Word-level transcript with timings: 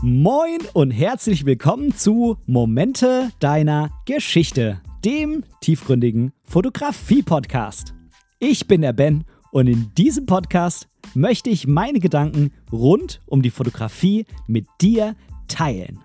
Moin 0.00 0.58
und 0.74 0.92
herzlich 0.92 1.44
willkommen 1.44 1.92
zu 1.92 2.36
Momente 2.46 3.32
deiner 3.40 3.90
Geschichte, 4.06 4.80
dem 5.04 5.42
tiefgründigen 5.60 6.32
Fotografie-Podcast. 6.44 7.94
Ich 8.38 8.68
bin 8.68 8.82
der 8.82 8.92
Ben 8.92 9.24
und 9.50 9.66
in 9.66 9.92
diesem 9.98 10.24
Podcast 10.24 10.86
möchte 11.14 11.50
ich 11.50 11.66
meine 11.66 11.98
Gedanken 11.98 12.52
rund 12.70 13.20
um 13.26 13.42
die 13.42 13.50
Fotografie 13.50 14.24
mit 14.46 14.68
dir 14.80 15.16
teilen. 15.48 15.98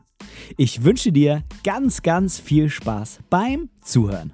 Ich 0.57 0.83
wünsche 0.83 1.11
dir 1.11 1.43
ganz, 1.63 2.01
ganz 2.01 2.39
viel 2.39 2.71
Spaß 2.71 3.19
beim 3.29 3.69
Zuhören. 3.83 4.33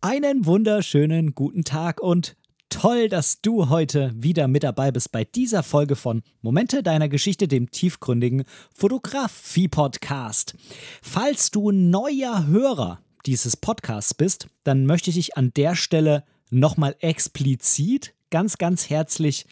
Einen 0.00 0.46
wunderschönen 0.46 1.34
guten 1.34 1.62
Tag 1.62 2.00
und 2.00 2.36
Toll, 2.82 3.08
dass 3.08 3.40
du 3.40 3.68
heute 3.68 4.12
wieder 4.12 4.48
mit 4.48 4.64
dabei 4.64 4.90
bist 4.90 5.12
bei 5.12 5.22
dieser 5.22 5.62
Folge 5.62 5.94
von 5.94 6.24
Momente 6.40 6.82
deiner 6.82 7.08
Geschichte, 7.08 7.46
dem 7.46 7.70
tiefgründigen 7.70 8.42
Fotografie-Podcast. 8.74 10.56
Falls 11.00 11.52
du 11.52 11.70
neuer 11.70 12.48
Hörer 12.48 12.98
dieses 13.24 13.56
Podcasts 13.56 14.14
bist, 14.14 14.48
dann 14.64 14.84
möchte 14.84 15.10
ich 15.10 15.14
dich 15.14 15.36
an 15.36 15.52
der 15.54 15.76
Stelle 15.76 16.24
nochmal 16.50 16.96
explizit 16.98 18.14
ganz, 18.30 18.58
ganz 18.58 18.90
herzlich 18.90 19.46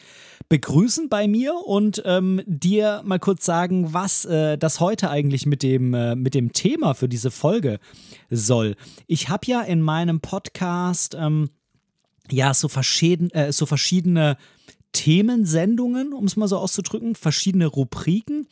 begrüßen 0.49 1.09
bei 1.09 1.29
mir 1.29 1.55
und 1.55 2.03
ähm, 2.05 2.43
dir 2.47 3.01
mal 3.05 3.21
kurz 3.21 3.45
sagen, 3.45 3.95
was 3.95 4.25
äh, 4.25 4.59
das 4.59 4.81
heute 4.81 5.09
eigentlich 5.09 5.47
mit 5.47 5.63
dem, 5.63 5.95
äh, 5.95 6.17
mit 6.17 6.35
dem 6.35 6.53
Thema 6.53 6.95
für 6.95 7.09
diese 7.09 7.31
Folge 7.31 7.79
soll. 8.29 8.75
Ich 9.07 9.29
habe 9.29 9.47
ja 9.47 9.61
in 9.61 9.83
meinem 9.83 10.19
Podcast 10.19 11.15
ähm, 11.17 11.51
ja, 12.33 12.55
so, 12.55 12.69
verschieden, 12.69 13.31
äh, 13.31 13.53
so 13.53 13.67
verschiedene 13.67 14.37
Themensendungen, 14.93 16.13
um 16.13 16.25
es 16.25 16.37
mal 16.37 16.49
so 16.49 16.59
auszudrücken, 16.59 17.15
verschiedene 17.15 17.67
Rubriken. 17.67 18.47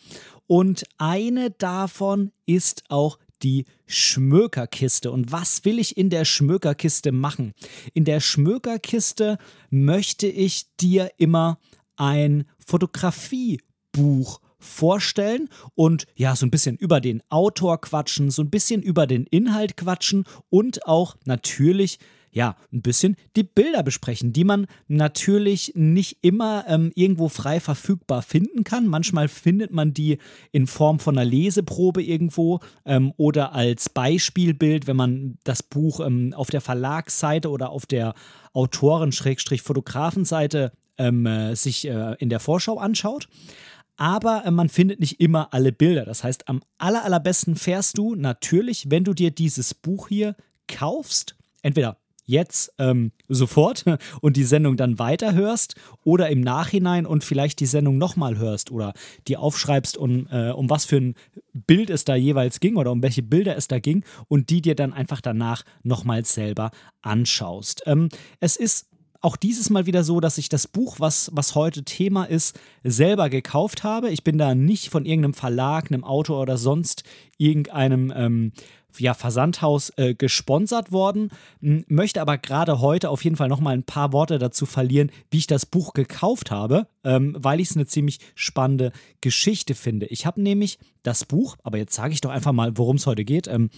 Und 0.46 0.84
eine 0.98 1.50
davon 1.50 2.32
ist 2.46 2.84
auch 2.88 3.18
die 3.42 3.66
Schmökerkiste. 3.86 5.10
Und 5.10 5.32
was 5.32 5.64
will 5.64 5.78
ich 5.78 5.96
in 5.96 6.10
der 6.10 6.24
Schmökerkiste 6.24 7.12
machen? 7.12 7.54
In 7.94 8.04
der 8.04 8.20
Schmökerkiste 8.20 9.38
möchte 9.70 10.26
ich 10.26 10.66
dir 10.76 11.10
immer 11.18 11.58
ein 11.96 12.44
Fotografiebuch 12.64 14.40
vorstellen 14.58 15.48
und 15.74 16.06
ja, 16.16 16.34
so 16.34 16.44
ein 16.44 16.50
bisschen 16.50 16.76
über 16.76 17.00
den 17.00 17.22
Autor 17.28 17.80
quatschen, 17.80 18.30
so 18.30 18.42
ein 18.42 18.50
bisschen 18.50 18.82
über 18.82 19.06
den 19.06 19.24
Inhalt 19.26 19.76
quatschen 19.76 20.24
und 20.50 20.86
auch 20.86 21.16
natürlich 21.24 21.98
ja, 22.38 22.56
ein 22.72 22.80
bisschen 22.82 23.16
die 23.34 23.42
Bilder 23.42 23.82
besprechen, 23.82 24.32
die 24.32 24.44
man 24.44 24.68
natürlich 24.86 25.72
nicht 25.74 26.18
immer 26.22 26.64
ähm, 26.68 26.92
irgendwo 26.94 27.28
frei 27.28 27.58
verfügbar 27.58 28.22
finden 28.22 28.62
kann. 28.62 28.86
Manchmal 28.86 29.26
findet 29.26 29.72
man 29.72 29.92
die 29.92 30.18
in 30.52 30.68
Form 30.68 31.00
von 31.00 31.18
einer 31.18 31.28
Leseprobe 31.28 32.00
irgendwo 32.00 32.60
ähm, 32.86 33.12
oder 33.16 33.56
als 33.56 33.88
Beispielbild, 33.88 34.86
wenn 34.86 34.94
man 34.94 35.38
das 35.42 35.64
Buch 35.64 35.98
ähm, 35.98 36.32
auf 36.32 36.50
der 36.50 36.60
Verlagsseite 36.60 37.50
oder 37.50 37.70
auf 37.70 37.86
der 37.86 38.14
Autoren-Fotografenseite 38.52 40.70
ähm, 40.96 41.26
äh, 41.26 41.56
sich 41.56 41.88
äh, 41.88 42.14
in 42.20 42.28
der 42.28 42.38
Vorschau 42.38 42.78
anschaut 42.78 43.26
aber 44.00 44.44
äh, 44.44 44.52
man 44.52 44.68
findet 44.68 45.00
nicht 45.00 45.20
immer 45.20 45.52
alle 45.52 45.72
Bilder. 45.72 46.04
Das 46.04 46.22
heißt, 46.22 46.48
am 46.48 46.62
aller, 46.78 47.04
allerbesten 47.04 47.56
fährst 47.56 47.98
du 47.98 48.14
natürlich, 48.14 48.92
wenn 48.92 49.02
du 49.02 49.12
dir 49.12 49.32
dieses 49.32 49.74
Buch 49.74 50.06
hier 50.06 50.36
kaufst, 50.68 51.34
entweder 51.62 51.96
jetzt 52.28 52.72
ähm, 52.78 53.10
sofort 53.28 53.84
und 54.20 54.36
die 54.36 54.44
Sendung 54.44 54.76
dann 54.76 54.98
weiterhörst 54.98 55.74
oder 56.04 56.28
im 56.28 56.40
Nachhinein 56.40 57.06
und 57.06 57.24
vielleicht 57.24 57.58
die 57.58 57.66
Sendung 57.66 57.98
nochmal 57.98 58.38
hörst 58.38 58.70
oder 58.70 58.92
die 59.26 59.36
aufschreibst, 59.36 59.96
um, 59.96 60.28
äh, 60.30 60.50
um 60.50 60.70
was 60.70 60.84
für 60.84 60.98
ein 60.98 61.14
Bild 61.54 61.90
es 61.90 62.04
da 62.04 62.14
jeweils 62.14 62.60
ging 62.60 62.76
oder 62.76 62.92
um 62.92 63.02
welche 63.02 63.22
Bilder 63.22 63.56
es 63.56 63.66
da 63.66 63.80
ging 63.80 64.04
und 64.28 64.50
die 64.50 64.62
dir 64.62 64.76
dann 64.76 64.92
einfach 64.92 65.20
danach 65.20 65.64
nochmals 65.82 66.34
selber 66.34 66.70
anschaust. 67.02 67.82
Ähm, 67.86 68.10
es 68.40 68.56
ist 68.56 68.88
auch 69.20 69.36
dieses 69.36 69.70
Mal 69.70 69.86
wieder 69.86 70.04
so, 70.04 70.20
dass 70.20 70.38
ich 70.38 70.48
das 70.48 70.68
Buch, 70.68 71.00
was, 71.00 71.30
was 71.34 71.54
heute 71.54 71.82
Thema 71.82 72.24
ist, 72.24 72.58
selber 72.84 73.30
gekauft 73.30 73.82
habe. 73.82 74.10
Ich 74.10 74.22
bin 74.22 74.38
da 74.38 74.54
nicht 74.54 74.90
von 74.90 75.04
irgendeinem 75.04 75.34
Verlag, 75.34 75.90
einem 75.90 76.04
Autor 76.04 76.40
oder 76.40 76.56
sonst 76.56 77.02
irgendeinem 77.36 78.12
ähm, 78.14 78.52
ja, 78.96 79.14
Versandhaus 79.14 79.92
äh, 79.96 80.14
gesponsert 80.14 80.92
worden, 80.92 81.30
möchte 81.60 82.20
aber 82.20 82.38
gerade 82.38 82.80
heute 82.80 83.10
auf 83.10 83.22
jeden 83.22 83.36
Fall 83.36 83.48
noch 83.48 83.60
mal 83.60 83.74
ein 83.74 83.84
paar 83.84 84.12
Worte 84.12 84.38
dazu 84.38 84.66
verlieren, 84.66 85.10
wie 85.30 85.38
ich 85.38 85.46
das 85.46 85.66
Buch 85.66 85.92
gekauft 85.92 86.50
habe, 86.50 86.86
ähm, 87.04 87.36
weil 87.38 87.60
ich 87.60 87.70
es 87.70 87.76
eine 87.76 87.86
ziemlich 87.86 88.18
spannende 88.34 88.92
Geschichte 89.20 89.74
finde. 89.74 90.06
Ich 90.06 90.26
habe 90.26 90.40
nämlich 90.40 90.78
das 91.02 91.24
Buch, 91.24 91.56
aber 91.62 91.78
jetzt 91.78 91.94
sage 91.94 92.12
ich 92.12 92.20
doch 92.20 92.30
einfach 92.30 92.52
mal, 92.52 92.76
worum 92.76 92.96
es 92.96 93.06
heute 93.06 93.24
geht. 93.24 93.46
Ähm, 93.46 93.70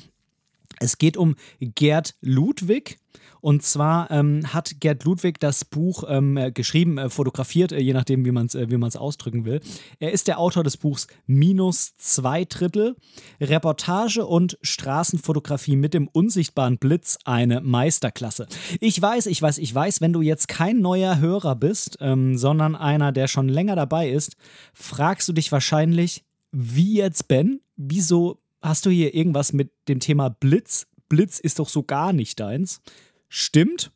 es 0.79 0.99
geht 0.99 1.17
um 1.17 1.35
Gerd 1.61 2.15
Ludwig. 2.21 2.99
Und 3.41 3.63
zwar 3.63 4.11
ähm, 4.11 4.53
hat 4.53 4.81
Gerd 4.81 5.05
Ludwig 5.05 5.41
das 5.41 5.65
Buch 5.65 6.05
ähm, 6.09 6.37
äh, 6.37 6.53
geschrieben, 6.53 6.99
äh, 6.99 7.11
fotografiert, 7.11 7.73
äh, 7.73 7.81
je 7.81 7.93
nachdem, 7.93 8.25
wie 8.25 8.31
man 8.31 8.47
es 8.47 8.55
äh, 8.55 8.99
ausdrücken 8.99 9.45
will. 9.45 9.61
Er 9.99 10.13
ist 10.13 10.29
der 10.29 10.39
Autor 10.39 10.65
des 10.65 10.77
Buchs 10.77 11.07
Minus 11.27 11.95
zwei 11.97 12.45
Drittel, 12.45 12.97
Reportage 13.41 14.27
und 14.27 14.59
Straßenfotografie 14.63 15.77
mit 15.77 15.95
dem 15.95 16.09
unsichtbaren 16.09 16.79
Blitz, 16.79 17.19
eine 17.25 17.61
Meisterklasse. 17.61 18.47
Ich 18.81 19.01
weiß, 19.01 19.27
ich 19.27 19.41
weiß, 19.41 19.59
ich 19.59 19.75
weiß, 19.75 20.01
wenn 20.01 20.13
du 20.13 20.23
jetzt 20.23 20.49
kein 20.49 20.81
neuer 20.81 21.19
Hörer 21.19 21.57
bist, 21.57 21.99
ähm, 22.01 22.37
sondern 22.37 22.75
einer, 22.75 23.13
der 23.13 23.29
schon 23.29 23.49
länger 23.49 23.77
dabei 23.77 24.11
ist, 24.11 24.37
fragst 24.75 25.29
du 25.29 25.33
dich 25.33 25.51
wahrscheinlich, 25.53 26.25
wie 26.53 26.95
jetzt 26.95 27.29
Ben? 27.29 27.61
Wieso 27.77 28.41
hast 28.61 28.87
du 28.87 28.91
hier 28.91 29.15
irgendwas 29.15 29.53
mit 29.53 29.73
dem 29.89 30.01
Thema 30.01 30.29
Blitz? 30.29 30.87
Blitz 31.09 31.39
ist 31.39 31.59
doch 31.59 31.69
so 31.69 31.83
gar 31.83 32.13
nicht 32.13 32.41
deins. 32.41 32.81
Stimmt, 33.31 33.93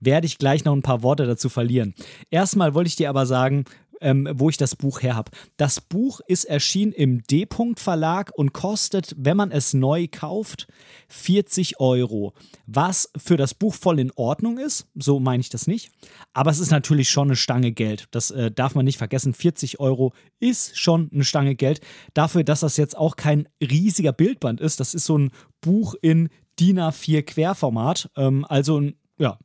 werde 0.00 0.26
ich 0.26 0.38
gleich 0.38 0.64
noch 0.64 0.72
ein 0.72 0.82
paar 0.82 1.02
Worte 1.02 1.26
dazu 1.26 1.48
verlieren. 1.48 1.94
Erstmal 2.30 2.72
wollte 2.74 2.88
ich 2.88 2.96
dir 2.96 3.10
aber 3.10 3.26
sagen, 3.26 3.64
ähm, 4.00 4.28
wo 4.32 4.48
ich 4.48 4.56
das 4.56 4.76
Buch 4.76 5.02
her 5.02 5.16
habe. 5.16 5.32
Das 5.56 5.80
Buch 5.80 6.20
ist 6.28 6.44
erschienen 6.44 6.92
im 6.92 7.22
D-Punkt 7.24 7.80
Verlag 7.80 8.30
und 8.36 8.52
kostet, 8.52 9.12
wenn 9.18 9.36
man 9.36 9.50
es 9.50 9.74
neu 9.74 10.06
kauft, 10.08 10.68
40 11.08 11.80
Euro. 11.80 12.32
Was 12.66 13.10
für 13.16 13.36
das 13.36 13.54
Buch 13.54 13.74
voll 13.74 13.98
in 13.98 14.12
Ordnung 14.12 14.58
ist, 14.58 14.86
so 14.94 15.18
meine 15.18 15.40
ich 15.40 15.48
das 15.48 15.66
nicht. 15.66 15.90
Aber 16.32 16.52
es 16.52 16.60
ist 16.60 16.70
natürlich 16.70 17.10
schon 17.10 17.28
eine 17.28 17.36
Stange 17.36 17.72
Geld. 17.72 18.06
Das 18.12 18.30
äh, 18.30 18.52
darf 18.52 18.76
man 18.76 18.84
nicht 18.84 18.98
vergessen. 18.98 19.34
40 19.34 19.80
Euro 19.80 20.12
ist 20.38 20.78
schon 20.78 21.10
eine 21.12 21.24
Stange 21.24 21.56
Geld. 21.56 21.80
Dafür, 22.14 22.44
dass 22.44 22.60
das 22.60 22.76
jetzt 22.76 22.96
auch 22.96 23.16
kein 23.16 23.48
riesiger 23.60 24.12
Bildband 24.12 24.60
ist. 24.60 24.78
Das 24.80 24.94
ist 24.94 25.06
so 25.06 25.18
ein 25.18 25.32
Buch 25.60 25.96
in 26.00 26.28
DIN 26.60 26.78
A4 26.78 27.22
Querformat. 27.22 28.10
Ähm, 28.16 28.44
also 28.48 28.80
ein 28.80 28.94
ja, 29.18 29.36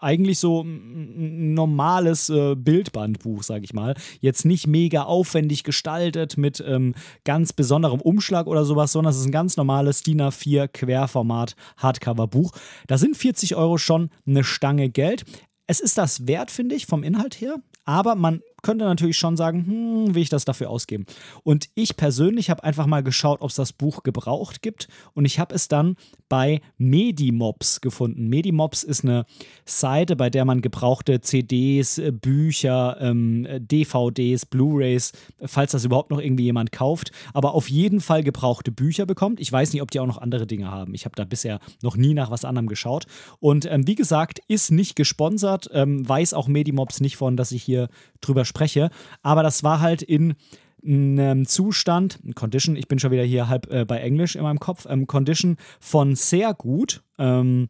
eigentlich 0.00 0.40
so 0.40 0.62
ein 0.62 1.54
normales 1.54 2.30
äh, 2.30 2.56
Bildbandbuch, 2.56 3.44
sag 3.44 3.62
ich 3.62 3.72
mal. 3.72 3.94
Jetzt 4.20 4.44
nicht 4.44 4.66
mega 4.66 5.04
aufwendig 5.04 5.62
gestaltet 5.62 6.36
mit 6.36 6.62
ähm, 6.66 6.94
ganz 7.24 7.52
besonderem 7.52 8.00
Umschlag 8.00 8.48
oder 8.48 8.64
sowas, 8.64 8.92
sondern 8.92 9.12
es 9.12 9.20
ist 9.20 9.26
ein 9.26 9.32
ganz 9.32 9.56
normales 9.56 10.02
DIN 10.02 10.20
A4 10.20 10.66
Querformat 10.66 11.54
Hardcover-Buch. 11.76 12.52
Da 12.88 12.98
sind 12.98 13.16
40 13.16 13.54
Euro 13.54 13.78
schon 13.78 14.10
eine 14.26 14.42
Stange 14.42 14.90
Geld. 14.90 15.24
Es 15.68 15.78
ist 15.78 15.96
das 15.96 16.26
wert, 16.26 16.50
finde 16.50 16.74
ich, 16.74 16.86
vom 16.86 17.04
Inhalt 17.04 17.40
her. 17.40 17.54
Aber 17.84 18.16
man 18.16 18.40
könnte 18.62 18.84
natürlich 18.84 19.18
schon 19.18 19.36
sagen, 19.36 19.66
hm, 19.66 20.14
will 20.14 20.22
ich 20.22 20.28
das 20.28 20.44
dafür 20.44 20.70
ausgeben? 20.70 21.06
Und 21.42 21.68
ich 21.74 21.96
persönlich 21.96 22.50
habe 22.50 22.64
einfach 22.64 22.86
mal 22.86 23.02
geschaut, 23.02 23.40
ob 23.40 23.50
es 23.50 23.56
das 23.56 23.72
Buch 23.72 24.02
gebraucht 24.02 24.62
gibt 24.62 24.88
und 25.14 25.24
ich 25.24 25.38
habe 25.38 25.54
es 25.54 25.68
dann 25.68 25.96
bei 26.28 26.60
Medimobs 26.78 27.80
gefunden. 27.80 28.28
Medimobs 28.28 28.82
ist 28.84 29.04
eine 29.04 29.26
Seite, 29.64 30.16
bei 30.16 30.30
der 30.30 30.44
man 30.44 30.60
gebrauchte 30.60 31.20
CDs, 31.20 31.98
äh, 31.98 32.12
Bücher, 32.12 32.96
ähm, 33.00 33.46
DVDs, 33.58 34.46
Blu-rays, 34.46 35.12
falls 35.44 35.72
das 35.72 35.84
überhaupt 35.84 36.10
noch 36.10 36.20
irgendwie 36.20 36.44
jemand 36.44 36.72
kauft, 36.72 37.12
aber 37.34 37.54
auf 37.54 37.68
jeden 37.68 38.00
Fall 38.00 38.22
gebrauchte 38.22 38.70
Bücher 38.70 39.06
bekommt. 39.06 39.40
Ich 39.40 39.50
weiß 39.50 39.72
nicht, 39.72 39.82
ob 39.82 39.90
die 39.90 40.00
auch 40.00 40.06
noch 40.06 40.18
andere 40.18 40.46
Dinge 40.46 40.70
haben. 40.70 40.94
Ich 40.94 41.04
habe 41.04 41.16
da 41.16 41.24
bisher 41.24 41.60
noch 41.82 41.96
nie 41.96 42.14
nach 42.14 42.30
was 42.30 42.44
anderem 42.44 42.68
geschaut. 42.68 43.06
Und 43.38 43.66
ähm, 43.66 43.86
wie 43.86 43.94
gesagt, 43.94 44.40
ist 44.48 44.70
nicht 44.70 44.96
gesponsert, 44.96 45.68
ähm, 45.72 46.08
weiß 46.08 46.34
auch 46.34 46.48
Medimobs 46.48 47.00
nicht 47.00 47.16
von, 47.16 47.36
dass 47.36 47.52
ich 47.52 47.62
hier 47.62 47.88
drüber 48.20 48.44
spreche. 48.50 48.90
Aber 49.22 49.42
das 49.42 49.64
war 49.64 49.80
halt 49.80 50.02
in 50.02 50.34
einem 50.82 51.46
Zustand, 51.46 52.20
Condition, 52.34 52.76
ich 52.76 52.88
bin 52.88 52.98
schon 52.98 53.10
wieder 53.10 53.22
hier 53.22 53.48
halb 53.48 53.70
äh, 53.70 53.84
bei 53.84 53.98
Englisch 53.98 54.36
in 54.36 54.42
meinem 54.42 54.60
Kopf, 54.60 54.86
ähm, 54.88 55.06
Condition 55.06 55.56
von 55.78 56.14
sehr 56.14 56.54
gut. 56.54 57.02
Ähm, 57.18 57.68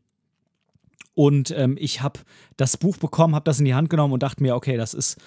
und 1.15 1.53
ähm, 1.57 1.77
ich 1.79 2.03
habe 2.03 2.21
das 2.57 2.77
Buch 2.77 2.97
bekommen, 2.97 3.35
habe 3.35 3.45
das 3.45 3.59
in 3.59 3.65
die 3.65 3.75
Hand 3.75 3.91
genommen 3.91 4.13
und 4.13 4.23
dachte 4.23 4.43
mir, 4.43 4.55
okay, 4.55 4.77
das 4.77 4.95
ist 4.95 5.21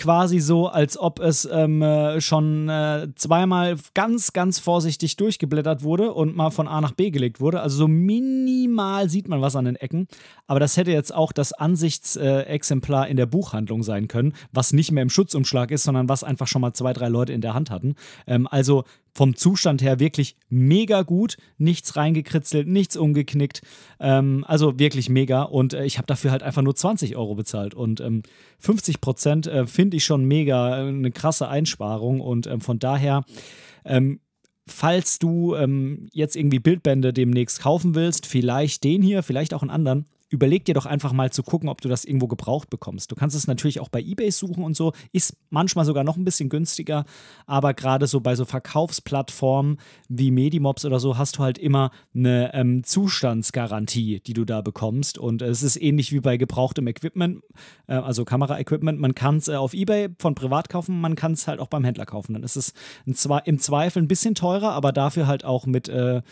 quasi 0.00 0.40
so, 0.40 0.66
als 0.66 0.98
ob 0.98 1.20
es 1.20 1.44
ähm, 1.44 1.82
äh, 1.82 2.20
schon 2.22 2.70
äh, 2.70 3.08
zweimal 3.16 3.76
ganz, 3.92 4.32
ganz 4.32 4.58
vorsichtig 4.58 5.16
durchgeblättert 5.16 5.82
wurde 5.82 6.12
und 6.14 6.34
mal 6.34 6.50
von 6.50 6.66
A 6.66 6.80
nach 6.80 6.92
B 6.92 7.10
gelegt 7.10 7.38
wurde. 7.38 7.60
Also 7.60 7.76
so 7.76 7.88
minimal 7.88 9.10
sieht 9.10 9.28
man 9.28 9.42
was 9.42 9.56
an 9.56 9.66
den 9.66 9.76
Ecken. 9.76 10.08
Aber 10.46 10.58
das 10.58 10.78
hätte 10.78 10.90
jetzt 10.90 11.14
auch 11.14 11.32
das 11.32 11.52
Ansichtsexemplar 11.52 13.08
in 13.08 13.18
der 13.18 13.26
Buchhandlung 13.26 13.82
sein 13.82 14.08
können, 14.08 14.32
was 14.52 14.72
nicht 14.72 14.90
mehr 14.90 15.02
im 15.02 15.10
Schutzumschlag 15.10 15.70
ist, 15.70 15.84
sondern 15.84 16.08
was 16.08 16.24
einfach 16.24 16.46
schon 16.46 16.62
mal 16.62 16.72
zwei, 16.72 16.94
drei 16.94 17.08
Leute 17.08 17.34
in 17.34 17.42
der 17.42 17.52
Hand 17.52 17.70
hatten. 17.70 17.94
Ähm, 18.26 18.48
also 18.50 18.84
vom 19.14 19.36
Zustand 19.36 19.82
her 19.82 20.00
wirklich 20.00 20.36
mega 20.48 21.02
gut. 21.02 21.36
Nichts 21.58 21.96
reingekritzelt, 21.96 22.68
nichts 22.68 22.96
umgeknickt. 22.96 23.62
Ähm, 23.98 24.44
also 24.46 24.78
wirklich 24.78 25.08
mega. 25.08 25.42
Und 25.42 25.74
äh, 25.74 25.84
ich 25.84 25.98
habe 25.98 26.06
dafür 26.06 26.30
halt 26.30 26.42
einfach 26.42 26.62
nur 26.62 26.74
20 26.74 27.16
Euro 27.16 27.34
bezahlt. 27.34 27.74
Und 27.74 28.00
ähm, 28.00 28.22
50 28.58 29.00
Prozent 29.00 29.46
äh, 29.46 29.66
finde 29.66 29.96
ich 29.96 30.04
schon 30.04 30.24
mega 30.24 30.78
äh, 30.78 30.88
eine 30.88 31.10
krasse 31.10 31.48
Einsparung. 31.48 32.20
Und 32.20 32.46
ähm, 32.46 32.60
von 32.60 32.78
daher 32.78 33.24
ähm, 33.84 34.20
falls 34.66 35.18
du 35.18 35.54
ähm, 35.56 36.08
jetzt 36.12 36.36
irgendwie 36.36 36.58
Bildbände 36.58 37.12
demnächst 37.12 37.60
kaufen 37.60 37.94
willst, 37.94 38.26
vielleicht 38.26 38.84
den 38.84 39.02
hier, 39.02 39.22
vielleicht 39.22 39.52
auch 39.52 39.62
einen 39.62 39.70
anderen, 39.70 40.06
überleg 40.30 40.64
dir 40.64 40.74
doch 40.74 40.86
einfach 40.86 41.12
mal 41.12 41.30
zu 41.30 41.42
gucken, 41.42 41.68
ob 41.68 41.80
du 41.80 41.88
das 41.88 42.04
irgendwo 42.04 42.28
gebraucht 42.28 42.70
bekommst. 42.70 43.10
Du 43.10 43.16
kannst 43.16 43.36
es 43.36 43.46
natürlich 43.46 43.80
auch 43.80 43.88
bei 43.88 44.00
eBay 44.00 44.30
suchen 44.30 44.64
und 44.64 44.76
so, 44.76 44.92
ist 45.12 45.36
manchmal 45.50 45.84
sogar 45.84 46.04
noch 46.04 46.16
ein 46.16 46.24
bisschen 46.24 46.48
günstiger, 46.48 47.04
aber 47.46 47.74
gerade 47.74 48.06
so 48.06 48.20
bei 48.20 48.36
so 48.36 48.44
Verkaufsplattformen 48.44 49.78
wie 50.08 50.30
Medimobs 50.30 50.84
oder 50.84 51.00
so 51.00 51.18
hast 51.18 51.38
du 51.38 51.42
halt 51.42 51.58
immer 51.58 51.90
eine 52.14 52.54
ähm, 52.54 52.84
Zustandsgarantie, 52.84 54.20
die 54.20 54.32
du 54.32 54.44
da 54.44 54.60
bekommst 54.60 55.18
und 55.18 55.42
es 55.42 55.62
ist 55.62 55.76
ähnlich 55.76 56.12
wie 56.12 56.20
bei 56.20 56.36
gebrauchtem 56.36 56.86
Equipment, 56.86 57.42
äh, 57.88 57.94
also 57.94 58.24
Kameraequipment. 58.24 59.00
Man 59.00 59.14
kann 59.14 59.36
es 59.38 59.48
äh, 59.48 59.56
auf 59.56 59.74
eBay 59.74 60.10
von 60.18 60.36
privat 60.36 60.68
kaufen, 60.68 61.00
man 61.00 61.16
kann 61.16 61.32
es 61.32 61.48
halt 61.48 61.58
auch 61.58 61.68
beim 61.68 61.84
Händler 61.84 62.06
kaufen. 62.06 62.34
Dann 62.34 62.44
ist 62.44 62.56
es 62.56 62.72
im 63.04 63.58
Zweifel 63.58 64.02
ein 64.02 64.08
bisschen 64.08 64.36
teurer, 64.36 64.72
aber 64.72 64.92
dafür 64.92 65.26
halt 65.26 65.44
auch 65.44 65.66
mit 65.66 65.88
äh, 65.88 66.22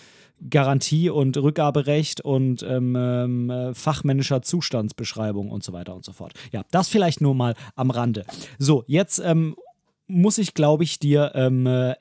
Garantie 0.50 1.10
und 1.10 1.36
Rückgaberecht 1.36 2.20
und 2.20 2.62
ähm, 2.62 2.94
ähm, 2.96 3.50
äh, 3.50 3.74
fachmännischer 3.74 4.42
Zustandsbeschreibung 4.42 5.50
und 5.50 5.64
so 5.64 5.72
weiter 5.72 5.94
und 5.94 6.04
so 6.04 6.12
fort. 6.12 6.32
Ja, 6.52 6.64
das 6.70 6.88
vielleicht 6.88 7.20
nur 7.20 7.34
mal 7.34 7.54
am 7.74 7.90
Rande. 7.90 8.24
So, 8.58 8.84
jetzt 8.86 9.18
ähm, 9.18 9.56
muss 10.06 10.38
ich, 10.38 10.54
glaube 10.54 10.84
ich, 10.84 10.98
dir 10.98 11.32
ähm, 11.34 11.66
äh, 11.66 11.94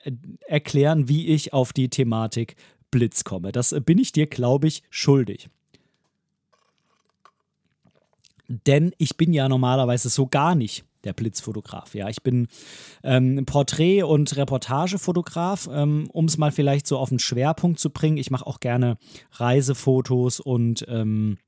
erklären, 0.46 1.08
wie 1.08 1.28
ich 1.28 1.52
auf 1.52 1.72
die 1.72 1.88
Thematik 1.88 2.56
Blitz 2.90 3.24
komme. 3.24 3.52
Das 3.52 3.72
äh, 3.72 3.80
bin 3.80 3.98
ich 3.98 4.12
dir, 4.12 4.26
glaube 4.26 4.66
ich, 4.66 4.82
schuldig. 4.90 5.50
Denn 8.48 8.92
ich 8.96 9.16
bin 9.16 9.34
ja 9.34 9.48
normalerweise 9.48 10.08
so 10.08 10.26
gar 10.26 10.54
nicht 10.54 10.84
der 11.04 11.12
Blitzfotograf. 11.12 11.94
Ja, 11.94 12.08
ich 12.08 12.22
bin 12.22 12.48
ähm, 13.02 13.44
Porträt- 13.46 14.02
und 14.02 14.36
Reportagefotograf, 14.36 15.68
ähm, 15.72 16.08
um 16.12 16.26
es 16.26 16.38
mal 16.38 16.52
vielleicht 16.52 16.86
so 16.86 16.98
auf 16.98 17.08
den 17.08 17.18
Schwerpunkt 17.18 17.78
zu 17.78 17.90
bringen. 17.90 18.16
Ich 18.16 18.30
mache 18.30 18.46
auch 18.46 18.60
gerne 18.60 18.98
Reisefotos 19.32 20.40
und 20.40 20.84
ähm, 20.88 21.38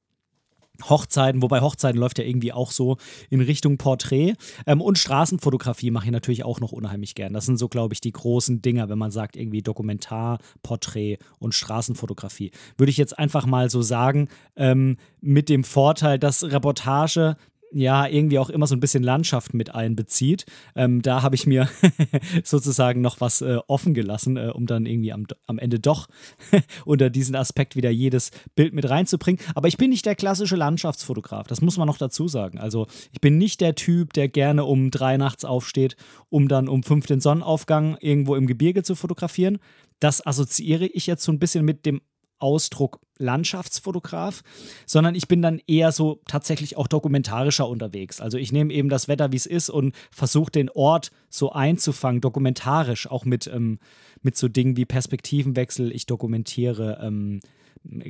Hochzeiten, 0.89 1.43
wobei 1.43 1.61
Hochzeiten 1.61 2.01
läuft 2.01 2.19
ja 2.19 2.25
irgendwie 2.25 2.53
auch 2.53 2.71
so 2.71 2.97
in 3.29 3.41
Richtung 3.41 3.77
Porträt. 3.77 4.35
Ähm, 4.67 4.81
und 4.81 4.99
Straßenfotografie 4.99 5.91
mache 5.91 6.07
ich 6.07 6.13
natürlich 6.13 6.45
auch 6.45 6.61
noch 6.61 6.73
unheimlich 6.73 7.15
gern. 7.15 7.33
Das 7.33 7.47
sind 7.47 7.59
so, 7.59 7.69
glaube 7.69 7.95
ich, 7.95 8.01
die 8.01 8.13
großen 8.13 8.63
Dinger, 8.63 8.89
wenn 8.89 8.99
man 8.99 9.11
sagt, 9.11 9.37
irgendwie 9.37 9.63
Dokumentar, 9.63 10.39
Porträt 10.63 11.19
und 11.39 11.55
Straßenfotografie. 11.55 12.53
Würde 12.79 12.91
ich 12.91 12.97
jetzt 12.97 13.19
einfach 13.19 13.47
mal 13.47 13.71
so 13.71 13.83
sagen, 13.83 14.29
ähm, 14.57 14.97
mit 15.21 15.49
dem 15.49 15.65
Vorteil, 15.65 16.19
dass 16.19 16.45
Reportage 16.45 17.37
ja 17.73 18.07
irgendwie 18.07 18.39
auch 18.39 18.51
immer 18.51 18.67
so 18.67 18.75
ein 18.75 18.81
bisschen 18.81 19.03
Landschaft 19.03 19.55
mit 19.55 19.75
einbezieht. 19.75 20.47
Ähm, 20.75 21.03
da 21.03 21.23
habe 21.23 21.35
ich 21.35 21.47
mir 21.47 21.69
sozusagen 22.45 23.01
noch 23.01 23.21
was 23.21 23.43
äh, 23.43 23.59
offen 23.67 23.95
gelassen, 23.95 24.37
äh, 24.37 24.51
um 24.53 24.67
dann 24.67 24.87
irgendwie 24.87 25.13
am, 25.13 25.27
am 25.47 25.59
Ende 25.59 25.79
doch 25.79 26.09
unter 26.85 27.11
diesen 27.11 27.37
Aspekt 27.37 27.77
wieder 27.77 27.91
jedes 27.91 28.31
Bild 28.55 28.75
mit 28.75 28.89
reinzubringen. 28.89 29.41
Aber 29.55 29.69
ich 29.69 29.77
bin 29.77 29.91
nicht 29.91 30.07
der 30.07 30.17
klassische 30.17 30.57
Landschaftsfotograf, 30.57 31.47
das 31.47 31.61
muss 31.61 31.77
man 31.77 31.87
noch 31.87 31.99
dazu 31.99 32.29
sagen. 32.29 32.59
Also 32.59 32.87
ich 33.13 33.21
bin 33.21 33.39
nicht 33.39 33.61
der 33.61 33.75
Typ, 33.75 34.13
der 34.13 34.29
gerne 34.29 34.65
um 34.65 34.91
drei 34.91 35.17
nachts 35.17 35.45
aufsteht, 35.45 35.97
um 36.29 36.49
dann 36.49 36.69
um 36.69 36.83
fünf 36.83 37.07
den 37.07 37.21
Sonnenaufgang 37.21 37.97
irgendwo 38.01 38.35
im 38.35 38.47
Gebirge 38.47 38.83
zu 38.83 38.95
fotografieren. 38.95 39.59
Das 40.01 40.27
assoziiere 40.27 40.87
ich 40.87 41.07
jetzt 41.07 41.25
so 41.25 41.31
ein 41.31 41.39
bisschen 41.39 41.65
mit 41.65 41.85
dem 41.85 42.01
Ausdruck 42.41 43.01
Landschaftsfotograf, 43.21 44.43
sondern 44.87 45.15
ich 45.15 45.29
bin 45.29 45.43
dann 45.43 45.61
eher 45.67 45.93
so 45.93 46.21
tatsächlich 46.27 46.77
auch 46.77 46.89
dokumentarischer 46.89 47.69
unterwegs. 47.69 48.21
Also 48.21 48.39
ich 48.39 48.51
nehme 48.51 48.73
eben 48.73 48.89
das 48.89 49.09
Wetter, 49.09 49.31
wie 49.31 49.37
es 49.37 49.47
ist 49.47 49.71
und 49.71 49.95
versuche 50.11 50.51
den 50.51 50.71
Ort 50.71 51.11
so 51.29 51.53
einzufangen, 51.53 52.21
dokumentarisch, 52.21 53.11
auch 53.11 53.25
mit, 53.25 53.47
ähm, 53.47 53.79
mit 54.23 54.37
so 54.37 54.49
Dingen 54.49 54.77
wie 54.77 54.87
Perspektivenwechsel. 54.87 55.93
Ich 55.93 56.07
dokumentiere 56.07 56.99
ähm, 57.03 57.41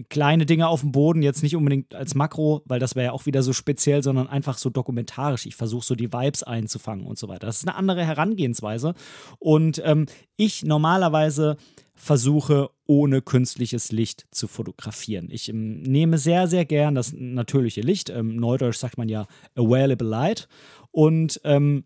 kleine 0.09 0.47
Dinge 0.47 0.69
auf 0.69 0.81
dem 0.81 0.93
Boden, 0.93 1.23
jetzt 1.23 1.43
nicht 1.43 1.55
unbedingt 1.55 1.95
als 1.95 2.15
Makro, 2.15 2.63
weil 2.65 2.81
das 2.81 2.97
wäre 2.97 3.07
ja 3.07 3.13
auch 3.13 3.27
wieder 3.27 3.43
so 3.43 3.53
speziell, 3.53 4.03
sondern 4.03 4.27
einfach 4.27 4.59
so 4.59 4.69
dokumentarisch. 4.69 5.47
Ich 5.47 5.55
versuche 5.55 5.85
so 5.85 5.95
die 5.95 6.13
Vibes 6.13 6.43
einzufangen 6.43 7.07
und 7.07 7.19
so 7.19 7.29
weiter. 7.29 7.47
Das 7.47 7.59
ist 7.59 7.69
eine 7.69 7.77
andere 7.77 8.05
Herangehensweise. 8.05 8.95
Und 9.39 9.81
ähm, 9.85 10.07
ich 10.37 10.65
normalerweise 10.65 11.57
versuche, 12.01 12.71
ohne 12.87 13.21
künstliches 13.21 13.93
Licht 13.93 14.27
zu 14.31 14.49
fotografieren. 14.49 15.29
Ich 15.31 15.51
ähm, 15.51 15.83
nehme 15.83 16.17
sehr, 16.17 16.49
sehr 16.49 16.65
gern 16.65 16.95
das 16.95 17.13
natürliche 17.13 17.83
Licht. 17.83 18.09
Ähm, 18.09 18.37
Neudeutsch 18.37 18.79
sagt 18.79 18.97
man 18.97 19.09
ja 19.09 19.27
available 19.55 20.09
light. 20.09 20.49
Und 20.91 21.41
ähm, 21.45 21.85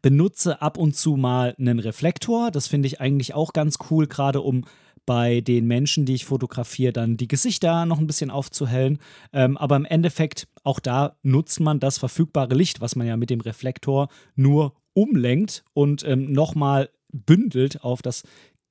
benutze 0.00 0.62
ab 0.62 0.78
und 0.78 0.96
zu 0.96 1.16
mal 1.16 1.54
einen 1.58 1.78
Reflektor. 1.80 2.50
Das 2.50 2.66
finde 2.66 2.86
ich 2.86 3.00
eigentlich 3.02 3.34
auch 3.34 3.52
ganz 3.52 3.76
cool, 3.90 4.06
gerade 4.06 4.40
um 4.40 4.64
bei 5.04 5.42
den 5.42 5.66
Menschen, 5.66 6.06
die 6.06 6.14
ich 6.14 6.24
fotografiere, 6.24 6.94
dann 6.94 7.18
die 7.18 7.28
Gesichter 7.28 7.84
noch 7.84 7.98
ein 7.98 8.06
bisschen 8.06 8.30
aufzuhellen. 8.30 8.98
Ähm, 9.34 9.58
aber 9.58 9.76
im 9.76 9.84
Endeffekt, 9.84 10.48
auch 10.62 10.80
da 10.80 11.16
nutzt 11.22 11.60
man 11.60 11.78
das 11.78 11.98
verfügbare 11.98 12.54
Licht, 12.54 12.80
was 12.80 12.96
man 12.96 13.06
ja 13.06 13.18
mit 13.18 13.28
dem 13.28 13.42
Reflektor 13.42 14.08
nur 14.34 14.74
umlenkt 14.94 15.62
und 15.74 16.04
ähm, 16.04 16.32
nochmal 16.32 16.88
bündelt 17.12 17.84
auf 17.84 18.02
das 18.02 18.24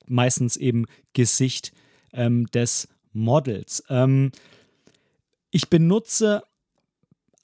meistens 0.07 0.57
eben 0.57 0.85
Gesicht 1.13 1.71
ähm, 2.13 2.47
des 2.47 2.87
Models. 3.13 3.83
Ähm, 3.89 4.31
ich 5.51 5.69
benutze 5.69 6.43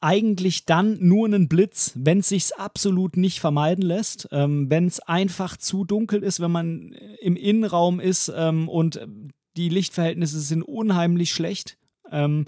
eigentlich 0.01 0.65
dann 0.65 0.97
nur 0.99 1.27
einen 1.27 1.47
Blitz, 1.47 1.91
wenn 1.95 2.19
es 2.19 2.29
sich 2.29 2.55
absolut 2.55 3.17
nicht 3.17 3.39
vermeiden 3.39 3.83
lässt, 3.83 4.29
ähm, 4.31 4.69
wenn 4.69 4.87
es 4.87 4.99
einfach 5.01 5.57
zu 5.57 5.83
dunkel 5.83 6.23
ist, 6.23 6.39
wenn 6.39 6.51
man 6.51 6.93
im 7.21 7.35
Innenraum 7.35 7.99
ist 7.99 8.31
ähm, 8.35 8.69
und 8.69 9.05
die 9.57 9.69
Lichtverhältnisse 9.69 10.39
sind 10.39 10.63
unheimlich 10.63 11.31
schlecht. 11.31 11.77
Ähm, 12.11 12.45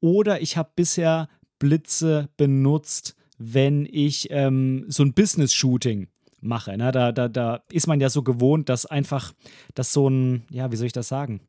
oder 0.00 0.40
ich 0.40 0.56
habe 0.56 0.70
bisher 0.76 1.28
Blitze 1.58 2.28
benutzt, 2.36 3.16
wenn 3.38 3.86
ich 3.90 4.28
ähm, 4.30 4.84
so 4.88 5.02
ein 5.02 5.12
Business-Shooting 5.12 6.08
mache. 6.40 6.76
Ne? 6.76 6.92
Da, 6.92 7.12
da, 7.12 7.28
da 7.28 7.62
ist 7.70 7.86
man 7.86 8.00
ja 8.00 8.10
so 8.10 8.22
gewohnt, 8.22 8.68
dass 8.68 8.86
einfach, 8.86 9.32
dass 9.74 9.92
so 9.92 10.08
ein, 10.08 10.44
ja, 10.50 10.70
wie 10.70 10.76
soll 10.76 10.86
ich 10.86 10.92
das 10.92 11.08
sagen? 11.08 11.40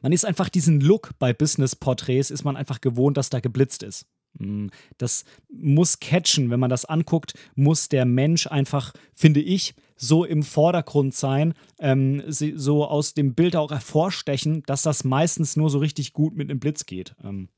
Man 0.00 0.12
ist 0.12 0.24
einfach 0.24 0.48
diesen 0.48 0.80
Look 0.80 1.10
bei 1.18 1.32
Business-Porträts, 1.32 2.30
ist 2.30 2.44
man 2.44 2.56
einfach 2.56 2.80
gewohnt, 2.80 3.16
dass 3.16 3.30
da 3.30 3.40
geblitzt 3.40 3.82
ist. 3.82 4.06
Mm, 4.38 4.68
das 4.98 5.24
muss 5.50 6.00
catchen, 6.00 6.50
wenn 6.50 6.60
man 6.60 6.70
das 6.70 6.84
anguckt, 6.84 7.34
muss 7.54 7.88
der 7.88 8.04
Mensch 8.04 8.46
einfach, 8.46 8.92
finde 9.14 9.40
ich, 9.40 9.74
so 9.96 10.24
im 10.24 10.42
Vordergrund 10.42 11.14
sein, 11.14 11.54
ähm, 11.78 12.22
so 12.28 12.86
aus 12.86 13.14
dem 13.14 13.34
Bild 13.34 13.56
auch 13.56 13.70
hervorstechen, 13.70 14.62
dass 14.66 14.82
das 14.82 15.04
meistens 15.04 15.56
nur 15.56 15.70
so 15.70 15.78
richtig 15.78 16.12
gut 16.12 16.36
mit 16.36 16.50
einem 16.50 16.60
Blitz 16.60 16.86
geht. 16.86 17.14
Ähm, 17.24 17.48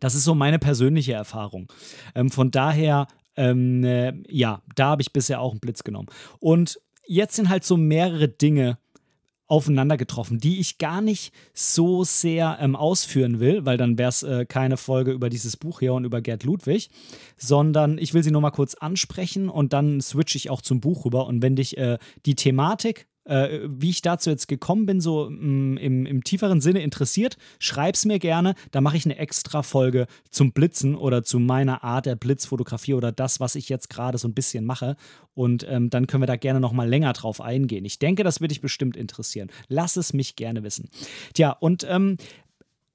das 0.00 0.14
ist 0.14 0.24
so 0.24 0.34
meine 0.34 0.58
persönliche 0.58 1.12
Erfahrung. 1.12 1.72
Ähm, 2.14 2.30
von 2.30 2.50
daher 2.50 3.08
ähm, 3.36 3.84
äh, 3.84 4.14
ja, 4.28 4.62
da 4.74 4.90
habe 4.90 5.02
ich 5.02 5.12
bisher 5.12 5.40
auch 5.40 5.52
einen 5.52 5.60
Blitz 5.60 5.84
genommen. 5.84 6.08
Und 6.40 6.80
jetzt 7.06 7.36
sind 7.36 7.48
halt 7.48 7.64
so 7.64 7.76
mehrere 7.76 8.28
Dinge 8.28 8.78
aufeinander 9.46 9.96
getroffen, 9.96 10.38
die 10.38 10.58
ich 10.58 10.78
gar 10.78 11.02
nicht 11.02 11.32
so 11.52 12.02
sehr 12.02 12.58
ähm, 12.60 12.76
ausführen 12.76 13.40
will, 13.40 13.66
weil 13.66 13.76
dann 13.76 13.98
wäre 13.98 14.08
es 14.08 14.22
äh, 14.22 14.46
keine 14.46 14.76
Folge 14.76 15.12
über 15.12 15.28
dieses 15.28 15.56
Buch 15.56 15.80
hier 15.80 15.92
und 15.92 16.04
über 16.04 16.22
Gerd 16.22 16.44
Ludwig, 16.44 16.90
sondern 17.36 17.98
ich 17.98 18.14
will 18.14 18.22
sie 18.22 18.30
nur 18.30 18.40
mal 18.40 18.50
kurz 18.50 18.74
ansprechen 18.74 19.50
und 19.50 19.72
dann 19.72 20.00
switche 20.00 20.38
ich 20.38 20.48
auch 20.48 20.62
zum 20.62 20.80
Buch 20.80 21.04
rüber. 21.04 21.26
Und 21.26 21.42
wenn 21.42 21.56
dich 21.56 21.76
äh, 21.76 21.98
die 22.24 22.36
Thematik 22.36 23.06
äh, 23.24 23.60
wie 23.66 23.90
ich 23.90 24.02
dazu 24.02 24.30
jetzt 24.30 24.48
gekommen 24.48 24.86
bin, 24.86 25.00
so 25.00 25.28
mh, 25.30 25.36
mm, 25.36 25.76
im, 25.78 26.06
im, 26.06 26.24
tieferen 26.24 26.60
Sinne 26.60 26.82
interessiert, 26.82 27.36
schreib's 27.58 28.04
mir 28.04 28.18
gerne. 28.18 28.54
Da 28.70 28.80
mache 28.80 28.96
ich 28.96 29.04
eine 29.04 29.18
extra 29.18 29.62
Folge 29.62 30.06
zum 30.30 30.52
Blitzen 30.52 30.94
oder 30.94 31.22
zu 31.22 31.38
meiner 31.38 31.84
Art 31.84 32.06
der 32.06 32.16
Blitzfotografie 32.16 32.94
oder 32.94 33.12
das, 33.12 33.40
was 33.40 33.54
ich 33.54 33.68
jetzt 33.68 33.90
gerade 33.90 34.18
so 34.18 34.28
ein 34.28 34.34
bisschen 34.34 34.64
mache. 34.64 34.96
Und 35.34 35.66
ähm, 35.68 35.90
dann 35.90 36.06
können 36.06 36.22
wir 36.22 36.26
da 36.28 36.36
gerne 36.36 36.60
nochmal 36.60 36.88
länger 36.88 37.12
drauf 37.12 37.40
eingehen. 37.40 37.84
Ich 37.84 37.98
denke, 37.98 38.22
das 38.22 38.40
wird 38.40 38.50
dich 38.50 38.60
bestimmt 38.60 38.96
interessieren. 38.96 39.50
Lass 39.68 39.96
es 39.96 40.12
mich 40.12 40.36
gerne 40.36 40.62
wissen. 40.62 40.88
Tja, 41.34 41.50
und 41.50 41.84
ähm, 41.88 42.16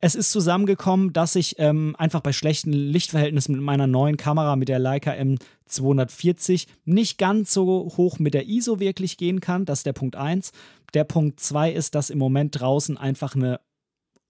es 0.01 0.15
ist 0.15 0.32
zusammengekommen, 0.32 1.12
dass 1.12 1.36
ich 1.36 1.56
ähm, 1.60 1.96
einfach 1.98 2.22
bei 2.22 2.32
schlechten 2.32 2.72
Lichtverhältnissen 2.72 3.56
mit 3.56 3.63
meiner 3.63 3.88
neuen 3.88 4.15
Kamera, 4.15 4.56
mit 4.56 4.70
der 4.70 4.79
Leica 4.79 5.12
M240, 5.12 6.68
nicht 6.86 7.18
ganz 7.18 7.53
so 7.53 7.91
hoch 7.98 8.18
mit 8.18 8.34
der 8.34 8.48
ISO 8.48 8.79
wirklich 8.79 9.18
gehen 9.18 9.41
kann. 9.41 9.65
Das 9.65 9.79
ist 9.79 9.86
der 9.86 9.94
Punkt 9.94 10.15
1. 10.15 10.51
Der 10.94 11.03
Punkt 11.03 11.39
2 11.39 11.72
ist, 11.72 11.96
dass 11.96 12.10
im 12.10 12.18
Moment 12.18 12.60
draußen 12.60 12.98
einfach 12.98 13.36
eine 13.36 13.60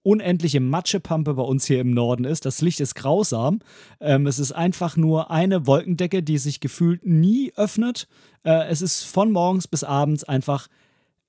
unendliche 0.02 0.60
Matschepampe 0.60 1.34
bei 1.34 1.42
uns 1.42 1.66
hier 1.66 1.80
im 1.80 1.92
Norden 1.92 2.24
ist. 2.24 2.46
Das 2.46 2.62
Licht 2.62 2.80
ist 2.80 2.94
grausam. 2.94 3.60
Ähm, 4.00 4.26
es 4.26 4.38
ist 4.38 4.52
einfach 4.52 4.96
nur 4.96 5.30
eine 5.30 5.66
Wolkendecke, 5.66 6.22
die 6.22 6.38
sich 6.38 6.60
gefühlt 6.60 7.04
nie 7.04 7.52
öffnet. 7.54 8.08
Äh, 8.42 8.68
es 8.68 8.82
ist 8.82 9.04
von 9.04 9.30
morgens 9.30 9.68
bis 9.68 9.84
abends 9.84 10.24
einfach, 10.24 10.68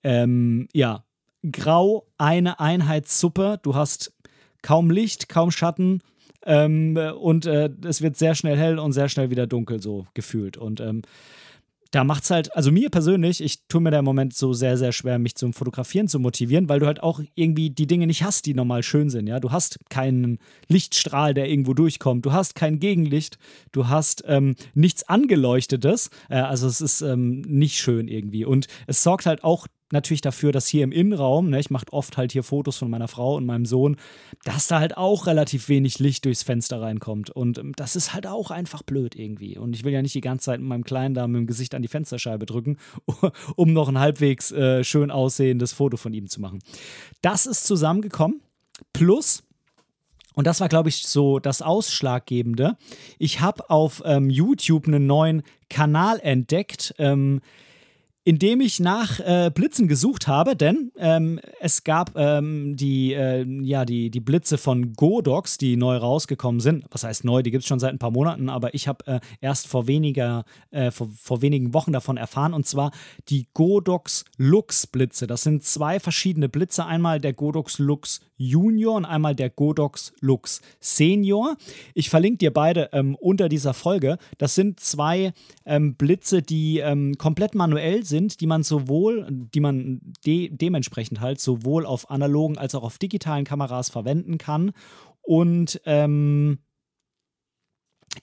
ähm, 0.03 0.67
ja, 0.73 1.03
grau, 1.51 2.07
eine 2.17 2.59
Einheitssuppe. 2.59 3.59
Du 3.61 3.75
hast 3.75 4.13
kaum 4.61 4.89
Licht, 4.89 5.29
kaum 5.29 5.51
Schatten. 5.51 6.01
Ähm, 6.43 6.97
und 7.19 7.45
äh, 7.45 7.69
es 7.85 8.01
wird 8.01 8.17
sehr 8.17 8.35
schnell 8.35 8.57
hell 8.57 8.79
und 8.79 8.93
sehr 8.93 9.09
schnell 9.09 9.29
wieder 9.29 9.47
dunkel, 9.47 9.81
so 9.81 10.07
gefühlt. 10.13 10.57
Und 10.57 10.79
ähm, 10.79 11.03
da 11.91 12.05
macht 12.05 12.23
es 12.23 12.29
halt, 12.29 12.55
also 12.55 12.71
mir 12.71 12.89
persönlich, 12.89 13.43
ich 13.43 13.67
tue 13.67 13.81
mir 13.81 13.91
da 13.91 13.99
im 13.99 14.05
Moment 14.05 14.33
so 14.33 14.53
sehr, 14.53 14.77
sehr 14.77 14.93
schwer, 14.93 15.19
mich 15.19 15.35
zum 15.35 15.51
Fotografieren 15.51 16.07
zu 16.07 16.19
motivieren, 16.19 16.69
weil 16.69 16.79
du 16.79 16.85
halt 16.85 17.03
auch 17.03 17.19
irgendwie 17.35 17.69
die 17.69 17.85
Dinge 17.85 18.07
nicht 18.07 18.23
hast, 18.23 18.45
die 18.45 18.53
normal 18.53 18.81
schön 18.81 19.09
sind, 19.09 19.27
ja. 19.27 19.41
Du 19.41 19.51
hast 19.51 19.77
keinen 19.89 20.39
Lichtstrahl, 20.69 21.33
der 21.33 21.49
irgendwo 21.49 21.73
durchkommt, 21.73 22.25
du 22.25 22.31
hast 22.31 22.55
kein 22.55 22.79
Gegenlicht, 22.79 23.37
du 23.73 23.89
hast 23.89 24.23
ähm, 24.25 24.55
nichts 24.73 25.03
Angeleuchtetes, 25.03 26.09
äh, 26.29 26.35
also 26.35 26.67
es 26.67 26.79
ist 26.79 27.01
ähm, 27.01 27.41
nicht 27.41 27.77
schön 27.77 28.07
irgendwie. 28.07 28.45
Und 28.45 28.67
es 28.87 29.03
sorgt 29.03 29.25
halt 29.25 29.43
auch 29.43 29.67
natürlich 29.93 30.21
dafür, 30.21 30.51
dass 30.51 30.67
hier 30.67 30.83
im 30.83 30.91
Innenraum, 30.91 31.49
ne, 31.49 31.59
ich 31.59 31.69
mache 31.69 31.85
oft 31.91 32.17
halt 32.17 32.31
hier 32.31 32.43
Fotos 32.43 32.77
von 32.77 32.89
meiner 32.89 33.07
Frau 33.07 33.35
und 33.35 33.45
meinem 33.45 33.65
Sohn, 33.65 33.97
dass 34.43 34.67
da 34.67 34.79
halt 34.79 34.97
auch 34.97 35.27
relativ 35.27 35.69
wenig 35.69 35.99
Licht 35.99 36.25
durchs 36.25 36.43
Fenster 36.43 36.81
reinkommt. 36.81 37.29
Und 37.29 37.57
ähm, 37.57 37.73
das 37.75 37.95
ist 37.95 38.13
halt 38.13 38.27
auch 38.27 38.51
einfach 38.51 38.83
blöd 38.83 39.15
irgendwie. 39.15 39.57
Und 39.57 39.75
ich 39.75 39.83
will 39.83 39.93
ja 39.93 40.01
nicht 40.01 40.15
die 40.15 40.21
ganze 40.21 40.45
Zeit 40.45 40.59
mit 40.59 40.69
meinem 40.69 40.83
Kleinen 40.83 41.13
da 41.13 41.27
mit 41.27 41.39
dem 41.39 41.47
Gesicht 41.47 41.75
an 41.75 41.81
die 41.81 41.87
Fensterscheibe 41.87 42.45
drücken, 42.45 42.77
um 43.55 43.73
noch 43.73 43.89
ein 43.89 43.99
halbwegs 43.99 44.51
äh, 44.51 44.83
schön 44.83 45.11
aussehendes 45.11 45.73
Foto 45.73 45.97
von 45.97 46.13
ihm 46.13 46.27
zu 46.27 46.41
machen. 46.41 46.59
Das 47.21 47.45
ist 47.45 47.65
zusammengekommen. 47.65 48.41
Plus, 48.93 49.43
und 50.33 50.47
das 50.47 50.61
war, 50.61 50.69
glaube 50.69 50.89
ich, 50.89 51.07
so 51.07 51.39
das 51.39 51.61
Ausschlaggebende. 51.61 52.77
Ich 53.19 53.41
habe 53.41 53.69
auf 53.69 54.01
ähm, 54.05 54.29
YouTube 54.29 54.87
einen 54.87 55.05
neuen 55.05 55.43
Kanal 55.69 56.19
entdeckt. 56.19 56.95
Ähm, 56.97 57.41
indem 58.23 58.61
ich 58.61 58.79
nach 58.79 59.19
äh, 59.19 59.51
Blitzen 59.53 59.87
gesucht 59.87 60.27
habe, 60.27 60.55
denn 60.55 60.91
ähm, 60.97 61.39
es 61.59 61.83
gab 61.83 62.15
ähm, 62.15 62.75
die, 62.75 63.13
äh, 63.13 63.43
ja, 63.63 63.83
die, 63.83 64.11
die 64.11 64.19
Blitze 64.19 64.59
von 64.59 64.93
Godox, 64.93 65.57
die 65.57 65.75
neu 65.75 65.97
rausgekommen 65.97 66.61
sind. 66.61 66.85
Was 66.91 67.03
heißt 67.03 67.23
neu? 67.23 67.41
Die 67.41 67.49
gibt 67.49 67.63
es 67.63 67.67
schon 67.67 67.79
seit 67.79 67.91
ein 67.91 67.99
paar 67.99 68.11
Monaten, 68.11 68.49
aber 68.49 68.75
ich 68.75 68.87
habe 68.87 69.07
äh, 69.07 69.19
erst 69.39 69.67
vor, 69.67 69.87
weniger, 69.87 70.45
äh, 70.69 70.91
vor, 70.91 71.09
vor 71.19 71.41
wenigen 71.41 71.73
Wochen 71.73 71.93
davon 71.93 72.17
erfahren 72.17 72.53
und 72.53 72.67
zwar 72.67 72.91
die 73.29 73.47
Godox 73.53 74.25
Lux 74.37 74.85
Blitze. 74.85 75.25
Das 75.25 75.41
sind 75.41 75.63
zwei 75.63 75.99
verschiedene 75.99 76.47
Blitze. 76.47 76.85
Einmal 76.85 77.19
der 77.19 77.33
Godox 77.33 77.79
Lux 77.79 78.19
Junior 78.37 78.95
und 78.95 79.05
einmal 79.05 79.35
der 79.35 79.49
Godox 79.49 80.13
Lux 80.19 80.61
Senior. 80.79 81.57
Ich 81.93 82.09
verlinke 82.09 82.39
dir 82.39 82.51
beide 82.51 82.89
ähm, 82.91 83.15
unter 83.15 83.49
dieser 83.49 83.73
Folge. 83.73 84.17
Das 84.37 84.55
sind 84.55 84.79
zwei 84.79 85.33
ähm, 85.65 85.95
Blitze, 85.95 86.41
die 86.41 86.79
ähm, 86.79 87.17
komplett 87.17 87.55
manuell 87.55 88.03
sind, 88.03 88.10
die 88.19 88.47
man 88.47 88.63
sowohl, 88.63 89.27
die 89.29 89.59
man 89.59 90.01
de 90.25 90.49
dementsprechend 90.49 91.21
halt 91.21 91.39
sowohl 91.39 91.85
auf 91.85 92.09
analogen 92.09 92.57
als 92.57 92.75
auch 92.75 92.83
auf 92.83 92.97
digitalen 92.97 93.45
Kameras 93.45 93.89
verwenden 93.89 94.37
kann. 94.37 94.71
Und 95.21 95.81
ähm, 95.85 96.59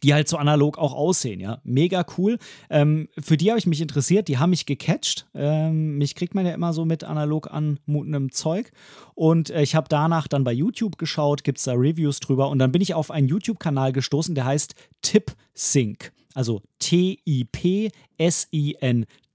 die 0.02 0.12
halt 0.14 0.28
so 0.28 0.36
analog 0.36 0.78
auch 0.78 0.92
aussehen, 0.92 1.40
ja. 1.40 1.60
Mega 1.64 2.04
cool. 2.16 2.38
Ähm, 2.68 3.08
für 3.18 3.36
die 3.36 3.50
habe 3.50 3.58
ich 3.58 3.66
mich 3.66 3.80
interessiert, 3.80 4.28
die 4.28 4.38
haben 4.38 4.50
mich 4.50 4.66
gecatcht. 4.66 5.26
Ähm, 5.34 5.96
mich 5.96 6.14
kriegt 6.14 6.34
man 6.34 6.44
ja 6.46 6.52
immer 6.52 6.72
so 6.72 6.84
mit 6.84 7.04
analog 7.04 7.50
anmutendem 7.50 8.30
Zeug. 8.32 8.70
Und 9.14 9.50
äh, 9.50 9.62
ich 9.62 9.74
habe 9.74 9.88
danach 9.88 10.28
dann 10.28 10.44
bei 10.44 10.52
YouTube 10.52 10.98
geschaut, 10.98 11.42
gibt 11.42 11.58
es 11.58 11.64
da 11.64 11.72
Reviews 11.72 12.20
drüber. 12.20 12.50
Und 12.50 12.58
dann 12.58 12.72
bin 12.72 12.82
ich 12.82 12.94
auf 12.94 13.10
einen 13.10 13.28
YouTube-Kanal 13.28 13.92
gestoßen, 13.92 14.34
der 14.34 14.44
heißt 14.44 14.74
TipSync. 15.02 16.12
Also 16.34 16.62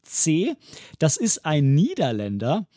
T-I-P-S-I-N-C. 0.04 0.56
Das 1.00 1.18
ist 1.18 1.46
ein 1.46 1.74
Niederländer, 1.74 2.68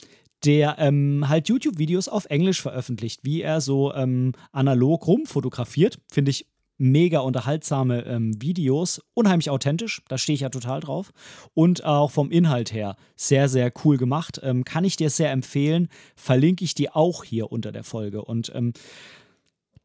der 0.45 0.77
ähm, 0.79 1.29
halt 1.29 1.49
YouTube-Videos 1.49 2.09
auf 2.09 2.27
Englisch 2.27 2.63
veröffentlicht, 2.63 3.21
wie 3.25 3.43
er 3.43 3.61
so 3.61 3.93
ähm, 3.95 4.33
analog 4.53 5.07
rumfotografiert. 5.07 5.99
Finde 6.11 6.31
ich 6.31 6.47
mega 6.79 7.21
unterhaltsame 7.21 8.05
ähm, 8.05 8.41
Videos, 8.41 9.01
unheimlich 9.15 9.49
authentisch, 9.49 10.03
da 10.09 10.19
stehe 10.19 10.35
ich 10.35 10.43
ja 10.43 10.51
total 10.51 10.81
drauf. 10.81 11.11
Und 11.55 11.85
auch 11.85 12.11
vom 12.11 12.31
Inhalt 12.31 12.73
her 12.73 12.97
sehr, 13.17 13.49
sehr 13.49 13.73
cool 13.85 13.97
gemacht. 13.97 14.41
Ähm, 14.43 14.65
kann 14.65 14.85
ich 14.85 14.97
dir 14.97 15.09
sehr 15.09 15.33
empfehlen, 15.33 15.89
verlinke 16.17 16.65
ich 16.65 16.75
dir 16.75 16.95
auch 16.95 17.25
hier 17.25 17.51
unter 17.51 17.73
der 17.73 17.83
Folge. 17.83 18.23
Und 18.23 18.53
ähm, 18.55 18.75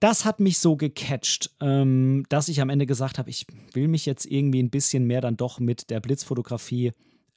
das 0.01 0.25
hat 0.25 0.41
mich 0.41 0.57
so 0.57 0.75
gecatcht, 0.75 1.51
ähm, 1.61 2.25
dass 2.27 2.49
ich 2.49 2.59
am 2.59 2.69
Ende 2.69 2.85
gesagt 2.85 3.19
habe, 3.19 3.29
ich 3.29 3.45
will 3.71 3.87
mich 3.87 4.05
jetzt 4.05 4.25
irgendwie 4.25 4.61
ein 4.61 4.71
bisschen 4.71 5.05
mehr 5.05 5.21
dann 5.21 5.37
doch 5.37 5.59
mit 5.59 5.91
der 5.91 6.01
Blitzfotografie 6.01 6.91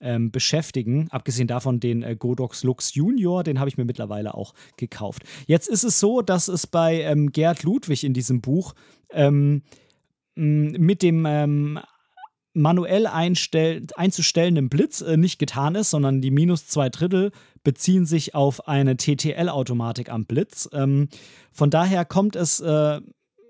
ähm, 0.05 0.31
beschäftigen. 0.31 1.09
Abgesehen 1.11 1.49
davon 1.49 1.81
den 1.81 2.03
äh, 2.03 2.15
Godox 2.17 2.63
Lux 2.63 2.95
Junior, 2.95 3.43
den 3.43 3.59
habe 3.59 3.69
ich 3.69 3.77
mir 3.77 3.85
mittlerweile 3.85 4.35
auch 4.35 4.55
gekauft. 4.77 5.25
Jetzt 5.47 5.69
ist 5.69 5.83
es 5.83 5.99
so, 5.99 6.23
dass 6.23 6.49
es 6.49 6.67
bei 6.67 7.01
ähm, 7.03 7.33
Gerd 7.33 7.63
Ludwig 7.63 8.05
in 8.05 8.15
diesem 8.15 8.41
Buch 8.41 8.75
ähm, 9.11 9.63
mit 10.37 11.03
dem 11.03 11.27
ähm, 11.27 11.79
manuell 12.55 13.07
einzustellenden 13.07 14.69
Blitz 14.69 15.01
äh, 15.01 15.17
nicht 15.17 15.39
getan 15.39 15.75
ist, 15.75 15.91
sondern 15.91 16.21
die 16.21 16.31
minus 16.31 16.67
zwei 16.67 16.89
Drittel 16.89 17.33
beziehen 17.65 18.07
sich 18.07 18.35
auf 18.35 18.69
eine 18.69 18.97
TTL-Automatik 18.97 20.11
am 20.11 20.25
Blitz. 20.25 20.69
Ähm, 20.73 21.09
von 21.51 21.71
daher 21.71 22.05
kommt 22.05 22.37
es 22.37 22.61
äh, 22.61 23.01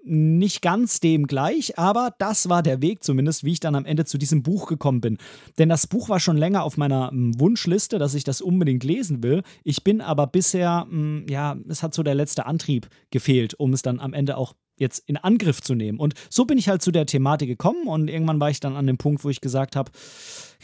nicht 0.04 0.62
ganz 0.62 1.00
dem 1.00 1.26
gleich, 1.26 1.78
aber 1.78 2.14
das 2.18 2.48
war 2.48 2.62
der 2.62 2.82
Weg 2.82 3.02
zumindest, 3.02 3.44
wie 3.44 3.52
ich 3.52 3.60
dann 3.60 3.74
am 3.74 3.86
Ende 3.86 4.04
zu 4.04 4.18
diesem 4.18 4.42
Buch 4.42 4.66
gekommen 4.66 5.00
bin. 5.00 5.18
Denn 5.58 5.68
das 5.68 5.86
Buch 5.86 6.08
war 6.08 6.20
schon 6.20 6.36
länger 6.36 6.62
auf 6.62 6.76
meiner 6.76 7.08
m, 7.10 7.38
Wunschliste, 7.40 7.98
dass 7.98 8.14
ich 8.14 8.24
das 8.24 8.40
unbedingt 8.40 8.84
lesen 8.84 9.22
will. 9.22 9.42
Ich 9.62 9.82
bin 9.82 10.00
aber 10.00 10.26
bisher, 10.26 10.86
m, 10.90 11.26
ja, 11.28 11.56
es 11.68 11.82
hat 11.82 11.94
so 11.94 12.02
der 12.02 12.14
letzte 12.14 12.46
Antrieb 12.46 12.88
gefehlt, 13.10 13.54
um 13.54 13.72
es 13.72 13.82
dann 13.82 14.00
am 14.00 14.12
Ende 14.12 14.36
auch 14.36 14.54
jetzt 14.76 15.08
in 15.08 15.16
Angriff 15.16 15.60
zu 15.60 15.74
nehmen. 15.74 15.98
Und 15.98 16.14
so 16.30 16.44
bin 16.44 16.58
ich 16.58 16.68
halt 16.68 16.82
zu 16.82 16.90
der 16.90 17.06
Thematik 17.06 17.48
gekommen 17.48 17.86
und 17.86 18.08
irgendwann 18.08 18.40
war 18.40 18.50
ich 18.50 18.60
dann 18.60 18.76
an 18.76 18.86
dem 18.86 18.98
Punkt, 18.98 19.24
wo 19.24 19.30
ich 19.30 19.40
gesagt 19.40 19.76
habe, 19.76 19.92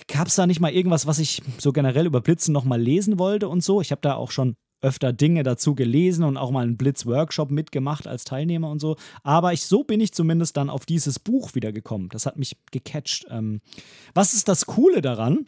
gab 0.09 0.27
es 0.27 0.35
da 0.35 0.47
nicht 0.47 0.61
mal 0.61 0.73
irgendwas, 0.73 1.07
was 1.07 1.19
ich 1.19 1.43
so 1.59 1.73
generell 1.73 2.07
über 2.07 2.21
Blitzen 2.21 2.53
nochmal 2.53 2.81
lesen 2.81 3.19
wollte 3.19 3.49
und 3.49 3.63
so. 3.63 3.81
Ich 3.81 3.93
habe 3.93 4.01
da 4.03 4.15
auch 4.15 4.31
schon 4.31 4.57
öfter 4.81 5.13
Dinge 5.13 5.43
dazu 5.43 5.75
gelesen 5.75 6.25
und 6.25 6.37
auch 6.37 6.51
mal 6.51 6.63
einen 6.63 6.77
Blitz-Workshop 6.77 7.51
mitgemacht 7.51 8.07
als 8.07 8.25
Teilnehmer 8.25 8.71
und 8.71 8.81
so. 8.81 8.97
Aber 9.23 9.53
ich, 9.53 9.65
so 9.65 9.85
bin 9.85 10.01
ich 10.01 10.13
zumindest 10.13 10.57
dann 10.57 10.71
auf 10.71 10.87
dieses 10.87 11.19
Buch 11.19 11.55
wieder 11.55 11.73
gekommen. 11.73 12.09
Das 12.11 12.27
hat 12.27 12.39
mich 12.39 12.57
gecatcht. 12.71 13.27
Ähm, 13.31 13.61
was 14.15 14.35
ist 14.35 14.49
das 14.49 14.67
Coole 14.67 15.01
daran? 15.03 15.47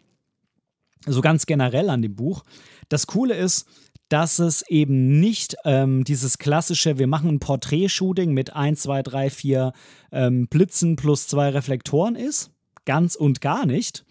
So 1.05 1.21
ganz 1.21 1.45
generell 1.45 1.89
an 1.89 2.01
dem 2.01 2.15
Buch. 2.15 2.43
Das 2.89 3.07
Coole 3.07 3.35
ist, 3.35 3.67
dass 4.09 4.39
es 4.39 4.61
eben 4.69 5.19
nicht 5.19 5.55
ähm, 5.65 6.03
dieses 6.03 6.37
klassische, 6.37 6.99
wir 6.99 7.07
machen 7.07 7.29
ein 7.29 7.39
Porträt-Shooting 7.39 8.31
mit 8.31 8.53
1, 8.53 8.83
2, 8.83 9.03
3, 9.03 9.29
4 9.29 9.73
ähm, 10.11 10.47
Blitzen 10.47 10.95
plus 10.95 11.27
zwei 11.27 11.49
Reflektoren 11.49 12.15
ist. 12.15 12.51
Ganz 12.85 13.15
und 13.15 13.41
gar 13.41 13.65
nicht. 13.65 14.05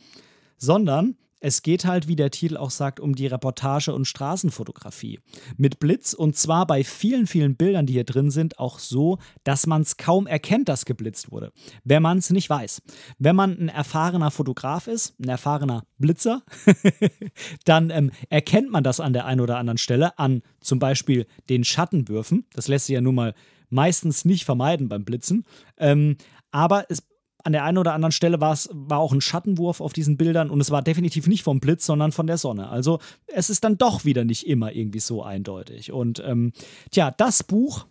Sondern 0.57 1.17
es 1.43 1.63
geht 1.63 1.85
halt, 1.85 2.07
wie 2.07 2.15
der 2.15 2.31
Titel 2.31 2.57
auch 2.57 2.71
sagt, 2.71 3.01
um 3.01 3.17
die 3.17 3.27
Reportage 3.27 3.93
und 3.93 4.07
Straßenfotografie. 4.07 5.19
Mit 5.57 5.81
Blitz 5.81 6.15
und 6.15 6.37
zwar 6.37 6.67
bei 6.67 6.85
vielen, 6.85 7.27
vielen 7.27 7.57
Bildern, 7.57 7.85
die 7.85 7.95
hier 7.95 8.05
drin 8.05 8.31
sind, 8.31 8.59
auch 8.61 8.79
so, 8.79 9.19
dass 9.43 9.67
man 9.67 9.83
es 9.83 9.97
kaum 9.97 10.29
erkennt, 10.29 10.69
dass 10.69 10.85
geblitzt 10.85 11.33
wurde, 11.33 11.53
wenn 11.83 12.03
man 12.03 12.19
es 12.19 12.31
nicht 12.31 12.49
weiß. 12.49 12.83
Wenn 13.19 13.35
man 13.35 13.59
ein 13.59 13.69
erfahrener 13.69 14.31
Fotograf 14.31 14.87
ist, 14.87 15.19
ein 15.19 15.29
erfahrener 15.29 15.85
Blitzer, 15.99 16.43
dann 17.65 17.91
ähm, 17.91 18.13
erkennt 18.29 18.71
man 18.71 18.85
das 18.85 19.01
an 19.01 19.13
der 19.13 19.27
einen 19.27 19.41
oder 19.41 19.59
anderen 19.59 19.79
Stelle, 19.79 20.19
an 20.19 20.43
zum 20.61 20.79
Beispiel 20.79 21.27
den 21.49 21.65
Schattenwürfen. 21.65 22.47
Das 22.55 22.69
lässt 22.69 22.87
sich 22.87 22.95
ja 22.95 23.01
nun 23.01 23.17
mal 23.17 23.35
meistens 23.69 24.25
nicht 24.25 24.45
vermeiden 24.45 24.89
beim 24.89 25.05
Blitzen. 25.05 25.45
Ähm, 25.77 26.17
aber 26.53 26.87
es 26.89 27.03
an 27.45 27.53
der 27.53 27.65
einen 27.65 27.79
oder 27.79 27.95
anderen 27.95 28.13
Stelle 28.13 28.41
war 28.41 28.53
es 28.53 28.69
war 28.73 28.99
auch 28.99 29.13
ein 29.13 29.21
Schattenwurf 29.21 29.81
auf 29.81 29.93
diesen 29.93 30.17
Bildern 30.17 30.51
und 30.51 30.61
es 30.61 30.71
war 30.71 30.83
definitiv 30.83 31.27
nicht 31.27 31.43
vom 31.43 31.61
Blitz, 31.61 31.87
sondern 31.87 32.13
von 32.13 32.27
der 32.27 32.39
Sonne. 32.39 32.69
Also 32.69 32.99
es 33.27 33.51
ist 33.51 33.65
dann 33.65 33.79
doch 33.79 34.05
wieder 34.05 34.25
nicht 34.25 34.47
immer 34.47 34.73
irgendwie 34.73 35.01
so 35.01 35.23
eindeutig. 35.23 35.93
Und 35.93 36.23
ähm, 36.25 36.53
tja, 36.91 37.11
das 37.11 37.43
Buch 37.43 37.87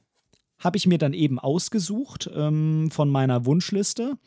habe 0.60 0.78
ich 0.78 0.88
mir 0.88 0.98
dann 0.98 1.14
eben 1.14 1.40
ausgesucht 1.40 2.30
ähm, 2.34 2.90
von 2.92 3.10
meiner 3.10 3.46
Wunschliste, 3.46 4.18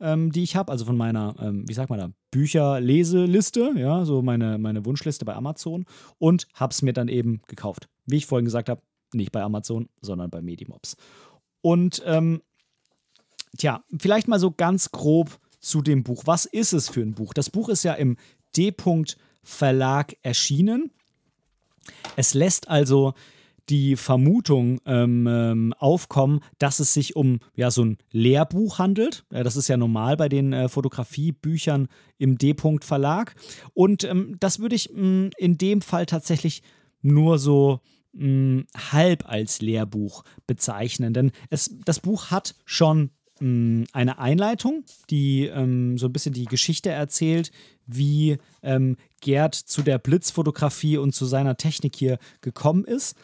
ähm, 0.00 0.30
die 0.32 0.44
ich 0.44 0.56
habe, 0.56 0.70
also 0.70 0.84
von 0.84 0.96
meiner, 0.96 1.34
ähm, 1.40 1.68
wie 1.68 1.74
sagt 1.74 1.90
man 1.90 1.98
da, 1.98 2.10
Bücherleseliste, 2.30 3.72
ja, 3.76 4.04
so 4.04 4.22
meine, 4.22 4.56
meine 4.58 4.84
Wunschliste 4.86 5.24
bei 5.24 5.34
Amazon 5.34 5.84
und 6.18 6.46
habe 6.54 6.70
es 6.70 6.82
mir 6.82 6.92
dann 6.92 7.08
eben 7.08 7.42
gekauft. 7.48 7.88
Wie 8.06 8.16
ich 8.16 8.26
vorhin 8.26 8.44
gesagt 8.44 8.68
habe, 8.68 8.82
Nicht 9.12 9.32
bei 9.32 9.42
Amazon, 9.42 9.88
sondern 10.00 10.30
bei 10.30 10.40
Medimobs. 10.40 10.96
Und 11.62 12.00
ähm, 12.06 12.40
tja, 13.56 13.84
vielleicht 13.98 14.28
mal 14.28 14.40
so 14.40 14.50
ganz 14.50 14.90
grob 14.90 15.38
zu 15.60 15.82
dem 15.82 16.02
Buch. 16.02 16.22
Was 16.26 16.46
ist 16.46 16.72
es 16.72 16.88
für 16.88 17.02
ein 17.02 17.14
Buch? 17.14 17.34
Das 17.34 17.50
Buch 17.50 17.68
ist 17.68 17.82
ja 17.82 17.94
im 17.94 18.16
D. 18.56 18.74
Verlag 19.42 20.16
erschienen. 20.22 20.90
Es 22.16 22.34
lässt 22.34 22.68
also 22.68 23.14
die 23.70 23.96
Vermutung 23.96 24.80
ähm, 24.84 25.26
ähm, 25.28 25.74
aufkommen, 25.78 26.40
dass 26.58 26.80
es 26.80 26.92
sich 26.92 27.14
um 27.14 27.38
ja, 27.54 27.70
so 27.70 27.84
ein 27.84 27.98
Lehrbuch 28.10 28.78
handelt. 28.78 29.24
Äh, 29.30 29.44
das 29.44 29.56
ist 29.56 29.68
ja 29.68 29.76
normal 29.76 30.16
bei 30.16 30.28
den 30.28 30.52
äh, 30.52 30.68
Fotografiebüchern 30.68 31.88
im 32.18 32.36
D-Punkt-Verlag. 32.36 33.36
Und 33.72 34.04
ähm, 34.04 34.36
das 34.40 34.58
würde 34.58 34.74
ich 34.74 34.90
mh, 34.92 35.02
mm, 35.02 35.30
in 35.38 35.56
dem 35.56 35.82
Fall 35.82 36.06
tatsächlich 36.06 36.62
nur 37.00 37.38
so 37.38 37.80
mh, 38.12 38.26
mm, 38.26 38.66
halb 38.92 39.28
als 39.28 39.60
Lehrbuch 39.60 40.24
bezeichnen. 40.46 41.14
Denn 41.14 41.30
es, 41.48 41.70
das 41.84 42.00
Buch 42.00 42.32
hat 42.32 42.56
schon 42.64 43.10
mh, 43.40 43.48
mm, 43.48 43.86
eine 43.92 44.18
Einleitung, 44.18 44.84
die 45.10 45.46
ähm, 45.46 45.98
so 45.98 46.06
ein 46.06 46.12
bisschen 46.12 46.34
die 46.34 46.46
Geschichte 46.46 46.90
erzählt, 46.90 47.50
wie 47.86 48.38
ähm, 48.62 48.96
Gerd 49.20 49.54
zu 49.54 49.82
der 49.82 49.98
Blitzfotografie 49.98 50.98
und 50.98 51.14
zu 51.14 51.26
seiner 51.26 51.56
Technik 51.56 51.96
hier 51.96 52.18
gekommen 52.40 52.84
ist. 52.84 53.16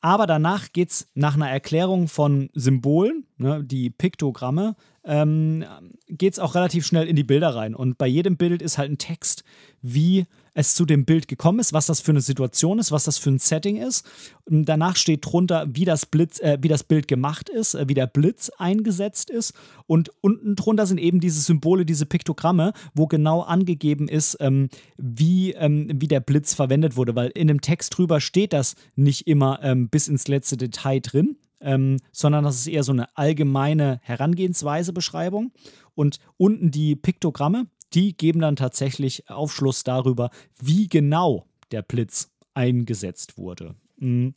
Aber 0.00 0.26
danach 0.26 0.72
geht 0.72 0.90
es 0.90 1.08
nach 1.14 1.34
einer 1.34 1.50
Erklärung 1.50 2.08
von 2.08 2.48
Symbolen, 2.54 3.26
ne, 3.36 3.62
die 3.62 3.90
Piktogramme, 3.90 4.74
ähm, 5.04 5.64
geht 6.08 6.32
es 6.32 6.38
auch 6.38 6.54
relativ 6.54 6.86
schnell 6.86 7.06
in 7.06 7.16
die 7.16 7.24
Bilder 7.24 7.54
rein. 7.54 7.74
Und 7.74 7.98
bei 7.98 8.06
jedem 8.06 8.36
Bild 8.36 8.62
ist 8.62 8.78
halt 8.78 8.90
ein 8.90 8.98
Text, 8.98 9.44
wie 9.82 10.26
es 10.54 10.74
zu 10.74 10.84
dem 10.84 11.04
Bild 11.04 11.28
gekommen 11.28 11.60
ist, 11.60 11.72
was 11.72 11.86
das 11.86 12.00
für 12.00 12.12
eine 12.12 12.20
Situation 12.20 12.78
ist, 12.78 12.92
was 12.92 13.04
das 13.04 13.18
für 13.18 13.30
ein 13.30 13.38
Setting 13.38 13.76
ist. 13.76 14.06
Und 14.44 14.64
danach 14.64 14.96
steht 14.96 15.24
drunter, 15.24 15.66
wie 15.68 15.84
das, 15.84 16.06
Blitz, 16.06 16.40
äh, 16.40 16.58
wie 16.60 16.68
das 16.68 16.84
Bild 16.84 17.08
gemacht 17.08 17.48
ist, 17.48 17.74
äh, 17.74 17.88
wie 17.88 17.94
der 17.94 18.06
Blitz 18.06 18.50
eingesetzt 18.58 19.30
ist. 19.30 19.54
Und 19.86 20.12
unten 20.20 20.56
drunter 20.56 20.86
sind 20.86 20.98
eben 20.98 21.20
diese 21.20 21.40
Symbole, 21.40 21.84
diese 21.84 22.06
Piktogramme, 22.06 22.72
wo 22.94 23.06
genau 23.06 23.42
angegeben 23.42 24.08
ist, 24.08 24.36
ähm, 24.40 24.68
wie, 24.96 25.52
ähm, 25.52 25.88
wie 25.94 26.08
der 26.08 26.20
Blitz 26.20 26.54
verwendet 26.54 26.96
wurde. 26.96 27.14
Weil 27.14 27.30
in 27.30 27.48
dem 27.48 27.60
Text 27.60 27.96
drüber 27.96 28.20
steht 28.20 28.52
das 28.52 28.74
nicht 28.96 29.26
immer 29.26 29.60
ähm, 29.62 29.88
bis 29.88 30.08
ins 30.08 30.28
letzte 30.28 30.56
Detail 30.56 31.00
drin. 31.00 31.36
Ähm, 31.62 31.98
sondern 32.10 32.44
das 32.44 32.56
ist 32.56 32.68
eher 32.68 32.82
so 32.82 32.92
eine 32.92 33.14
allgemeine 33.18 34.00
Herangehensweise, 34.02 34.94
Beschreibung. 34.94 35.52
Und 35.94 36.18
unten 36.38 36.70
die 36.70 36.96
Piktogramme, 36.96 37.66
die 37.94 38.16
geben 38.16 38.40
dann 38.40 38.56
tatsächlich 38.56 39.28
Aufschluss 39.28 39.84
darüber, 39.84 40.30
wie 40.60 40.88
genau 40.88 41.46
der 41.72 41.82
Blitz 41.82 42.30
eingesetzt 42.54 43.38
wurde. 43.38 43.74
Mhm. 43.98 44.34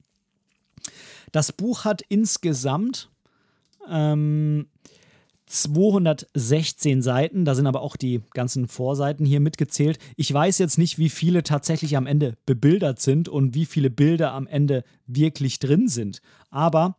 Das 1.31 1.51
Buch 1.51 1.85
hat 1.85 2.03
insgesamt 2.09 3.09
ähm, 3.89 4.67
216 5.45 7.01
Seiten, 7.01 7.45
da 7.45 7.53
sind 7.53 7.67
aber 7.67 7.81
auch 7.81 7.95
die 7.95 8.21
ganzen 8.33 8.67
Vorseiten 8.67 9.25
hier 9.25 9.39
mitgezählt. 9.39 9.99
Ich 10.15 10.33
weiß 10.33 10.57
jetzt 10.57 10.77
nicht, 10.77 10.97
wie 10.97 11.09
viele 11.09 11.43
tatsächlich 11.43 11.95
am 11.95 12.07
Ende 12.07 12.37
bebildert 12.45 12.99
sind 12.99 13.29
und 13.29 13.53
wie 13.53 13.65
viele 13.65 13.89
Bilder 13.89 14.33
am 14.33 14.47
Ende 14.47 14.83
wirklich 15.05 15.59
drin 15.59 15.87
sind. 15.87 16.21
Aber 16.49 16.97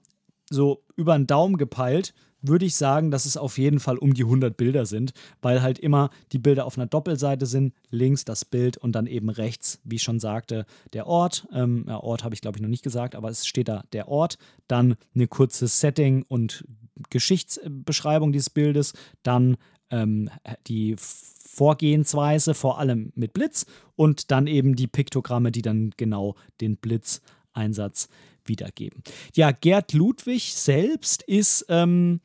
so 0.51 0.85
über 0.97 1.17
den 1.17 1.27
Daumen 1.27 1.57
gepeilt 1.57 2.15
würde 2.47 2.67
ich 2.67 2.77
sagen, 2.77 3.11
dass 3.11 3.25
es 3.25 3.37
auf 3.37 3.59
jeden 3.59 3.81
Fall 3.81 3.99
um 3.99 4.15
die 4.15 4.25
100 4.25 4.57
Bilder 4.57 4.87
sind, 4.87 5.13
weil 5.43 5.63
halt 5.63 5.79
immer 5.79 6.11
die 6.33 6.39
Bilder 6.39 6.67
auf 6.67 6.77
einer 6.77 6.87
Doppelseite 6.87 7.47
sind, 7.47 7.75
links 7.91 8.25
das 8.25 8.45
Bild 8.45 8.77
und 8.77 8.93
dann 8.93 9.07
eben 9.07 9.31
rechts, 9.31 9.81
wie 9.85 9.97
ich 9.97 10.03
schon 10.03 10.21
sagte, 10.21 10.67
der 10.93 11.07
Ort. 11.07 11.47
Ähm, 11.53 11.87
ja, 11.89 11.99
Ort 11.99 12.25
habe 12.25 12.35
ich 12.35 12.41
glaube 12.41 12.59
ich 12.59 12.63
noch 12.63 12.69
nicht 12.69 12.85
gesagt, 12.85 13.15
aber 13.15 13.31
es 13.31 13.47
steht 13.47 13.69
da 13.69 13.85
der 13.93 14.09
Ort, 14.09 14.39
dann 14.69 14.97
eine 15.15 15.27
kurze 15.27 15.67
Setting 15.67 16.25
und 16.29 16.65
Geschichtsbeschreibung 17.11 18.33
dieses 18.33 18.51
Bildes, 18.51 18.93
dann 19.23 19.57
ähm, 19.91 20.31
die 20.67 20.97
Vorgehensweise, 20.99 22.55
vor 22.55 22.79
allem 22.79 23.13
mit 23.15 23.33
Blitz 23.33 23.67
und 23.97 24.31
dann 24.31 24.47
eben 24.47 24.75
die 24.77 24.87
Piktogramme, 24.87 25.53
die 25.53 25.63
dann 25.63 25.93
genau 25.97 26.35
den 26.61 26.77
Blitzeinsatz 26.77 28.09
wiedergeben. 28.47 29.03
Ja, 29.35 29.53
Gerd 29.53 29.93
Ludwig 29.93 30.55
selbst 30.55 31.23
ist 31.23 31.67
ähm, 31.69 32.21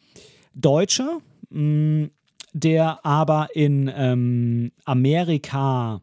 Deutscher, 0.54 1.22
mh, 1.50 1.62
mm, 2.06 2.12
der 2.54 3.06
aber 3.06 3.50
in 3.54 3.92
ähm, 3.94 4.72
Amerika 4.84 6.02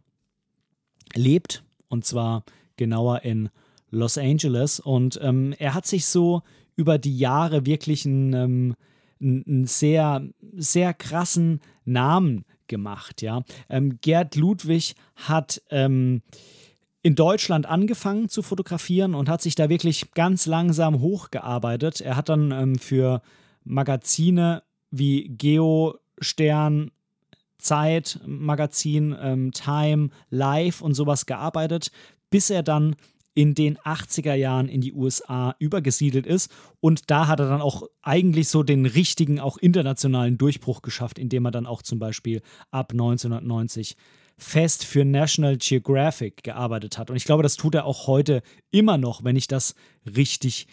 lebt 1.14 1.64
und 1.88 2.04
zwar 2.04 2.44
genauer 2.76 3.22
in 3.22 3.48
Los 3.90 4.18
Angeles. 4.18 4.80
Und 4.80 5.18
ähm, 5.22 5.54
er 5.58 5.74
hat 5.74 5.86
sich 5.86 6.06
so 6.06 6.42
über 6.76 6.98
die 6.98 7.16
Jahre 7.16 7.66
wirklich 7.66 8.06
einen, 8.06 8.32
ähm, 8.34 8.74
einen 9.20 9.66
sehr, 9.66 10.22
sehr 10.56 10.94
krassen 10.94 11.60
Namen 11.84 12.44
gemacht. 12.66 13.22
Ja? 13.22 13.44
Ähm, 13.68 13.98
Gerd 14.00 14.36
Ludwig 14.36 14.94
hat 15.14 15.62
ähm, 15.70 16.22
in 17.06 17.14
Deutschland 17.14 17.66
angefangen 17.66 18.28
zu 18.28 18.42
fotografieren 18.42 19.14
und 19.14 19.28
hat 19.28 19.40
sich 19.40 19.54
da 19.54 19.68
wirklich 19.68 20.10
ganz 20.14 20.46
langsam 20.46 20.98
hochgearbeitet. 21.00 22.00
Er 22.00 22.16
hat 22.16 22.28
dann 22.28 22.50
ähm, 22.50 22.78
für 22.80 23.22
Magazine 23.62 24.64
wie 24.90 25.28
Geo, 25.28 26.00
Stern, 26.18 26.90
Zeit, 27.58 28.18
Magazin, 28.26 29.14
ähm, 29.20 29.52
Time, 29.52 30.08
Live 30.30 30.82
und 30.82 30.94
sowas 30.94 31.26
gearbeitet, 31.26 31.92
bis 32.30 32.50
er 32.50 32.64
dann 32.64 32.96
in 33.34 33.54
den 33.54 33.78
80er 33.78 34.34
Jahren 34.34 34.68
in 34.68 34.80
die 34.80 34.92
USA 34.92 35.54
übergesiedelt 35.60 36.26
ist. 36.26 36.50
Und 36.80 37.08
da 37.08 37.28
hat 37.28 37.38
er 37.38 37.48
dann 37.48 37.62
auch 37.62 37.84
eigentlich 38.02 38.48
so 38.48 38.64
den 38.64 38.84
richtigen, 38.84 39.38
auch 39.38 39.58
internationalen 39.58 40.38
Durchbruch 40.38 40.82
geschafft, 40.82 41.20
indem 41.20 41.44
er 41.44 41.52
dann 41.52 41.66
auch 41.66 41.82
zum 41.82 42.00
Beispiel 42.00 42.42
ab 42.72 42.90
1990 42.90 43.96
fest 44.38 44.84
für 44.84 45.04
National 45.04 45.56
Geographic 45.56 46.42
gearbeitet 46.42 46.98
hat. 46.98 47.10
Und 47.10 47.16
ich 47.16 47.24
glaube, 47.24 47.42
das 47.42 47.56
tut 47.56 47.74
er 47.74 47.86
auch 47.86 48.06
heute 48.06 48.42
immer 48.70 48.98
noch, 48.98 49.24
wenn 49.24 49.36
ich 49.36 49.48
das 49.48 49.74
richtig 50.04 50.66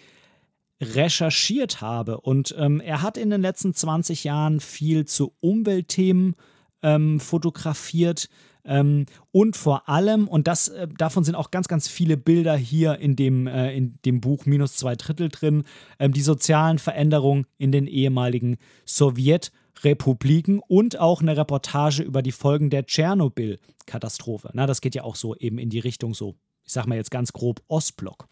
recherchiert 0.82 1.82
habe. 1.82 2.20
Und 2.20 2.54
ähm, 2.58 2.82
er 2.82 3.02
hat 3.02 3.18
in 3.18 3.30
den 3.30 3.42
letzten 3.42 3.74
20 3.74 4.26
Jahren 4.26 4.60
viel 4.60 5.06
zu 5.06 5.34
Umweltthemen 5.40 6.36
ähm, 6.82 7.20
fotografiert. 7.20 8.28
Ähm, 8.66 9.06
und 9.32 9.56
vor 9.56 9.88
allem, 9.88 10.28
und 10.28 10.48
das, 10.48 10.70
äh, 10.70 10.88
davon 10.98 11.24
sind 11.24 11.36
auch 11.36 11.52
ganz, 11.52 11.68
ganz 11.68 11.88
viele 11.88 12.18
Bilder 12.18 12.56
hier 12.56 12.98
in 13.00 13.16
dem, 13.16 13.48
äh, 13.48 13.76
in 13.76 13.98
dem 14.06 14.20
Buch 14.20 14.46
Minus 14.46 14.76
zwei 14.76 14.96
Drittel 14.96 15.30
drin, 15.30 15.64
ähm, 16.00 16.12
die 16.12 16.22
sozialen 16.22 16.80
Veränderungen 16.80 17.46
in 17.58 17.72
den 17.72 17.88
ehemaligen 17.88 18.58
Sowjetunion. 18.86 19.63
Republiken 19.84 20.60
und 20.60 21.00
auch 21.00 21.22
eine 21.22 21.36
Reportage 21.36 22.04
über 22.04 22.22
die 22.22 22.32
Folgen 22.32 22.70
der 22.70 22.86
Tschernobyl-Katastrophe. 22.86 24.52
Na, 24.54 24.66
das 24.66 24.82
geht 24.82 24.96
ja 24.96 25.04
auch 25.04 25.16
so 25.16 25.36
eben 25.36 25.58
in 25.58 25.70
die 25.70 25.80
Richtung 25.80 26.14
so, 26.14 26.36
ich 26.64 26.74
sag 26.74 26.88
mal 26.88 26.96
jetzt 26.96 27.12
ganz 27.12 27.34
grob 27.34 27.62
Ostblock. 27.68 28.28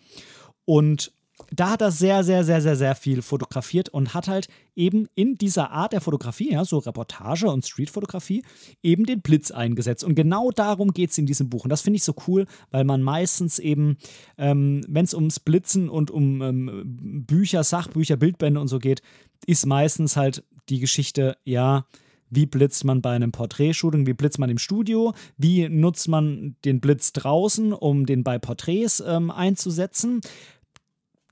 Und 0.66 1.12
da 1.50 1.72
hat 1.72 1.82
er 1.82 1.92
sehr, 1.92 2.24
sehr, 2.24 2.44
sehr, 2.44 2.62
sehr, 2.62 2.76
sehr 2.76 2.96
viel 2.96 3.22
fotografiert 3.22 3.90
und 3.90 4.14
hat 4.14 4.28
halt 4.28 4.48
eben 4.76 5.08
in 5.16 5.36
dieser 5.38 5.72
Art 5.72 5.94
der 5.94 6.02
Fotografie, 6.02 6.52
ja, 6.52 6.66
so 6.66 6.78
Reportage 6.78 7.50
und 7.50 7.66
Streetfotografie, 7.66 8.44
eben 8.84 9.06
den 9.06 9.22
Blitz 9.22 9.52
eingesetzt. 9.52 10.04
Und 10.04 10.16
genau 10.16 10.52
darum 10.52 10.94
geht 10.94 11.12
es 11.12 11.18
in 11.18 11.26
diesem 11.26 11.50
Buch. 11.50 11.64
Und 11.64 11.70
das 11.70 11.82
finde 11.82 11.98
ich 11.98 12.04
so 12.04 12.16
cool, 12.28 12.46
weil 12.70 12.84
man 12.84 13.02
meistens 13.02 13.60
eben, 13.60 13.98
ähm, 14.38 14.82
wenn 14.88 15.06
es 15.06 15.14
ums 15.14 15.40
Blitzen 15.40 15.90
und 15.90 16.12
um 16.12 16.42
ähm, 16.42 17.26
Bücher, 17.26 17.64
Sachbücher, 17.64 18.18
Bildbände 18.18 18.60
und 18.60 18.68
so 18.68 18.80
geht, 18.80 19.02
ist 19.46 19.66
meistens 19.66 20.16
halt 20.16 20.44
die 20.70 20.80
Geschichte, 20.80 21.38
ja, 21.44 21.86
wie 22.30 22.46
blitzt 22.46 22.86
man 22.86 23.02
bei 23.02 23.12
einem 23.12 23.32
Porträtshooting, 23.32 24.08
wie 24.08 24.14
blitzt 24.14 24.40
man 24.40 24.50
im 24.50 24.58
Studio, 24.58 25.14
wie 25.38 25.68
nutzt 25.70 26.08
man 26.08 26.56
den 26.66 26.80
Blitz 26.80 27.12
draußen, 27.14 27.74
um 27.74 28.06
den 28.06 28.24
bei 28.24 28.40
Porträts 28.40 29.04
ähm, 29.06 29.30
einzusetzen. 29.30 30.22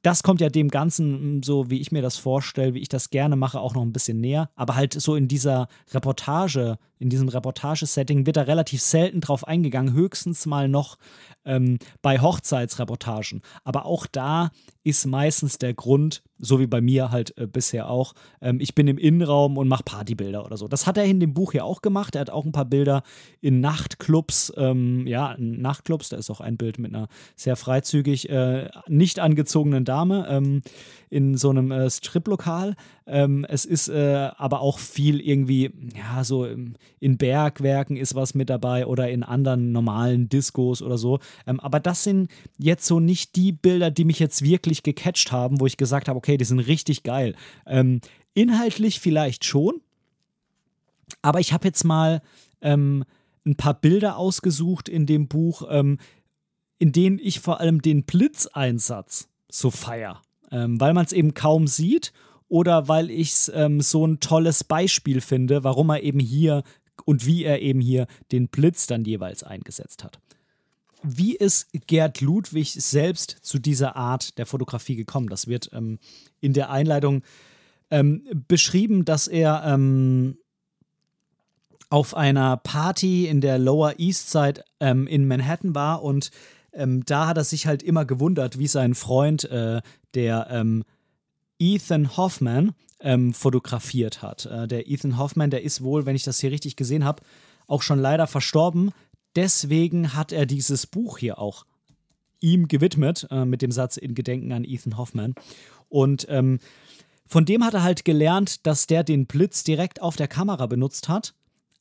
Das 0.01 0.23
kommt 0.23 0.41
ja 0.41 0.49
dem 0.49 0.69
Ganzen, 0.69 1.43
so 1.43 1.69
wie 1.69 1.79
ich 1.79 1.91
mir 1.91 2.01
das 2.01 2.17
vorstelle, 2.17 2.73
wie 2.73 2.79
ich 2.79 2.89
das 2.89 3.09
gerne 3.09 3.35
mache, 3.35 3.59
auch 3.59 3.73
noch 3.73 3.81
ein 3.81 3.93
bisschen 3.93 4.21
näher. 4.21 4.49
Aber 4.55 4.75
halt 4.75 4.93
so 4.93 5.15
in 5.15 5.27
dieser 5.27 5.67
Reportage, 5.91 6.77
in 6.99 7.09
diesem 7.09 7.29
Reportagesetting 7.29 8.25
wird 8.25 8.37
da 8.37 8.41
relativ 8.43 8.81
selten 8.81 9.21
drauf 9.21 9.47
eingegangen, 9.47 9.93
höchstens 9.93 10.45
mal 10.45 10.67
noch 10.67 10.97
ähm, 11.45 11.79
bei 12.01 12.19
Hochzeitsreportagen. 12.19 13.41
Aber 13.63 13.85
auch 13.85 14.05
da 14.05 14.51
ist 14.83 15.05
meistens 15.05 15.57
der 15.57 15.73
Grund, 15.73 16.23
so 16.37 16.59
wie 16.59 16.67
bei 16.67 16.81
mir 16.81 17.11
halt 17.11 17.37
äh, 17.37 17.47
bisher 17.47 17.89
auch, 17.89 18.13
ähm, 18.41 18.59
ich 18.59 18.75
bin 18.75 18.87
im 18.87 18.97
Innenraum 18.97 19.57
und 19.57 19.67
mache 19.67 19.83
Partybilder 19.83 20.45
oder 20.45 20.57
so. 20.57 20.67
Das 20.67 20.87
hat 20.87 20.97
er 20.97 21.05
in 21.05 21.19
dem 21.19 21.33
Buch 21.33 21.53
ja 21.53 21.63
auch 21.63 21.81
gemacht. 21.81 22.15
Er 22.15 22.21
hat 22.21 22.29
auch 22.29 22.45
ein 22.45 22.51
paar 22.51 22.65
Bilder 22.65 23.03
in 23.41 23.59
Nachtclubs, 23.59 24.53
ähm, 24.57 25.05
ja, 25.07 25.33
in 25.33 25.61
Nachtclubs, 25.61 26.09
da 26.09 26.17
ist 26.17 26.29
auch 26.29 26.41
ein 26.41 26.57
Bild 26.57 26.79
mit 26.79 26.93
einer 26.93 27.07
sehr 27.35 27.55
freizügig 27.55 28.29
äh, 28.29 28.69
nicht 28.87 29.19
angezogenen 29.19 29.85
Dame 29.89 30.27
ähm, 30.29 30.61
in 31.09 31.35
so 31.35 31.49
einem 31.49 31.71
äh, 31.71 31.89
Striplokal. 31.89 32.75
Ähm, 33.07 33.45
es 33.49 33.65
ist 33.65 33.89
äh, 33.89 34.29
aber 34.37 34.61
auch 34.61 34.77
viel 34.77 35.19
irgendwie, 35.19 35.71
ja, 35.97 36.23
so 36.23 36.45
im 36.45 36.75
in 36.99 37.17
Bergwerken 37.17 37.97
ist 37.97 38.13
was 38.13 38.35
mit 38.35 38.49
dabei 38.49 38.85
oder 38.85 39.09
in 39.09 39.23
anderen 39.23 39.71
normalen 39.71 40.29
Discos 40.29 40.81
oder 40.81 40.97
so. 40.97 41.19
Ähm, 41.47 41.59
aber 41.59 41.79
das 41.79 42.03
sind 42.03 42.29
jetzt 42.57 42.85
so 42.85 42.99
nicht 42.99 43.35
die 43.35 43.51
Bilder, 43.51 43.89
die 43.89 44.05
mich 44.05 44.19
jetzt 44.19 44.43
wirklich 44.43 44.83
gecatcht 44.83 45.31
haben, 45.31 45.59
wo 45.59 45.65
ich 45.65 45.77
gesagt 45.77 46.07
habe, 46.07 46.17
okay, 46.17 46.37
die 46.37 46.45
sind 46.45 46.59
richtig 46.59 47.03
geil. 47.03 47.35
Ähm, 47.65 48.01
inhaltlich 48.33 48.99
vielleicht 48.99 49.45
schon, 49.45 49.81
aber 51.21 51.39
ich 51.39 51.53
habe 51.53 51.67
jetzt 51.67 51.83
mal 51.83 52.21
ähm, 52.61 53.03
ein 53.45 53.55
paar 53.55 53.79
Bilder 53.79 54.17
ausgesucht 54.17 54.89
in 54.89 55.05
dem 55.05 55.27
Buch, 55.27 55.63
ähm, 55.69 55.97
in 56.77 56.91
denen 56.91 57.19
ich 57.19 57.39
vor 57.39 57.59
allem 57.59 57.81
den 57.81 58.03
Blitzeinsatz 58.03 59.27
so 59.49 59.71
feier, 59.71 60.21
ähm, 60.51 60.79
weil 60.79 60.93
man 60.93 61.05
es 61.05 61.11
eben 61.11 61.33
kaum 61.33 61.67
sieht 61.67 62.13
oder 62.47 62.87
weil 62.87 63.09
ich 63.11 63.31
es 63.31 63.51
ähm, 63.53 63.81
so 63.81 64.05
ein 64.05 64.19
tolles 64.19 64.63
Beispiel 64.63 65.21
finde, 65.21 65.63
warum 65.63 65.89
er 65.89 66.03
eben 66.03 66.19
hier 66.19 66.63
und 67.05 67.25
wie 67.25 67.43
er 67.43 67.61
eben 67.61 67.81
hier 67.81 68.07
den 68.31 68.47
Blitz 68.47 68.87
dann 68.87 69.05
jeweils 69.05 69.43
eingesetzt 69.43 70.03
hat. 70.03 70.19
Wie 71.01 71.35
ist 71.35 71.69
Gerd 71.87 72.19
Ludwig 72.19 72.73
selbst 72.73 73.37
zu 73.41 73.57
dieser 73.57 73.95
Art 73.95 74.37
der 74.37 74.45
Fotografie 74.45 74.95
gekommen? 74.95 75.29
Das 75.29 75.47
wird 75.47 75.69
ähm, 75.73 75.97
in 76.41 76.53
der 76.53 76.69
Einleitung 76.71 77.23
ähm, 77.89 78.23
beschrieben, 78.47 79.05
dass 79.05 79.27
er 79.27 79.63
ähm, 79.65 80.37
auf 81.89 82.15
einer 82.15 82.57
Party 82.57 83.27
in 83.27 83.41
der 83.41 83.57
Lower 83.57 83.95
East 83.97 84.29
Side 84.29 84.63
ähm, 84.79 85.07
in 85.07 85.27
Manhattan 85.27 85.73
war 85.73 86.03
und 86.03 86.31
ähm, 86.73 87.03
da 87.05 87.27
hat 87.27 87.37
er 87.37 87.43
sich 87.43 87.67
halt 87.67 87.83
immer 87.83 88.05
gewundert, 88.05 88.59
wie 88.59 88.67
sein 88.67 88.95
Freund, 88.95 89.45
äh, 89.45 89.81
der 90.13 90.47
ähm, 90.49 90.83
Ethan 91.59 92.17
Hoffman, 92.17 92.73
ähm, 93.01 93.33
fotografiert 93.33 94.21
hat. 94.21 94.45
Äh, 94.45 94.67
der 94.67 94.89
Ethan 94.89 95.17
Hoffman, 95.17 95.49
der 95.49 95.63
ist 95.63 95.83
wohl, 95.83 96.05
wenn 96.05 96.15
ich 96.15 96.23
das 96.23 96.39
hier 96.39 96.51
richtig 96.51 96.75
gesehen 96.75 97.05
habe, 97.05 97.23
auch 97.67 97.81
schon 97.81 97.99
leider 97.99 98.27
verstorben. 98.27 98.91
Deswegen 99.35 100.13
hat 100.15 100.31
er 100.31 100.45
dieses 100.45 100.87
Buch 100.87 101.17
hier 101.17 101.39
auch 101.39 101.65
ihm 102.39 102.67
gewidmet, 102.67 103.27
äh, 103.31 103.45
mit 103.45 103.61
dem 103.61 103.71
Satz 103.71 103.97
in 103.97 104.15
Gedenken 104.15 104.51
an 104.51 104.63
Ethan 104.63 104.97
Hoffman. 104.97 105.35
Und 105.87 106.25
ähm, 106.29 106.59
von 107.25 107.45
dem 107.45 107.63
hat 107.63 107.73
er 107.73 107.83
halt 107.83 108.05
gelernt, 108.05 108.65
dass 108.65 108.87
der 108.87 109.03
den 109.03 109.27
Blitz 109.27 109.63
direkt 109.63 110.01
auf 110.01 110.15
der 110.15 110.27
Kamera 110.27 110.65
benutzt 110.65 111.09
hat 111.09 111.33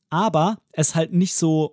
aber 0.09 0.57
es 0.71 0.95
halt 0.95 1.13
nicht 1.13 1.35
so, 1.35 1.71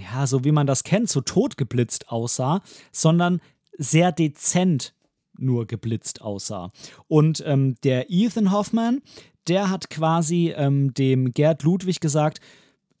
ja, 0.00 0.26
so 0.26 0.44
wie 0.44 0.52
man 0.52 0.66
das 0.66 0.84
kennt, 0.84 1.08
so 1.08 1.20
tot 1.20 1.56
geblitzt 1.56 2.08
aussah, 2.10 2.62
sondern 2.92 3.40
sehr 3.76 4.12
dezent 4.12 4.94
nur 5.38 5.66
geblitzt 5.66 6.20
aussah. 6.20 6.70
Und 7.06 7.42
ähm, 7.46 7.76
der 7.84 8.10
Ethan 8.10 8.50
Hoffman, 8.52 9.00
der 9.46 9.70
hat 9.70 9.90
quasi 9.90 10.52
ähm, 10.56 10.92
dem 10.94 11.32
Gerd 11.32 11.62
Ludwig 11.62 12.00
gesagt, 12.00 12.40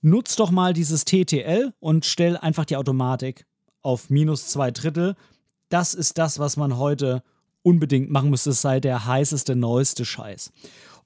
nutz 0.00 0.36
doch 0.36 0.50
mal 0.50 0.72
dieses 0.72 1.04
TTL 1.04 1.72
und 1.80 2.06
stell 2.06 2.36
einfach 2.36 2.64
die 2.64 2.76
Automatik 2.76 3.46
auf 3.82 4.10
minus 4.10 4.48
zwei 4.48 4.70
Drittel. 4.70 5.16
Das 5.68 5.94
ist 5.94 6.18
das, 6.18 6.38
was 6.38 6.56
man 6.56 6.78
heute 6.78 7.22
unbedingt 7.62 8.10
machen 8.10 8.30
müsste. 8.30 8.50
Es 8.50 8.62
sei 8.62 8.80
der 8.80 9.04
heißeste, 9.04 9.56
neueste 9.56 10.04
Scheiß. 10.04 10.52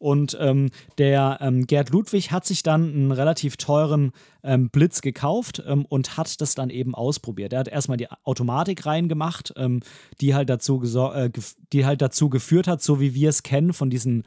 Und 0.02 0.36
ähm, 0.40 0.70
der 0.98 1.38
ähm, 1.40 1.64
Gerd 1.64 1.90
Ludwig 1.90 2.32
hat 2.32 2.44
sich 2.44 2.64
dann 2.64 2.92
einen 2.92 3.12
relativ 3.12 3.56
teuren 3.56 4.10
ähm, 4.42 4.68
Blitz 4.68 5.00
gekauft 5.00 5.62
ähm, 5.64 5.86
und 5.88 6.16
hat 6.16 6.40
das 6.40 6.56
dann 6.56 6.70
eben 6.70 6.96
ausprobiert. 6.96 7.52
Er 7.52 7.60
hat 7.60 7.68
erstmal 7.68 7.98
die 7.98 8.08
Automatik 8.24 8.84
reingemacht, 8.84 9.54
ähm, 9.56 9.78
die, 10.20 10.34
halt 10.34 10.50
dazu 10.50 10.82
äh, 11.14 11.30
die 11.72 11.86
halt 11.86 12.02
dazu 12.02 12.28
geführt 12.28 12.66
hat, 12.66 12.82
so 12.82 12.98
wie 12.98 13.14
wir 13.14 13.28
es 13.28 13.44
kennen 13.44 13.72
von 13.72 13.90
diesen 13.90 14.24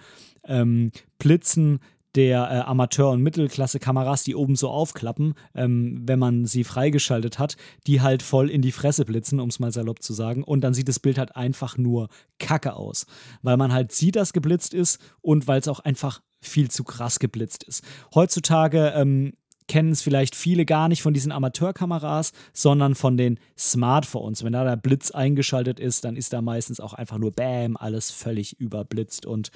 ähm, 0.48 0.92
Blitzen, 1.20 1.80
der 2.16 2.50
äh, 2.50 2.60
Amateur- 2.60 3.12
und 3.12 3.22
Mittelklasse-Kameras, 3.22 4.24
die 4.24 4.36
oben 4.36 4.56
so 4.56 4.70
aufklappen, 4.70 5.34
ähm, 5.54 6.02
wenn 6.06 6.20
man 6.20 6.46
sie 6.46 6.64
freigeschaltet 6.64 7.40
hat, 7.40 7.58
die 7.88 8.02
halt 8.02 8.24
voll 8.24 8.50
in 8.50 8.62
die 8.62 8.72
Fresse 8.72 9.06
blitzen, 9.06 9.40
um 9.40 9.50
es 9.50 9.60
mal 9.60 9.72
salopp 9.72 10.02
zu 10.02 10.14
sagen. 10.14 10.44
Und 10.44 10.62
dann 10.62 10.74
sieht 10.74 10.88
das 10.88 11.00
Bild 11.00 11.18
halt 11.18 11.36
einfach 11.36 11.78
nur 11.78 12.10
kacke 12.40 12.76
aus, 12.76 13.06
weil 13.42 13.58
man 13.58 13.74
halt 13.74 13.92
sieht, 13.92 14.16
dass 14.16 14.34
geblitzt 14.34 14.74
ist 14.74 15.00
und 15.22 15.48
weil 15.48 15.60
es 15.60 15.68
auch 15.68 15.80
einfach 15.80 16.22
viel 16.42 16.70
zu 16.70 16.84
krass 16.84 17.20
geblitzt 17.20 17.64
ist. 17.64 17.84
Heutzutage 18.14 18.94
ähm, 18.96 19.34
kennen 19.68 19.92
es 19.92 20.02
vielleicht 20.02 20.36
viele 20.36 20.66
gar 20.66 20.88
nicht 20.88 21.02
von 21.02 21.14
diesen 21.14 21.32
Amateurkameras, 21.32 22.32
sondern 22.54 22.96
von 22.96 23.18
den 23.18 23.40
Smartphones. 23.58 24.44
Wenn 24.44 24.54
da 24.54 24.64
der 24.64 24.76
Blitz 24.76 25.12
eingeschaltet 25.12 25.80
ist, 25.80 26.06
dann 26.06 26.16
ist 26.16 26.34
da 26.34 26.42
meistens 26.42 26.80
auch 26.80 26.94
einfach 26.94 27.18
nur 27.18 27.32
Bam, 27.32 27.76
alles 27.78 28.12
völlig 28.12 28.60
überblitzt. 28.60 29.26
Und 29.26 29.50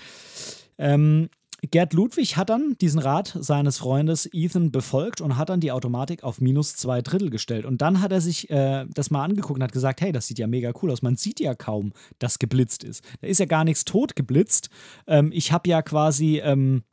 ähm, 0.78 1.30
Gerd 1.62 1.94
Ludwig 1.94 2.38
hat 2.38 2.50
dann 2.50 2.78
diesen 2.80 3.00
Rat 3.00 3.38
seines 3.40 3.78
Freundes 3.78 4.30
Ethan 4.32 4.72
befolgt 4.72 5.22
und 5.22 5.38
hat 5.38 5.50
dann 5.50 5.60
die 5.60 5.72
Automatik 5.72 6.24
auf 6.24 6.40
minus 6.40 6.76
zwei 6.76 7.02
Drittel 7.02 7.30
gestellt. 7.30 7.66
Und 7.66 7.82
dann 7.82 8.02
hat 8.02 8.12
er 8.12 8.22
sich 8.22 8.50
äh, 8.50 8.86
das 8.94 9.12
mal 9.12 9.24
angeguckt 9.24 9.58
und 9.60 9.64
hat 9.64 9.72
gesagt, 9.72 10.02
hey, 10.02 10.12
das 10.12 10.28
sieht 10.28 10.40
ja 10.40 10.48
mega 10.48 10.72
cool 10.82 10.92
aus. 10.92 11.02
Man 11.02 11.18
sieht 11.18 11.40
ja 11.40 11.56
kaum, 11.56 11.92
dass 12.18 12.40
geblitzt 12.40 12.84
ist. 12.84 13.04
Da 13.22 13.28
ist 13.28 13.40
ja 13.40 13.46
gar 13.46 13.64
nichts 13.64 13.86
tot 13.86 14.16
geblitzt. 14.16 14.70
Ähm, 15.08 15.32
ich 15.34 15.52
habe 15.52 15.70
ja 15.70 15.82
quasi, 15.82 16.40
ähm, 16.40 16.84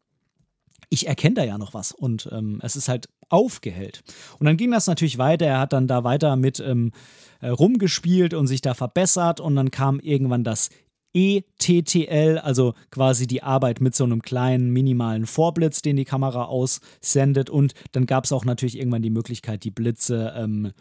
ich 0.88 1.06
erkenne 1.06 1.34
da 1.34 1.44
ja 1.44 1.58
noch 1.58 1.74
was 1.74 1.92
und 1.92 2.28
ähm, 2.32 2.60
es 2.62 2.76
ist 2.76 2.88
halt 2.88 3.08
aufgehellt. 3.28 4.02
Und 4.38 4.46
dann 4.46 4.56
ging 4.56 4.70
das 4.70 4.86
natürlich 4.86 5.18
weiter. 5.18 5.46
Er 5.46 5.60
hat 5.60 5.72
dann 5.72 5.88
da 5.88 6.04
weiter 6.04 6.36
mit 6.36 6.60
ähm, 6.60 6.92
äh, 7.40 7.48
rumgespielt 7.48 8.34
und 8.34 8.46
sich 8.46 8.60
da 8.60 8.74
verbessert 8.74 9.40
und 9.40 9.56
dann 9.56 9.70
kam 9.70 10.00
irgendwann 10.00 10.44
das 10.44 10.70
ETTL, 11.16 12.38
also 12.38 12.74
quasi 12.90 13.26
die 13.26 13.42
Arbeit 13.42 13.80
mit 13.80 13.94
so 13.94 14.04
einem 14.04 14.20
kleinen 14.20 14.70
minimalen 14.70 15.24
Vorblitz, 15.24 15.80
den 15.80 15.96
die 15.96 16.04
Kamera 16.04 16.44
aussendet. 16.44 17.48
Und 17.48 17.72
dann 17.92 18.04
gab 18.04 18.24
es 18.24 18.32
auch 18.32 18.44
natürlich 18.44 18.78
irgendwann 18.78 19.00
die 19.00 19.10
Möglichkeit, 19.10 19.64
die 19.64 19.70
Blitze 19.70 20.34
ähm, 20.36 20.72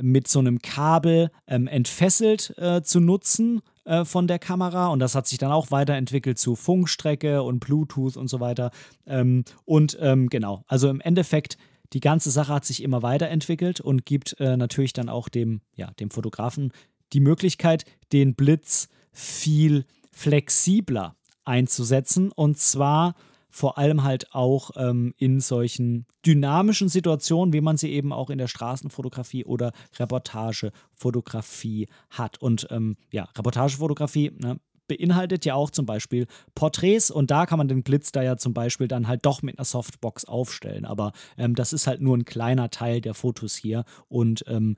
mit 0.00 0.28
so 0.28 0.38
einem 0.38 0.60
Kabel 0.60 1.30
ähm, 1.48 1.66
entfesselt 1.66 2.56
äh, 2.56 2.82
zu 2.82 3.00
nutzen 3.00 3.62
äh, 3.84 4.04
von 4.04 4.28
der 4.28 4.38
Kamera. 4.38 4.88
Und 4.88 5.00
das 5.00 5.16
hat 5.16 5.26
sich 5.26 5.38
dann 5.38 5.50
auch 5.50 5.72
weiterentwickelt 5.72 6.38
zu 6.38 6.54
Funkstrecke 6.54 7.42
und 7.42 7.58
Bluetooth 7.58 8.16
und 8.16 8.28
so 8.28 8.38
weiter. 8.38 8.70
Ähm, 9.06 9.44
und 9.64 9.98
ähm, 10.00 10.28
genau, 10.28 10.62
also 10.68 10.88
im 10.88 11.00
Endeffekt 11.00 11.58
die 11.92 12.00
ganze 12.00 12.30
Sache 12.30 12.52
hat 12.52 12.64
sich 12.64 12.82
immer 12.82 13.02
weiterentwickelt 13.02 13.80
und 13.80 14.06
gibt 14.06 14.36
äh, 14.38 14.56
natürlich 14.56 14.92
dann 14.92 15.08
auch 15.08 15.28
dem, 15.28 15.60
ja, 15.74 15.90
dem 15.98 16.10
Fotografen 16.10 16.72
die 17.12 17.20
Möglichkeit, 17.20 17.84
den 18.12 18.34
Blitz 18.34 18.88
viel 19.14 19.86
flexibler 20.12 21.16
einzusetzen 21.44 22.30
und 22.32 22.58
zwar 22.58 23.14
vor 23.54 23.78
allem 23.78 24.02
halt 24.02 24.34
auch 24.34 24.72
ähm, 24.74 25.14
in 25.16 25.38
solchen 25.38 26.06
dynamischen 26.26 26.88
Situationen, 26.88 27.52
wie 27.52 27.60
man 27.60 27.76
sie 27.76 27.92
eben 27.92 28.12
auch 28.12 28.28
in 28.28 28.38
der 28.38 28.48
Straßenfotografie 28.48 29.44
oder 29.44 29.72
Reportagefotografie 29.96 31.86
hat. 32.10 32.42
Und 32.42 32.66
ähm, 32.70 32.96
ja, 33.12 33.28
Reportagefotografie 33.36 34.32
ne, 34.36 34.58
beinhaltet 34.88 35.44
ja 35.44 35.54
auch 35.54 35.70
zum 35.70 35.86
Beispiel 35.86 36.26
Porträts 36.56 37.12
und 37.12 37.30
da 37.30 37.46
kann 37.46 37.58
man 37.58 37.68
den 37.68 37.84
Blitz 37.84 38.10
da 38.10 38.24
ja 38.24 38.36
zum 38.36 38.54
Beispiel 38.54 38.88
dann 38.88 39.06
halt 39.06 39.24
doch 39.24 39.42
mit 39.42 39.56
einer 39.56 39.64
Softbox 39.64 40.24
aufstellen. 40.24 40.84
Aber 40.84 41.12
ähm, 41.38 41.54
das 41.54 41.72
ist 41.72 41.86
halt 41.86 42.00
nur 42.00 42.16
ein 42.16 42.24
kleiner 42.24 42.70
Teil 42.70 43.00
der 43.00 43.14
Fotos 43.14 43.54
hier 43.54 43.84
und 44.08 44.44
ähm, 44.48 44.76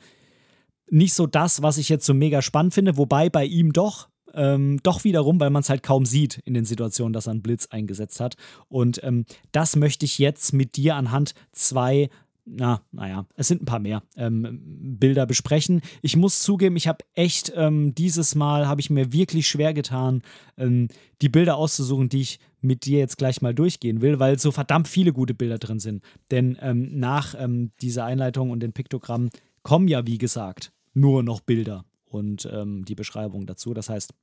nicht 0.91 1.15
so 1.15 1.27
das, 1.27 1.63
was 1.63 1.79
ich 1.79 1.89
jetzt 1.89 2.05
so 2.05 2.13
mega 2.13 2.43
spannend 2.43 2.75
finde, 2.75 2.99
wobei 2.99 3.31
bei 3.31 3.45
ihm 3.47 3.73
doch, 3.73 4.09
ähm, 4.37 4.79
doch 4.83 5.05
wiederum, 5.05 5.41
weil 5.41 5.51
man 5.51 5.63
es 5.63 5.71
halt 5.71 5.83
kaum 5.83 6.07
sieht 6.07 6.39
in 6.45 6.55
den 6.55 6.65
Situationen, 6.65 7.13
dass 7.13 7.27
er 7.27 7.33
einen 7.33 7.43
Blitz 7.43 7.67
eingesetzt 7.67 8.21
hat. 8.21 8.37
Und 8.69 9.03
ähm, 9.03 9.25
das 9.53 9.77
möchte 9.77 10.05
ich 10.05 10.19
jetzt 10.19 10.53
mit 10.53 10.77
dir 10.77 10.95
anhand 10.97 11.35
zwei 11.53 12.09
na, 12.47 12.81
naja, 12.93 13.27
es 13.35 13.49
sind 13.49 13.63
ein 13.63 13.67
paar 13.67 13.81
mehr 13.81 14.05
ähm, 14.17 14.61
Bilder 14.63 15.27
besprechen. 15.27 15.83
Ich 16.01 16.17
muss 16.17 16.43
zugeben, 16.43 16.77
ich 16.77 16.87
habe 16.87 17.05
echt 17.15 17.53
ähm, 17.57 17.93
dieses 17.95 18.37
Mal 18.37 18.69
habe 18.69 18.81
ich 18.81 18.89
mir 18.89 19.13
wirklich 19.13 19.49
schwer 19.49 19.75
getan, 19.75 20.23
ähm, 20.57 20.89
die 21.23 21.29
Bilder 21.29 21.57
auszusuchen, 21.57 22.09
die 22.09 22.21
ich 22.21 22.39
mit 22.61 22.85
dir 22.85 23.01
jetzt 23.01 23.19
gleich 23.19 23.43
mal 23.43 23.55
durchgehen 23.55 24.01
will, 24.01 24.21
weil 24.21 24.39
so 24.39 24.53
verdammt 24.53 24.87
viele 24.87 25.13
gute 25.13 25.35
Bilder 25.35 25.59
drin 25.59 25.81
sind. 25.81 26.05
Denn 26.31 26.57
ähm, 26.61 26.99
nach 26.99 27.35
ähm, 27.37 27.73
dieser 27.81 28.05
Einleitung 28.05 28.51
und 28.51 28.61
den 28.61 28.73
Piktogrammen 28.73 29.31
kommen 29.65 29.89
ja, 29.89 30.07
wie 30.07 30.19
gesagt, 30.19 30.73
nur 30.95 31.25
noch 31.25 31.41
Bilder 31.41 31.85
und 32.07 32.49
ähm, 32.53 32.85
die 32.85 32.95
Beschreibung 32.95 33.47
dazu. 33.47 33.75
Das 33.75 33.89
heißt, 33.89 34.15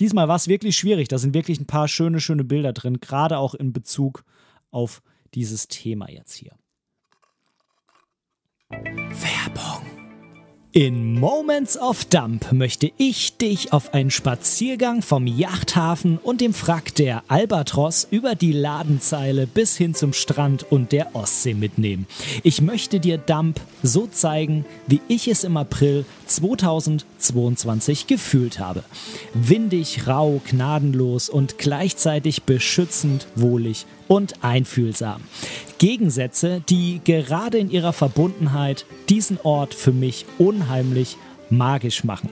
diesmal 0.00 0.28
war 0.28 0.36
es 0.36 0.48
wirklich 0.48 0.76
schwierig. 0.76 1.08
Da 1.08 1.18
sind 1.18 1.34
wirklich 1.34 1.60
ein 1.60 1.66
paar 1.66 1.88
schöne, 1.88 2.20
schöne 2.20 2.44
Bilder 2.44 2.72
drin, 2.72 3.00
gerade 3.00 3.38
auch 3.38 3.54
in 3.54 3.72
Bezug 3.72 4.24
auf 4.70 5.02
dieses 5.34 5.68
Thema 5.68 6.10
jetzt 6.10 6.34
hier. 6.34 6.52
Werbung. 8.70 9.98
In 10.72 11.18
Moments 11.18 11.78
of 11.78 12.04
Dump 12.04 12.52
möchte 12.52 12.92
ich 12.98 13.38
dich 13.38 13.72
auf 13.72 13.94
einen 13.94 14.10
Spaziergang 14.10 15.00
vom 15.00 15.26
Yachthafen 15.26 16.18
und 16.18 16.42
dem 16.42 16.52
Frack 16.52 16.94
der 16.94 17.24
Albatros 17.28 18.06
über 18.10 18.34
die 18.34 18.52
Ladenzeile 18.52 19.46
bis 19.46 19.78
hin 19.78 19.94
zum 19.94 20.12
Strand 20.12 20.70
und 20.70 20.92
der 20.92 21.16
Ostsee 21.16 21.54
mitnehmen. 21.54 22.06
Ich 22.42 22.60
möchte 22.60 23.00
dir 23.00 23.16
Dump 23.16 23.60
so 23.82 24.06
zeigen, 24.06 24.66
wie 24.86 25.00
ich 25.08 25.26
es 25.26 25.42
im 25.42 25.56
April 25.56 26.04
2022 26.28 28.06
gefühlt 28.06 28.58
habe. 28.58 28.84
Windig, 29.34 30.06
rau, 30.06 30.40
gnadenlos 30.48 31.28
und 31.28 31.58
gleichzeitig 31.58 32.44
beschützend, 32.44 33.26
wohlig 33.34 33.86
und 34.06 34.44
einfühlsam. 34.44 35.22
Gegensätze, 35.78 36.62
die 36.68 37.00
gerade 37.04 37.58
in 37.58 37.70
ihrer 37.70 37.92
Verbundenheit 37.92 38.84
diesen 39.08 39.38
Ort 39.42 39.74
für 39.74 39.92
mich 39.92 40.26
unheimlich 40.38 41.16
magisch 41.50 42.04
machen. 42.04 42.30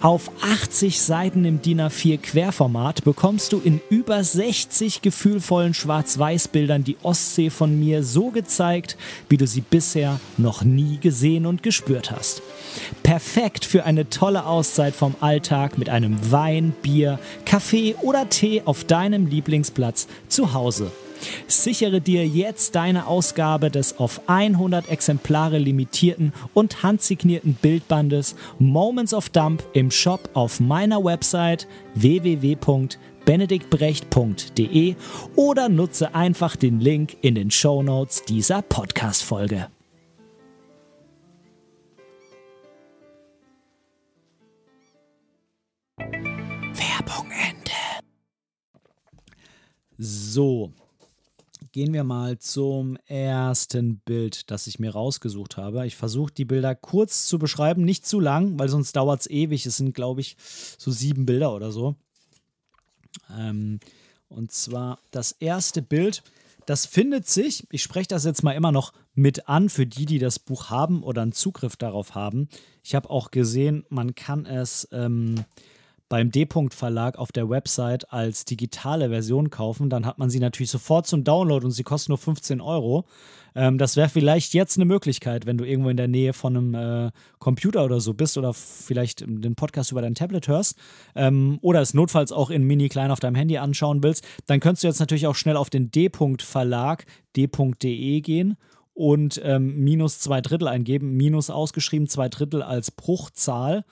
Auf 0.00 0.30
80 0.42 1.00
Seiten 1.00 1.44
im 1.44 1.62
DIN 1.62 1.80
A4 1.80 2.18
Querformat 2.18 3.04
bekommst 3.04 3.52
du 3.52 3.60
in 3.62 3.80
über 3.90 4.22
60 4.22 5.02
gefühlvollen 5.02 5.74
Schwarz-Weiß-Bildern 5.74 6.84
die 6.84 6.96
Ostsee 7.02 7.50
von 7.50 7.78
mir 7.78 8.02
so 8.02 8.30
gezeigt, 8.30 8.96
wie 9.28 9.36
du 9.36 9.46
sie 9.46 9.60
bisher 9.60 10.20
noch 10.36 10.62
nie 10.62 10.98
gesehen 10.98 11.46
und 11.46 11.62
gespürt 11.62 12.10
hast. 12.10 12.42
Perfekt 13.02 13.64
für 13.64 13.84
eine 13.84 14.08
tolle 14.08 14.46
Auszeit 14.46 14.94
vom 14.94 15.14
Alltag 15.20 15.78
mit 15.78 15.88
einem 15.88 16.30
Wein, 16.30 16.72
Bier, 16.82 17.18
Kaffee 17.44 17.94
oder 18.00 18.28
Tee 18.28 18.62
auf 18.64 18.84
deinem 18.84 19.26
Lieblingsplatz 19.26 20.06
zu 20.28 20.54
Hause 20.54 20.90
Sichere 21.46 22.00
dir 22.00 22.26
jetzt 22.26 22.74
deine 22.74 23.06
Ausgabe 23.06 23.70
des 23.70 23.98
auf 23.98 24.28
100 24.28 24.88
Exemplare 24.88 25.58
limitierten 25.58 26.32
und 26.54 26.82
handsignierten 26.82 27.54
Bildbandes 27.54 28.34
Moments 28.58 29.14
of 29.14 29.28
Dump 29.28 29.62
im 29.72 29.90
Shop 29.90 30.30
auf 30.34 30.60
meiner 30.60 31.04
Website 31.04 31.66
www.benediktbrecht.de 31.94 34.94
oder 35.36 35.68
nutze 35.68 36.14
einfach 36.14 36.56
den 36.56 36.80
Link 36.80 37.16
in 37.22 37.34
den 37.34 37.50
Show 37.50 37.82
Notes 37.82 38.22
dieser 38.24 38.62
Podcast-Folge. 38.62 39.68
Werbung 45.98 47.30
Ende. 47.30 47.70
So, 49.98 50.72
gehen 51.72 51.92
wir 51.92 52.04
mal 52.04 52.38
zum 52.38 52.96
ersten 53.06 53.98
Bild, 54.00 54.50
das 54.50 54.66
ich 54.66 54.78
mir 54.78 54.92
rausgesucht 54.92 55.56
habe. 55.56 55.86
Ich 55.86 55.96
versuche 55.96 56.32
die 56.32 56.44
Bilder 56.44 56.74
kurz 56.74 57.26
zu 57.26 57.38
beschreiben, 57.38 57.84
nicht 57.84 58.06
zu 58.06 58.18
lang, 58.20 58.58
weil 58.58 58.68
sonst 58.68 58.96
dauert 58.96 59.20
es 59.20 59.30
ewig. 59.30 59.66
Es 59.66 59.76
sind, 59.76 59.94
glaube 59.94 60.20
ich, 60.20 60.36
so 60.78 60.90
sieben 60.90 61.26
Bilder 61.26 61.54
oder 61.54 61.70
so. 61.70 61.94
Ähm, 63.36 63.80
und 64.28 64.52
zwar 64.52 64.98
das 65.10 65.32
erste 65.32 65.82
Bild, 65.82 66.22
das 66.66 66.86
findet 66.86 67.28
sich, 67.28 67.66
ich 67.70 67.82
spreche 67.82 68.08
das 68.08 68.24
jetzt 68.24 68.42
mal 68.42 68.52
immer 68.52 68.72
noch 68.72 68.92
mit 69.14 69.48
an 69.48 69.68
für 69.68 69.86
die, 69.86 70.06
die 70.06 70.18
das 70.18 70.38
Buch 70.38 70.70
haben 70.70 71.02
oder 71.02 71.22
einen 71.22 71.32
Zugriff 71.32 71.76
darauf 71.76 72.14
haben. 72.14 72.48
Ich 72.82 72.94
habe 72.94 73.10
auch 73.10 73.30
gesehen, 73.30 73.84
man 73.88 74.14
kann 74.14 74.46
es 74.46 74.88
ähm, 74.92 75.44
beim 76.10 76.32
D-Punkt 76.32 76.74
Verlag 76.74 77.16
auf 77.16 77.30
der 77.30 77.48
Website 77.48 78.12
als 78.12 78.44
digitale 78.44 79.08
Version 79.08 79.48
kaufen, 79.48 79.88
dann 79.88 80.04
hat 80.04 80.18
man 80.18 80.28
sie 80.28 80.40
natürlich 80.40 80.70
sofort 80.70 81.06
zum 81.06 81.22
Download 81.22 81.64
und 81.64 81.70
sie 81.70 81.84
kosten 81.84 82.10
nur 82.10 82.18
15 82.18 82.60
Euro. 82.60 83.06
Ähm, 83.54 83.78
das 83.78 83.96
wäre 83.96 84.08
vielleicht 84.08 84.52
jetzt 84.52 84.76
eine 84.76 84.86
Möglichkeit, 84.86 85.46
wenn 85.46 85.56
du 85.56 85.64
irgendwo 85.64 85.88
in 85.88 85.96
der 85.96 86.08
Nähe 86.08 86.32
von 86.32 86.56
einem 86.56 86.74
äh, 86.74 87.10
Computer 87.38 87.84
oder 87.84 88.00
so 88.00 88.12
bist 88.12 88.36
oder 88.36 88.52
vielleicht 88.52 89.20
den 89.20 89.54
Podcast 89.54 89.92
über 89.92 90.02
dein 90.02 90.16
Tablet 90.16 90.48
hörst 90.48 90.76
ähm, 91.14 91.60
oder 91.62 91.80
es 91.80 91.94
notfalls 91.94 92.32
auch 92.32 92.50
in 92.50 92.64
mini 92.64 92.88
klein 92.88 93.12
auf 93.12 93.20
deinem 93.20 93.36
Handy 93.36 93.58
anschauen 93.58 94.02
willst, 94.02 94.26
dann 94.46 94.58
könntest 94.58 94.82
du 94.82 94.88
jetzt 94.88 95.00
natürlich 95.00 95.28
auch 95.28 95.36
schnell 95.36 95.56
auf 95.56 95.70
den 95.70 95.92
D-Punkt 95.92 96.42
Verlag 96.42 97.06
d.de 97.36 98.20
gehen 98.20 98.56
und 98.94 99.40
ähm, 99.44 99.76
minus 99.76 100.18
zwei 100.18 100.40
Drittel 100.40 100.66
eingeben, 100.66 101.16
minus 101.16 101.50
ausgeschrieben, 101.50 102.08
zwei 102.08 102.28
Drittel 102.28 102.62
als 102.62 102.90
Bruchzahl. 102.90 103.84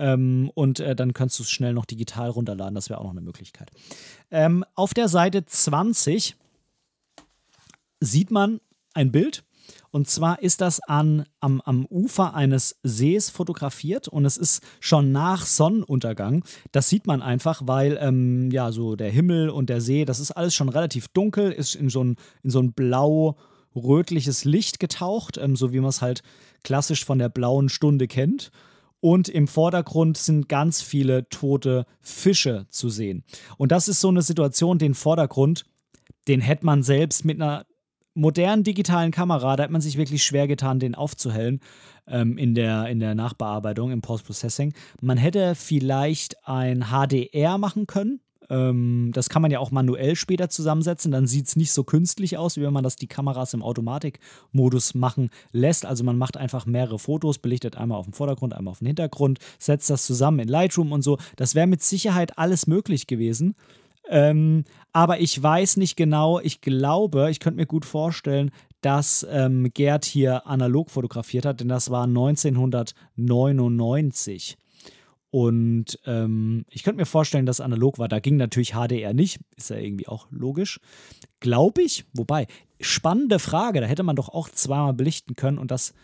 Ähm, 0.00 0.50
und 0.54 0.80
äh, 0.80 0.96
dann 0.96 1.12
kannst 1.12 1.38
du 1.38 1.42
es 1.42 1.50
schnell 1.50 1.74
noch 1.74 1.84
digital 1.84 2.30
runterladen. 2.30 2.74
Das 2.74 2.88
wäre 2.88 2.98
auch 2.98 3.04
noch 3.04 3.10
eine 3.10 3.20
Möglichkeit. 3.20 3.70
Ähm, 4.30 4.64
auf 4.74 4.94
der 4.94 5.08
Seite 5.08 5.44
20 5.44 6.36
sieht 8.00 8.30
man 8.30 8.60
ein 8.94 9.12
Bild. 9.12 9.44
Und 9.90 10.08
zwar 10.08 10.40
ist 10.42 10.62
das 10.62 10.80
an, 10.80 11.26
am, 11.40 11.60
am 11.60 11.84
Ufer 11.86 12.34
eines 12.34 12.78
Sees 12.82 13.28
fotografiert 13.28 14.08
und 14.08 14.24
es 14.24 14.36
ist 14.36 14.62
schon 14.80 15.12
nach 15.12 15.44
Sonnenuntergang. 15.44 16.44
Das 16.72 16.88
sieht 16.88 17.06
man 17.06 17.22
einfach, 17.22 17.62
weil 17.66 17.98
ähm, 18.00 18.50
ja, 18.50 18.72
so 18.72 18.96
der 18.96 19.10
Himmel 19.10 19.50
und 19.50 19.68
der 19.68 19.80
See, 19.80 20.04
das 20.04 20.18
ist 20.18 20.30
alles 20.30 20.54
schon 20.54 20.70
relativ 20.70 21.08
dunkel, 21.08 21.52
ist 21.52 21.74
in 21.74 21.90
so 21.90 22.02
ein, 22.02 22.16
in 22.42 22.50
so 22.50 22.60
ein 22.60 22.72
blau-rötliches 22.72 24.44
Licht 24.44 24.80
getaucht, 24.80 25.36
ähm, 25.36 25.56
so 25.56 25.72
wie 25.72 25.80
man 25.80 25.90
es 25.90 26.00
halt 26.00 26.22
klassisch 26.64 27.04
von 27.04 27.18
der 27.18 27.28
blauen 27.28 27.68
Stunde 27.68 28.08
kennt 28.08 28.50
und 29.00 29.28
im 29.28 29.48
Vordergrund 29.48 30.16
sind 30.16 30.48
ganz 30.48 30.82
viele 30.82 31.28
tote 31.28 31.86
Fische 32.00 32.66
zu 32.68 32.88
sehen. 32.90 33.24
Und 33.56 33.72
das 33.72 33.88
ist 33.88 34.00
so 34.00 34.08
eine 34.08 34.22
Situation, 34.22 34.78
den 34.78 34.94
Vordergrund, 34.94 35.64
den 36.28 36.40
hätte 36.40 36.66
man 36.66 36.82
selbst 36.82 37.24
mit 37.24 37.40
einer 37.40 37.64
modernen 38.14 38.64
digitalen 38.64 39.12
Kamera, 39.12 39.56
da 39.56 39.64
hat 39.64 39.70
man 39.70 39.80
sich 39.80 39.96
wirklich 39.96 40.24
schwer 40.24 40.46
getan, 40.46 40.78
den 40.78 40.94
aufzuhellen 40.94 41.60
ähm, 42.06 42.36
in, 42.36 42.54
der, 42.54 42.86
in 42.88 43.00
der 43.00 43.14
Nachbearbeitung, 43.14 43.90
im 43.90 44.02
Post-Processing. 44.02 44.74
Man 45.00 45.16
hätte 45.16 45.54
vielleicht 45.54 46.46
ein 46.46 46.86
HDR 46.90 47.56
machen 47.56 47.86
können, 47.86 48.20
ähm, 48.50 49.10
das 49.14 49.28
kann 49.28 49.42
man 49.42 49.50
ja 49.50 49.60
auch 49.60 49.70
manuell 49.70 50.16
später 50.16 50.50
zusammensetzen. 50.50 51.12
Dann 51.12 51.26
sieht 51.26 51.46
es 51.46 51.56
nicht 51.56 51.72
so 51.72 51.84
künstlich 51.84 52.36
aus, 52.36 52.56
wie 52.56 52.62
wenn 52.62 52.72
man 52.72 52.84
das 52.84 52.96
die 52.96 53.06
Kameras 53.06 53.54
im 53.54 53.62
Automatikmodus 53.62 54.94
machen 54.94 55.30
lässt. 55.52 55.86
Also 55.86 56.04
man 56.04 56.18
macht 56.18 56.36
einfach 56.36 56.66
mehrere 56.66 56.98
Fotos, 56.98 57.38
belichtet 57.38 57.76
einmal 57.76 57.98
auf 57.98 58.06
dem 58.06 58.12
Vordergrund, 58.12 58.52
einmal 58.52 58.72
auf 58.72 58.80
dem 58.80 58.88
Hintergrund, 58.88 59.38
setzt 59.58 59.88
das 59.88 60.04
zusammen 60.04 60.40
in 60.40 60.48
Lightroom 60.48 60.92
und 60.92 61.02
so. 61.02 61.18
Das 61.36 61.54
wäre 61.54 61.68
mit 61.68 61.82
Sicherheit 61.82 62.36
alles 62.38 62.66
möglich 62.66 63.06
gewesen. 63.06 63.54
Ähm, 64.08 64.64
aber 64.92 65.20
ich 65.20 65.40
weiß 65.40 65.76
nicht 65.76 65.96
genau, 65.96 66.40
ich 66.40 66.60
glaube, 66.60 67.30
ich 67.30 67.38
könnte 67.38 67.58
mir 67.58 67.66
gut 67.66 67.84
vorstellen, 67.84 68.50
dass 68.80 69.24
ähm, 69.30 69.70
Gerd 69.72 70.04
hier 70.04 70.48
analog 70.48 70.90
fotografiert 70.90 71.46
hat, 71.46 71.60
denn 71.60 71.68
das 71.68 71.90
war 71.90 72.02
1999. 72.04 74.56
Und 75.30 75.98
ähm, 76.06 76.64
ich 76.70 76.82
könnte 76.82 76.98
mir 76.98 77.06
vorstellen, 77.06 77.46
dass 77.46 77.60
analog 77.60 77.98
war. 77.98 78.08
Da 78.08 78.18
ging 78.18 78.36
natürlich 78.36 78.72
HDR 78.72 79.14
nicht. 79.14 79.40
Ist 79.56 79.70
ja 79.70 79.76
irgendwie 79.76 80.08
auch 80.08 80.26
logisch. 80.30 80.80
Glaube 81.38 81.82
ich. 81.82 82.04
Wobei, 82.12 82.46
spannende 82.80 83.38
Frage. 83.38 83.80
Da 83.80 83.86
hätte 83.86 84.02
man 84.02 84.16
doch 84.16 84.28
auch 84.28 84.48
zweimal 84.48 84.94
belichten 84.94 85.36
können 85.36 85.58
und 85.58 85.70
das 85.70 85.94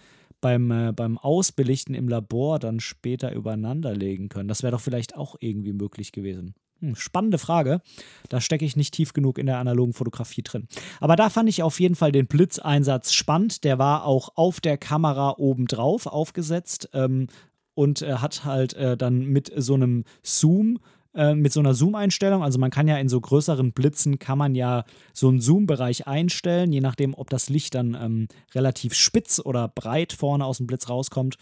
beim, 0.41 0.71
äh, 0.71 0.93
beim 0.93 1.19
Ausbelichten 1.19 1.95
im 1.95 2.09
Labor 2.09 2.59
dann 2.59 2.79
später 2.79 3.33
übereinander 3.33 3.95
legen 3.95 4.29
können. 4.29 4.49
Das 4.49 4.63
wäre 4.63 4.73
doch 4.73 4.81
vielleicht 4.81 5.17
auch 5.17 5.35
irgendwie 5.41 5.73
möglich 5.73 6.13
gewesen. 6.13 6.55
Hm, 6.81 6.95
spannende 6.95 7.39
Frage. 7.39 7.81
Da 8.29 8.41
stecke 8.41 8.65
ich 8.65 8.77
nicht 8.77 8.95
tief 8.95 9.13
genug 9.13 9.39
in 9.39 9.47
der 9.47 9.59
analogen 9.59 9.95
Fotografie 9.95 10.43
drin. 10.43 10.69
Aber 11.01 11.17
da 11.17 11.31
fand 11.31 11.49
ich 11.49 11.63
auf 11.63 11.81
jeden 11.81 11.95
Fall 11.95 12.13
den 12.13 12.27
Blitzeinsatz 12.27 13.13
spannend. 13.13 13.65
Der 13.65 13.79
war 13.79 14.05
auch 14.05 14.37
auf 14.37 14.61
der 14.61 14.77
Kamera 14.77 15.35
obendrauf 15.39 16.07
aufgesetzt. 16.07 16.91
Ähm, 16.93 17.29
und 17.77 18.03
äh, 18.03 18.15
hat 18.15 18.45
halt 18.45 18.75
äh, 18.75 18.97
dann 18.97 19.27
mit 19.27 19.53
so 19.55 19.75
einem 19.75 20.03
Zoom 20.23 20.79
äh, 21.15 21.35
mit 21.35 21.53
so 21.53 21.61
einer 21.61 21.75
Zoom-Einstellung. 21.75 22.43
Also 22.43 22.59
man 22.59 22.71
kann 22.71 22.89
ja 22.89 22.97
in 22.99 23.09
so 23.09 23.21
größeren 23.21 23.73
Blitzen, 23.73 24.19
kann 24.19 24.39
man 24.39 24.55
ja 24.55 24.85
so 25.13 25.29
einen 25.29 25.41
Zoom-Bereich 25.41 26.07
einstellen, 26.07 26.73
je 26.73 26.81
nachdem, 26.81 27.15
ob 27.15 27.31
das 27.31 27.49
Licht 27.49 27.75
dann 27.75 27.95
ähm, 27.95 28.29
relativ 28.55 28.95
spitz 28.95 29.41
oder 29.43 29.69
breit 29.69 30.13
vorne 30.13 30.45
aus 30.45 30.59
dem 30.59 30.67
Blitz 30.67 30.89
rauskommt. 30.89 31.37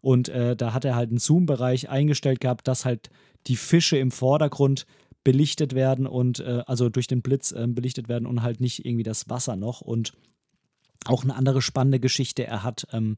Und 0.00 0.28
äh, 0.28 0.56
da 0.56 0.72
hat 0.72 0.84
er 0.84 0.94
halt 0.94 1.10
einen 1.10 1.18
Zoom-Bereich 1.18 1.88
eingestellt 1.88 2.40
gehabt, 2.40 2.66
dass 2.66 2.84
halt 2.84 3.10
die 3.46 3.56
Fische 3.56 3.98
im 3.98 4.10
Vordergrund 4.10 4.86
belichtet 5.22 5.74
werden 5.74 6.06
und 6.06 6.40
äh, 6.40 6.62
also 6.66 6.88
durch 6.88 7.06
den 7.06 7.22
Blitz 7.22 7.52
äh, 7.52 7.66
belichtet 7.68 8.08
werden 8.08 8.26
und 8.26 8.42
halt 8.42 8.60
nicht 8.60 8.84
irgendwie 8.84 9.04
das 9.04 9.28
Wasser 9.28 9.56
noch. 9.56 9.80
Und 9.80 10.12
auch 11.04 11.24
eine 11.24 11.34
andere 11.34 11.62
spannende 11.62 12.00
Geschichte, 12.00 12.46
er 12.46 12.62
hat 12.62 12.86
ähm, 12.92 13.16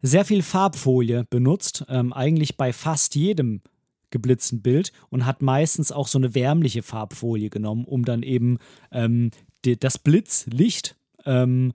sehr 0.00 0.24
viel 0.24 0.42
Farbfolie 0.42 1.24
benutzt, 1.30 1.84
ähm, 1.88 2.12
eigentlich 2.12 2.56
bei 2.56 2.72
fast 2.72 3.14
jedem 3.14 3.62
geblitzten 4.10 4.60
Bild 4.62 4.92
und 5.08 5.26
hat 5.26 5.42
meistens 5.42 5.90
auch 5.90 6.06
so 6.06 6.18
eine 6.18 6.34
wärmliche 6.34 6.82
Farbfolie 6.82 7.50
genommen, 7.50 7.84
um 7.84 8.04
dann 8.04 8.22
eben 8.22 8.58
ähm, 8.90 9.30
das 9.62 9.98
Blitzlicht 9.98 10.96
ähm, 11.24 11.72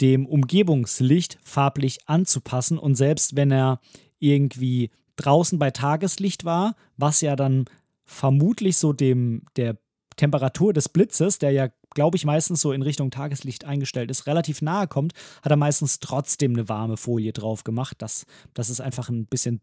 dem 0.00 0.26
Umgebungslicht 0.26 1.38
farblich 1.42 1.98
anzupassen. 2.06 2.78
Und 2.78 2.94
selbst 2.94 3.36
wenn 3.36 3.50
er 3.50 3.80
irgendwie 4.18 4.90
draußen 5.16 5.58
bei 5.58 5.70
Tageslicht 5.70 6.44
war, 6.44 6.76
was 6.96 7.20
ja 7.20 7.36
dann 7.36 7.64
vermutlich 8.04 8.76
so 8.76 8.92
dem 8.92 9.42
der 9.56 9.76
Temperatur 10.16 10.72
des 10.72 10.88
Blitzes, 10.88 11.38
der 11.38 11.50
ja 11.52 11.68
glaube 11.94 12.16
ich, 12.16 12.24
meistens 12.24 12.60
so 12.60 12.72
in 12.72 12.82
Richtung 12.82 13.10
Tageslicht 13.10 13.64
eingestellt 13.64 14.10
ist, 14.10 14.26
relativ 14.26 14.62
nahe 14.62 14.86
kommt, 14.86 15.12
hat 15.42 15.50
er 15.50 15.56
meistens 15.56 16.00
trotzdem 16.00 16.52
eine 16.52 16.68
warme 16.68 16.96
Folie 16.96 17.32
drauf 17.32 17.64
gemacht, 17.64 18.02
dass, 18.02 18.26
dass 18.54 18.68
es 18.68 18.80
einfach 18.80 19.08
ein 19.08 19.26
bisschen 19.26 19.60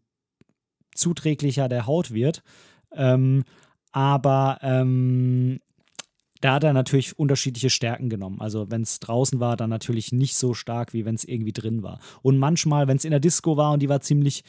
zuträglicher 0.94 1.68
der 1.68 1.86
Haut 1.86 2.12
wird. 2.12 2.42
Ähm, 2.92 3.44
aber 3.92 4.58
ähm, 4.62 5.60
da 6.40 6.54
hat 6.54 6.64
er 6.64 6.72
natürlich 6.72 7.18
unterschiedliche 7.18 7.70
Stärken 7.70 8.08
genommen. 8.08 8.40
Also 8.40 8.70
wenn 8.70 8.82
es 8.82 9.00
draußen 9.00 9.40
war, 9.40 9.56
dann 9.56 9.70
natürlich 9.70 10.12
nicht 10.12 10.36
so 10.36 10.54
stark, 10.54 10.92
wie 10.92 11.04
wenn 11.04 11.14
es 11.14 11.24
irgendwie 11.24 11.52
drin 11.52 11.82
war. 11.82 11.98
Und 12.22 12.38
manchmal, 12.38 12.88
wenn 12.88 12.98
es 12.98 13.04
in 13.04 13.10
der 13.10 13.20
Disco 13.20 13.56
war 13.56 13.72
und 13.72 13.80
die 13.80 13.88
war 13.88 14.00
ziemlich 14.00 14.44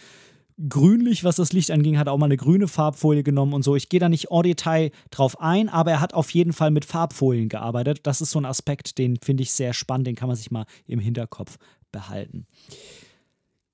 grünlich, 0.69 1.23
was 1.23 1.35
das 1.35 1.53
Licht 1.53 1.71
anging, 1.71 1.97
hat 1.97 2.07
auch 2.07 2.17
mal 2.17 2.25
eine 2.25 2.37
grüne 2.37 2.67
Farbfolie 2.67 3.23
genommen 3.23 3.53
und 3.53 3.63
so. 3.63 3.75
Ich 3.75 3.89
gehe 3.89 3.99
da 3.99 4.09
nicht 4.09 4.31
en 4.31 4.43
Detail 4.43 4.91
drauf 5.11 5.39
ein, 5.39 5.69
aber 5.69 5.91
er 5.91 6.01
hat 6.01 6.13
auf 6.13 6.31
jeden 6.31 6.53
Fall 6.53 6.71
mit 6.71 6.85
Farbfolien 6.85 7.49
gearbeitet. 7.49 8.01
Das 8.03 8.21
ist 8.21 8.31
so 8.31 8.39
ein 8.39 8.45
Aspekt, 8.45 8.97
den 8.97 9.17
finde 9.17 9.43
ich 9.43 9.51
sehr 9.51 9.73
spannend, 9.73 10.07
den 10.07 10.15
kann 10.15 10.27
man 10.27 10.37
sich 10.37 10.49
mal 10.49 10.65
im 10.87 10.99
Hinterkopf 10.99 11.57
behalten. 11.91 12.47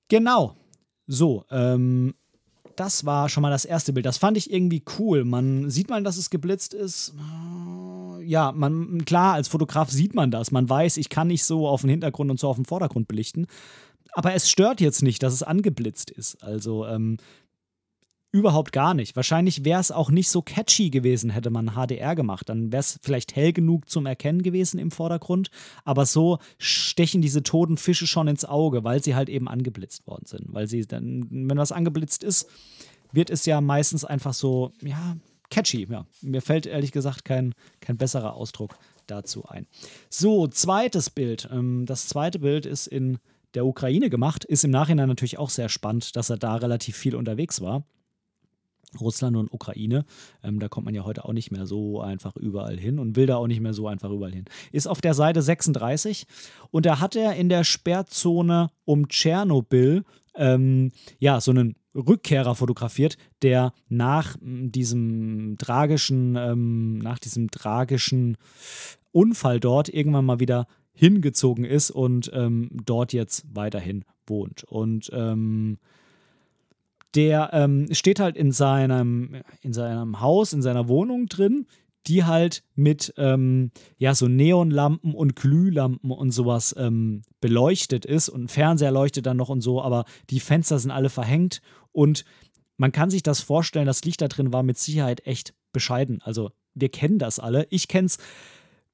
Genau. 0.08 0.56
So, 1.06 1.44
ähm, 1.50 2.14
das 2.76 3.04
war 3.04 3.28
schon 3.28 3.42
mal 3.42 3.50
das 3.50 3.64
erste 3.64 3.92
Bild. 3.92 4.06
Das 4.06 4.18
fand 4.18 4.36
ich 4.36 4.52
irgendwie 4.52 4.82
cool. 4.98 5.24
Man 5.24 5.70
sieht 5.70 5.88
mal, 5.88 6.02
dass 6.02 6.16
es 6.16 6.30
geblitzt 6.30 6.74
ist. 6.74 7.14
Ja, 8.22 8.52
man, 8.52 9.04
klar, 9.04 9.34
als 9.34 9.48
Fotograf 9.48 9.90
sieht 9.90 10.14
man 10.14 10.30
das. 10.30 10.50
Man 10.50 10.68
weiß, 10.68 10.96
ich 10.96 11.08
kann 11.08 11.28
nicht 11.28 11.44
so 11.44 11.68
auf 11.68 11.82
den 11.82 11.90
Hintergrund 11.90 12.30
und 12.30 12.40
so 12.40 12.48
auf 12.48 12.56
den 12.56 12.64
Vordergrund 12.64 13.06
belichten. 13.08 13.46
Aber 14.14 14.34
es 14.34 14.48
stört 14.48 14.80
jetzt 14.80 15.02
nicht, 15.02 15.22
dass 15.22 15.34
es 15.34 15.42
angeblitzt 15.42 16.10
ist. 16.10 16.42
Also 16.42 16.86
ähm, 16.86 17.18
überhaupt 18.34 18.72
gar 18.72 18.94
nicht. 18.94 19.14
Wahrscheinlich 19.14 19.64
wäre 19.64 19.80
es 19.80 19.92
auch 19.92 20.10
nicht 20.10 20.28
so 20.28 20.42
catchy 20.42 20.90
gewesen, 20.90 21.30
hätte 21.30 21.50
man 21.50 21.74
HDR 21.74 22.16
gemacht. 22.16 22.48
Dann 22.48 22.72
wäre 22.72 22.80
es 22.80 22.98
vielleicht 23.00 23.36
hell 23.36 23.52
genug 23.52 23.88
zum 23.88 24.06
Erkennen 24.06 24.42
gewesen 24.42 24.80
im 24.80 24.90
Vordergrund. 24.90 25.50
Aber 25.84 26.04
so 26.04 26.38
stechen 26.58 27.22
diese 27.22 27.44
toten 27.44 27.76
Fische 27.76 28.08
schon 28.08 28.26
ins 28.26 28.44
Auge, 28.44 28.82
weil 28.82 29.02
sie 29.02 29.14
halt 29.14 29.28
eben 29.28 29.46
angeblitzt 29.46 30.08
worden 30.08 30.26
sind. 30.26 30.46
Weil 30.48 30.66
sie 30.66 30.84
dann, 30.84 31.28
wenn 31.30 31.58
was 31.58 31.70
angeblitzt 31.70 32.24
ist, 32.24 32.48
wird 33.12 33.30
es 33.30 33.46
ja 33.46 33.60
meistens 33.60 34.04
einfach 34.04 34.34
so, 34.34 34.72
ja, 34.82 35.16
catchy. 35.50 35.86
Ja. 35.88 36.04
Mir 36.20 36.42
fällt 36.42 36.66
ehrlich 36.66 36.90
gesagt 36.90 37.24
kein, 37.24 37.54
kein 37.80 37.96
besserer 37.96 38.34
Ausdruck 38.34 38.76
dazu 39.06 39.44
ein. 39.46 39.68
So, 40.10 40.48
zweites 40.48 41.08
Bild. 41.08 41.48
Ähm, 41.52 41.86
das 41.86 42.08
zweite 42.08 42.40
Bild 42.40 42.66
ist 42.66 42.88
in 42.88 43.18
der 43.54 43.66
Ukraine 43.66 44.10
gemacht. 44.10 44.44
Ist 44.44 44.64
im 44.64 44.70
Nachhinein 44.70 45.08
natürlich 45.08 45.38
auch 45.38 45.50
sehr 45.50 45.68
spannend, 45.68 46.16
dass 46.16 46.30
er 46.30 46.36
da 46.36 46.56
relativ 46.56 46.96
viel 46.96 47.14
unterwegs 47.14 47.60
war. 47.60 47.84
Russland 49.00 49.36
und 49.36 49.52
Ukraine. 49.52 50.04
Ähm, 50.42 50.60
da 50.60 50.68
kommt 50.68 50.84
man 50.84 50.94
ja 50.94 51.04
heute 51.04 51.24
auch 51.24 51.32
nicht 51.32 51.50
mehr 51.50 51.66
so 51.66 52.00
einfach 52.00 52.36
überall 52.36 52.78
hin 52.78 52.98
und 52.98 53.16
will 53.16 53.26
da 53.26 53.36
auch 53.36 53.46
nicht 53.46 53.60
mehr 53.60 53.74
so 53.74 53.88
einfach 53.88 54.10
überall 54.10 54.32
hin. 54.32 54.44
Ist 54.72 54.86
auf 54.86 55.00
der 55.00 55.14
Seite 55.14 55.42
36 55.42 56.26
und 56.70 56.86
da 56.86 57.00
hat 57.00 57.16
er 57.16 57.34
in 57.34 57.48
der 57.48 57.64
Sperrzone 57.64 58.70
um 58.84 59.08
Tschernobyl 59.08 60.04
ähm, 60.36 60.92
ja 61.18 61.40
so 61.40 61.50
einen 61.50 61.76
Rückkehrer 61.94 62.54
fotografiert, 62.54 63.16
der 63.42 63.72
nach 63.88 64.36
diesem 64.40 65.56
tragischen, 65.58 66.36
ähm, 66.36 66.98
nach 66.98 67.20
diesem 67.20 67.50
tragischen 67.50 68.36
Unfall 69.12 69.60
dort 69.60 69.88
irgendwann 69.88 70.24
mal 70.24 70.40
wieder 70.40 70.66
hingezogen 70.94 71.64
ist 71.64 71.90
und 71.90 72.30
ähm, 72.34 72.70
dort 72.84 73.12
jetzt 73.12 73.44
weiterhin 73.52 74.04
wohnt. 74.26 74.64
Und 74.64 75.10
ähm, 75.12 75.78
der 77.14 77.50
ähm, 77.52 77.88
steht 77.92 78.20
halt 78.20 78.36
in 78.36 78.52
seinem, 78.52 79.42
in 79.60 79.72
seinem 79.72 80.20
Haus, 80.20 80.52
in 80.52 80.62
seiner 80.62 80.88
Wohnung 80.88 81.26
drin, 81.26 81.66
die 82.06 82.24
halt 82.24 82.62
mit 82.74 83.14
ähm, 83.16 83.70
ja, 83.98 84.14
so 84.14 84.28
Neonlampen 84.28 85.14
und 85.14 85.36
Glühlampen 85.36 86.10
und 86.10 86.32
sowas 86.32 86.74
ähm, 86.78 87.22
beleuchtet 87.40 88.04
ist 88.04 88.28
und 88.28 88.44
ein 88.44 88.48
Fernseher 88.48 88.90
leuchtet 88.90 89.26
dann 89.26 89.36
noch 89.36 89.48
und 89.48 89.62
so, 89.62 89.80
aber 89.80 90.04
die 90.30 90.40
Fenster 90.40 90.78
sind 90.78 90.90
alle 90.90 91.08
verhängt 91.08 91.60
und 91.92 92.24
man 92.76 92.92
kann 92.92 93.10
sich 93.10 93.22
das 93.22 93.40
vorstellen, 93.40 93.86
das 93.86 94.04
Licht 94.04 94.20
da 94.20 94.28
drin 94.28 94.52
war 94.52 94.62
mit 94.62 94.76
Sicherheit 94.76 95.26
echt 95.26 95.54
bescheiden. 95.72 96.20
Also 96.22 96.50
wir 96.74 96.88
kennen 96.88 97.18
das 97.18 97.38
alle. 97.38 97.66
Ich 97.70 97.88
kenne 97.88 98.06
es 98.06 98.18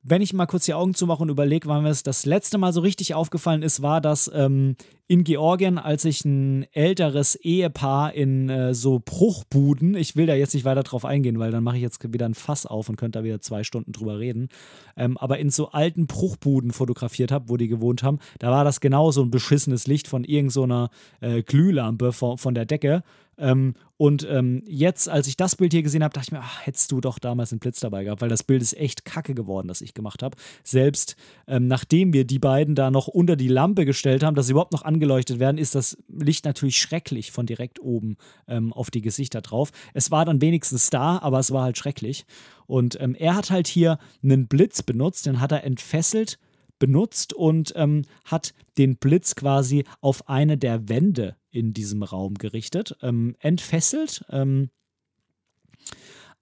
wenn 0.03 0.23
ich 0.23 0.33
mal 0.33 0.47
kurz 0.47 0.65
die 0.65 0.75
Augen 0.75 0.95
zumache 0.95 1.23
und 1.23 1.29
überlege, 1.29 1.69
wann 1.69 1.83
mir 1.83 1.95
das 1.95 2.25
letzte 2.25 2.57
Mal 2.57 2.73
so 2.73 2.81
richtig 2.81 3.15
aufgefallen 3.15 3.63
ist, 3.63 3.83
war 3.83 4.01
das 4.01 4.31
ähm, 4.33 4.77
in 5.07 5.25
Georgien, 5.25 5.77
als 5.77 6.05
ich 6.05 6.25
ein 6.25 6.67
älteres 6.73 7.35
Ehepaar 7.35 8.15
in 8.15 8.49
äh, 8.49 8.75
so 8.75 9.03
Bruchbuden, 9.05 9.95
ich 9.95 10.17
will 10.17 10.27
da 10.27 10.35
jetzt 10.35 10.55
nicht 10.55 10.65
weiter 10.65 10.85
drauf 10.85 11.05
eingehen, 11.05 11.39
weil 11.39 11.51
dann 11.51 11.65
mache 11.65 11.77
ich 11.77 11.83
jetzt 11.83 12.01
wieder 12.15 12.27
ein 12.27 12.35
Fass 12.35 12.65
auf 12.65 12.89
und 12.89 12.97
könnte 12.97 13.19
da 13.19 13.25
wieder 13.25 13.41
zwei 13.41 13.63
Stunden 13.63 13.93
drüber 13.93 14.19
reden, 14.19 14.49
ähm, 14.97 15.19
aber 15.19 15.39
in 15.39 15.51
so 15.51 15.71
alten 15.71 16.07
Bruchbuden 16.07 16.71
fotografiert 16.71 17.31
habe, 17.31 17.49
wo 17.49 17.57
die 17.59 17.69
gewohnt 17.69 18.03
haben, 18.03 18.21
da 18.39 18.51
war 18.51 18.65
das 18.65 18.81
genau 18.81 19.11
so 19.11 19.23
ein 19.23 19.31
beschissenes 19.31 19.87
Licht 19.87 20.09
von 20.09 20.25
irgendeiner 20.25 20.91
so 21.21 21.27
äh, 21.27 21.43
Glühlampe 21.43 22.13
von, 22.13 22.39
von 22.39 22.55
der 22.55 22.65
Decke 22.65 23.03
ähm, 23.41 23.75
und 23.97 24.27
ähm, 24.31 24.63
jetzt, 24.67 25.09
als 25.09 25.27
ich 25.27 25.37
das 25.37 25.57
Bild 25.57 25.73
hier 25.73 25.83
gesehen 25.83 26.05
habe, 26.05 26.13
dachte 26.13 26.29
ich 26.29 26.33
mir, 26.33 26.41
ach, 26.41 26.65
hättest 26.65 26.93
du 26.93 27.01
doch 27.01 27.19
damals 27.19 27.53
einen 27.53 27.59
Blitz 27.59 27.81
dabei 27.81 28.05
gehabt, 28.05 28.21
weil 28.21 28.29
das 28.29 28.43
Bild 28.43 28.63
ist 28.63 28.77
echt 28.77 29.05
kacke 29.05 29.35
geworden, 29.35 29.69
das 29.69 29.81
ich 29.81 29.95
gemacht 29.95 30.23
habe. 30.23 30.37
Selbst 30.63 31.17
ähm, 31.47 31.67
nachdem 31.67 32.13
wir 32.13 32.25
die 32.25 32.39
beiden 32.39 32.75
da 32.75 32.91
noch 32.91 33.09
unter 33.09 33.37
die 33.37 33.49
Lampe 33.49 33.85
gestellt 33.85 34.23
haben, 34.23 34.35
dass 34.35 34.47
sie 34.47 34.53
überhaupt 34.53 34.73
noch 34.73 34.85
angeleuchtet 34.85 35.39
werden, 35.39 35.59
ist 35.59 35.75
das 35.75 35.97
Licht 36.09 36.45
natürlich 36.45 36.79
schrecklich 36.79 37.33
von 37.33 37.47
direkt 37.47 37.81
oben 37.81 38.17
ähm, 38.47 38.73
auf 38.73 38.91
die 38.91 39.03
Gesichter 39.03 39.41
drauf. 39.41 39.71
Es 39.95 40.11
war 40.11 40.25
dann 40.25 40.41
wenigstens 40.41 40.91
da, 40.91 41.19
aber 41.19 41.39
es 41.39 41.51
war 41.51 41.65
halt 41.65 41.79
schrecklich. 41.79 42.27
Und 42.67 43.01
ähm, 43.01 43.15
er 43.15 43.37
hat 43.37 43.51
halt 43.51 43.67
hier 43.67 43.99
einen 44.23 44.47
Blitz 44.47 44.83
benutzt, 44.83 45.27
den 45.27 45.41
hat 45.41 45.53
er 45.53 45.65
entfesselt 45.65 46.39
benutzt 46.79 47.33
und 47.33 47.73
ähm, 47.77 48.03
hat 48.25 48.55
den 48.79 48.97
Blitz 48.97 49.35
quasi 49.35 49.85
auf 50.01 50.29
eine 50.29 50.59
der 50.59 50.89
Wände 50.89 51.37
in 51.51 51.73
diesem 51.73 52.03
Raum 52.03 52.35
gerichtet, 52.35 52.97
ähm, 53.03 53.37
entfesselt. 53.41 54.25
Ähm, 54.31 54.71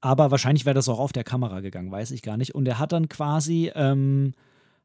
aber 0.01 0.31
wahrscheinlich 0.31 0.64
wäre 0.64 0.75
das 0.75 0.88
auch 0.88 1.01
auf 1.01 1.12
der 1.12 1.25
Kamera 1.25 1.61
gegangen, 1.61 1.90
weiß 1.90 2.12
ich 2.12 2.23
gar 2.23 2.37
nicht. 2.37 2.55
Und 2.55 2.66
er 2.68 2.79
hat 2.79 2.92
dann 2.92 3.09
quasi 3.09 3.71
ähm, 3.75 4.35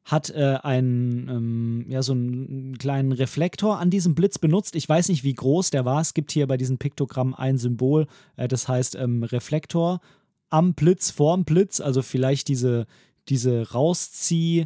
hat 0.05 0.29
äh, 0.31 0.57
einen, 0.61 1.29
ähm, 1.29 1.85
ja, 1.87 2.01
so 2.01 2.13
einen 2.13 2.77
kleinen 2.77 3.13
Reflektor 3.13 3.79
an 3.79 3.89
diesem 3.89 4.15
Blitz 4.15 4.37
benutzt. 4.37 4.75
Ich 4.75 4.87
weiß 4.87 5.09
nicht, 5.09 5.23
wie 5.23 5.33
groß 5.33 5.69
der 5.69 5.85
war. 5.85 6.01
Es 6.01 6.13
gibt 6.13 6.31
hier 6.31 6.47
bei 6.47 6.57
diesem 6.57 6.77
Piktogramm 6.77 7.33
ein 7.33 7.57
Symbol, 7.57 8.07
äh, 8.35 8.47
das 8.47 8.67
heißt 8.67 8.95
ähm, 8.95 9.23
Reflektor 9.23 10.01
am 10.49 10.73
Blitz, 10.73 11.09
vorm 11.09 11.45
Blitz, 11.45 11.79
also 11.79 12.01
vielleicht 12.01 12.47
diese, 12.47 12.85
diese 13.29 13.63
Rauszieh- 13.71 14.65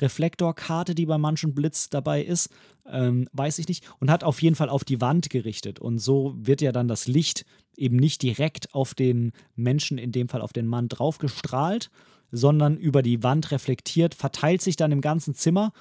Reflektorkarte, 0.00 0.94
die 0.94 1.06
bei 1.06 1.18
manchen 1.18 1.54
Blitz 1.54 1.88
dabei 1.90 2.22
ist, 2.22 2.50
ähm, 2.90 3.28
weiß 3.32 3.58
ich 3.58 3.68
nicht, 3.68 3.84
und 4.00 4.10
hat 4.10 4.24
auf 4.24 4.42
jeden 4.42 4.56
Fall 4.56 4.68
auf 4.68 4.84
die 4.84 5.00
Wand 5.00 5.30
gerichtet. 5.30 5.78
Und 5.78 5.98
so 5.98 6.34
wird 6.36 6.60
ja 6.60 6.72
dann 6.72 6.88
das 6.88 7.06
Licht 7.06 7.44
eben 7.76 7.96
nicht 7.96 8.22
direkt 8.22 8.74
auf 8.74 8.94
den 8.94 9.32
Menschen, 9.56 9.98
in 9.98 10.12
dem 10.12 10.28
Fall 10.28 10.40
auf 10.40 10.52
den 10.52 10.66
Mann, 10.66 10.88
draufgestrahlt, 10.88 11.90
sondern 12.30 12.76
über 12.76 13.02
die 13.02 13.22
Wand 13.22 13.50
reflektiert, 13.50 14.14
verteilt 14.14 14.62
sich 14.62 14.76
dann 14.76 14.92
im 14.92 15.00
ganzen 15.00 15.34
Zimmer 15.34 15.72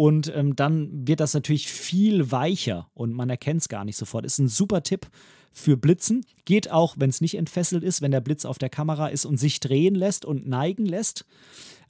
und 0.00 0.32
ähm, 0.34 0.56
dann 0.56 1.06
wird 1.06 1.20
das 1.20 1.34
natürlich 1.34 1.70
viel 1.70 2.32
weicher 2.32 2.88
und 2.94 3.12
man 3.12 3.28
erkennt 3.28 3.60
es 3.60 3.68
gar 3.68 3.84
nicht 3.84 3.98
sofort. 3.98 4.24
Ist 4.24 4.38
ein 4.38 4.48
super 4.48 4.82
Tipp 4.82 5.06
für 5.52 5.76
Blitzen. 5.76 6.24
Geht 6.46 6.70
auch, 6.70 6.94
wenn 6.96 7.10
es 7.10 7.20
nicht 7.20 7.36
entfesselt 7.36 7.84
ist, 7.84 8.00
wenn 8.00 8.10
der 8.10 8.22
Blitz 8.22 8.46
auf 8.46 8.56
der 8.56 8.70
Kamera 8.70 9.08
ist 9.08 9.26
und 9.26 9.36
sich 9.36 9.60
drehen 9.60 9.94
lässt 9.94 10.24
und 10.24 10.48
neigen 10.48 10.86
lässt. 10.86 11.26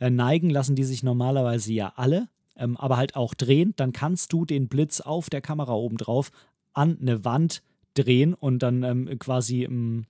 Äh, 0.00 0.10
neigen 0.10 0.50
lassen 0.50 0.74
die 0.74 0.82
sich 0.82 1.04
normalerweise 1.04 1.72
ja 1.72 1.92
alle, 1.94 2.28
ähm, 2.56 2.76
aber 2.76 2.96
halt 2.96 3.14
auch 3.14 3.32
drehen. 3.32 3.74
Dann 3.76 3.92
kannst 3.92 4.32
du 4.32 4.44
den 4.44 4.66
Blitz 4.66 5.00
auf 5.00 5.30
der 5.30 5.40
Kamera 5.40 5.74
oben 5.74 5.96
drauf 5.96 6.32
an 6.72 6.98
eine 7.00 7.24
Wand 7.24 7.62
drehen 7.94 8.34
und 8.34 8.58
dann 8.64 8.82
ähm, 8.82 9.20
quasi 9.20 9.62
ähm, 9.62 10.06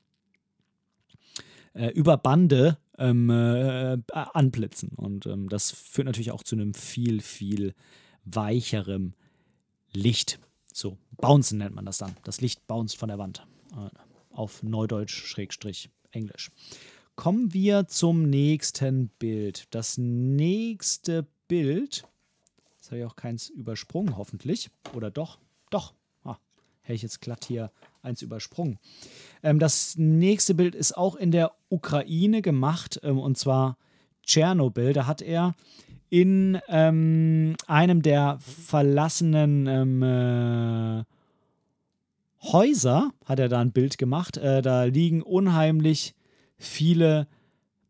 äh, 1.74 1.88
über 1.88 2.16
Bande 2.16 2.78
ähm, 3.00 3.30
äh, 3.30 3.98
anblitzen. 4.12 4.90
Und 4.94 5.26
ähm, 5.26 5.48
das 5.48 5.72
führt 5.72 6.06
natürlich 6.06 6.30
auch 6.30 6.44
zu 6.44 6.54
einem 6.54 6.74
viel, 6.74 7.20
viel 7.20 7.74
weicherem 8.24 9.14
Licht. 9.92 10.38
So, 10.72 10.98
bouncen 11.16 11.58
nennt 11.58 11.74
man 11.74 11.86
das 11.86 11.98
dann. 11.98 12.14
Das 12.22 12.40
Licht 12.40 12.66
bounced 12.66 12.96
von 12.96 13.08
der 13.08 13.18
Wand. 13.18 13.46
Äh, 13.72 13.88
auf 14.32 14.62
Neudeutsch, 14.62 15.24
Schrägstrich, 15.26 15.90
Englisch. 16.12 16.50
Kommen 17.16 17.52
wir 17.52 17.86
zum 17.88 18.30
nächsten 18.30 19.08
Bild. 19.08 19.66
Das 19.70 19.98
nächste 19.98 21.26
Bild, 21.48 22.06
das 22.78 22.86
habe 22.86 23.00
ich 23.00 23.04
auch 23.04 23.16
keins 23.16 23.48
übersprungen, 23.48 24.16
hoffentlich. 24.16 24.70
Oder 24.94 25.10
doch? 25.10 25.38
Doch. 25.70 25.94
Ah, 26.24 26.38
hätte 26.82 26.94
ich 26.94 27.02
jetzt 27.02 27.20
glatt 27.20 27.44
hier 27.46 27.72
eins 28.02 28.22
übersprungen. 28.22 28.78
Ähm, 29.42 29.58
das 29.58 29.96
nächste 29.96 30.54
Bild 30.54 30.74
ist 30.74 30.96
auch 30.96 31.16
in 31.16 31.30
der 31.30 31.52
Ukraine 31.68 32.42
gemacht, 32.42 33.00
ähm, 33.02 33.18
und 33.18 33.38
zwar 33.38 33.76
Tschernobyl. 34.24 34.92
Da 34.92 35.06
hat 35.06 35.22
er 35.22 35.54
in 36.08 36.58
ähm, 36.68 37.54
einem 37.66 38.02
der 38.02 38.38
verlassenen 38.40 39.66
ähm, 39.66 40.02
äh, 40.02 41.04
Häuser, 42.42 43.12
hat 43.24 43.38
er 43.38 43.48
da 43.48 43.60
ein 43.60 43.72
Bild 43.72 43.98
gemacht. 43.98 44.36
Äh, 44.36 44.62
da 44.62 44.84
liegen 44.84 45.22
unheimlich 45.22 46.14
viele. 46.58 47.28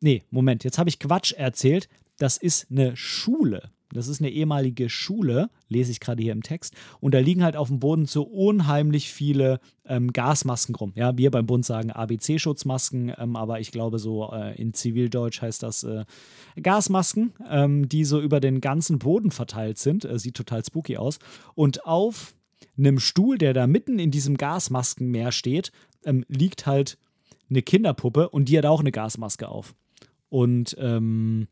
Nee, 0.01 0.25
Moment, 0.31 0.65
jetzt 0.65 0.79
habe 0.79 0.89
ich 0.89 0.99
Quatsch 0.99 1.33
erzählt. 1.33 1.89
Das 2.19 2.37
ist 2.37 2.71
eine 2.71 2.97
Schule. 2.97 3.71
Das 3.93 4.09
ist 4.09 4.21
eine 4.21 4.31
ehemalige 4.31 4.89
Schule, 4.89 5.51
lese 5.69 5.91
ich 5.91 6.01
gerade 6.01 6.23
hier 6.23 6.33
im 6.33 6.43
Text. 6.43 6.75
Und 7.01 7.13
da 7.13 7.19
liegen 7.19 7.43
halt 7.43 7.57
auf 7.57 7.69
dem 7.69 7.81
Boden 7.81 8.07
so 8.07 8.23
unheimlich 8.23 9.13
viele 9.13 9.61
ähm, 9.85 10.13
Gasmasken 10.13 10.75
rum. 10.75 10.93
Ja, 10.95 11.17
wir 11.19 11.31
beim 11.31 11.47
Bund 11.47 11.65
sagen 11.65 11.91
ABC-Schutzmasken, 11.91 13.13
ähm, 13.19 13.37
aber 13.37 13.61
ich 13.61 13.73
glaube, 13.73 13.99
so 13.99 14.31
äh, 14.33 14.61
in 14.61 14.75
Zivildeutsch 14.75 15.43
heißt 15.43 15.63
das 15.63 15.83
äh, 15.83 16.05
Gasmasken, 16.61 17.33
ähm, 17.49 17.89
die 17.89 18.05
so 18.05 18.21
über 18.21 18.41
den 18.41 18.61
ganzen 18.61 18.99
Boden 18.99 19.31
verteilt 19.31 19.79
sind. 19.79 20.05
Äh, 20.05 20.19
sieht 20.19 20.37
total 20.37 20.65
spooky 20.65 20.97
aus. 20.97 21.19
Und 21.55 21.85
auf 21.85 22.35
einem 22.79 22.99
Stuhl, 22.99 23.39
der 23.39 23.55
da 23.55 23.67
mitten 23.67 23.99
in 23.99 24.11
diesem 24.11 24.37
Gasmaskenmeer 24.37 25.33
steht, 25.33 25.73
ähm, 26.05 26.25
liegt 26.29 26.67
halt 26.67 26.99
eine 27.51 27.63
Kinderpuppe 27.63 28.29
und 28.29 28.49
die 28.49 28.57
hat 28.57 28.67
auch 28.67 28.81
eine 28.81 28.93
Gasmaske 28.93 29.49
auf. 29.49 29.75
Und 30.29 30.77
ähm, 30.79 31.49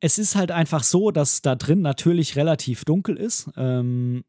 es 0.00 0.18
ist 0.18 0.36
halt 0.36 0.50
einfach 0.50 0.84
so, 0.84 1.10
dass 1.10 1.42
da 1.42 1.54
drin 1.56 1.82
natürlich 1.82 2.36
relativ 2.36 2.84
dunkel 2.84 3.16
ist. 3.16 3.50
Ähm, 3.56 4.24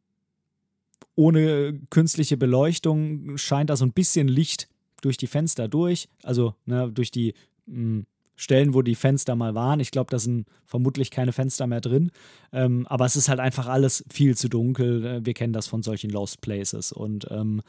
ohne 1.16 1.80
künstliche 1.90 2.38
Beleuchtung 2.38 3.38
scheint 3.38 3.70
da 3.70 3.76
so 3.76 3.86
ein 3.86 3.94
bisschen 3.94 4.28
Licht 4.28 4.68
durch 5.02 5.18
die 5.18 5.28
Fenster 5.28 5.68
durch, 5.68 6.10
also 6.24 6.56
ne, 6.66 6.92
durch 6.92 7.12
die 7.12 7.34
mh, 7.66 7.76
hm, 7.76 8.06
Stellen, 8.36 8.74
wo 8.74 8.82
die 8.82 8.96
Fenster 8.96 9.36
mal 9.36 9.54
waren. 9.54 9.82
Ich 9.82 9.92
glaube, 9.92 10.12
da 10.12 10.18
sind 10.18 10.48
vermutlich 10.66 11.12
keine 11.12 11.34
Fenster 11.34 11.68
mehr 11.68 11.82
drin. 11.82 12.10
Ähm, 12.54 12.88
aber 12.88 13.04
es 13.04 13.18
ist 13.18 13.28
halt 13.28 13.42
einfach 13.42 13.68
alles 13.68 14.06
viel 14.10 14.38
zu 14.38 14.48
dunkel. 14.48 15.06
Äh, 15.06 15.26
wir 15.26 15.34
kennen 15.34 15.52
das 15.52 15.68
von 15.68 15.84
solchen 15.84 16.10
Lost 16.10 16.40
Places. 16.40 16.94
Und 16.94 17.28
ähm, 17.32 17.62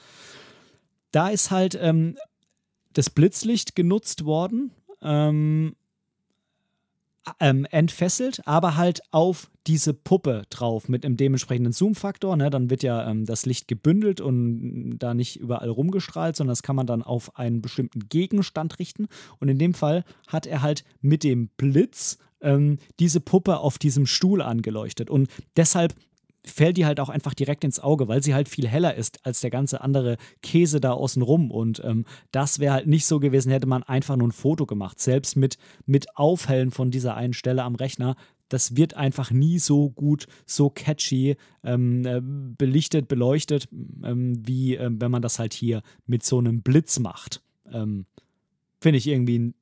da 1.11 1.29
ist 1.29 1.51
halt 1.51 1.77
ähm, 1.81 2.17
das 2.93 3.11
Blitzlicht 3.11 3.75
genutzt 3.75 4.25
worden. 4.25 4.71
Ähm, 5.03 5.75
ähm, 7.39 7.67
entfesselt, 7.71 8.41
aber 8.47 8.77
halt 8.77 9.01
auf 9.11 9.51
diese 9.67 9.95
Puppe 9.95 10.45
drauf 10.51 10.89
mit 10.89 11.05
einem 11.05 11.17
dementsprechenden 11.17 11.73
Zoom-Faktor. 11.73 12.37
Ne? 12.37 12.51
Dann 12.51 12.71
wird 12.71 12.83
ja 12.83 13.09
ähm, 13.09 13.27
das 13.27 13.47
Licht 13.47 13.69
gebündelt 13.69 14.21
und 14.21 14.99
da 14.99 15.15
nicht 15.15 15.37
überall 15.37 15.69
rumgestrahlt, 15.69 16.37
sondern 16.37 16.53
das 16.53 16.63
kann 16.63 16.77
man 16.77 16.87
dann 16.87 17.03
auf 17.03 17.37
einen 17.39 17.61
bestimmten 17.61 18.09
Gegenstand 18.09 18.79
richten. 18.79 19.09
Und 19.39 19.49
in 19.49 19.59
dem 19.59 19.75
Fall 19.75 20.05
hat 20.27 20.47
er 20.47 20.63
halt 20.63 20.85
mit 21.01 21.25
dem 21.25 21.49
Blitz 21.57 22.19
ähm, 22.41 22.79
diese 22.99 23.21
Puppe 23.21 23.59
auf 23.59 23.79
diesem 23.79 24.07
Stuhl 24.07 24.43
angeleuchtet. 24.43 25.11
Und 25.11 25.29
deshalb 25.57 25.95
fällt 26.45 26.77
die 26.77 26.87
halt 26.87 27.01
auch 27.01 27.09
einfach 27.09 27.35
direkt 27.35 27.65
ins 27.65 27.81
Auge, 27.81 28.09
weil 28.09 28.23
sie 28.23 28.35
halt 28.35 28.49
viel 28.49 28.67
heller 28.67 28.95
ist 28.95 29.25
als 29.27 29.41
der 29.41 29.51
ganze 29.51 29.81
andere 29.81 30.17
Käse 30.43 30.81
da 30.81 30.93
außen 30.93 31.23
rum. 31.23 31.51
Und 31.51 31.83
ähm, 31.85 32.05
das 32.33 32.59
wäre 32.59 32.75
halt 32.75 32.87
nicht 32.87 33.07
so 33.07 33.21
gewesen, 33.21 33.53
hätte 33.53 33.67
man 33.67 33.83
einfach 33.83 34.17
nur 34.17 34.29
ein 34.29 34.33
Foto 34.33 34.67
gemacht. 34.67 35.01
Selbst 35.01 35.37
mit, 35.37 35.59
mit 35.87 36.17
Aufhellen 36.17 36.71
von 36.71 36.91
dieser 36.91 37.15
einen 37.15 37.35
Stelle 37.35 37.63
am 37.63 37.75
Rechner, 37.75 38.17
das 38.49 38.77
wird 38.77 38.95
einfach 38.95 39.31
nie 39.31 39.59
so 39.59 39.91
gut, 39.91 40.27
so 40.45 40.71
catchy 40.71 41.37
ähm, 41.63 42.05
äh, 42.05 42.21
belichtet, 42.21 43.07
beleuchtet, 43.07 43.69
ähm, 44.03 44.47
wie 44.47 44.77
äh, 44.77 44.91
wenn 44.93 45.11
man 45.11 45.23
das 45.23 45.39
halt 45.39 45.55
hier 45.55 45.83
mit 46.07 46.25
so 46.25 46.39
einem 46.39 46.63
Blitz 46.63 46.99
macht. 46.99 47.43
Ähm, 47.73 48.07
Finde 48.81 48.99
ich 48.99 49.07
irgendwie 49.07 49.39
ein 49.39 49.55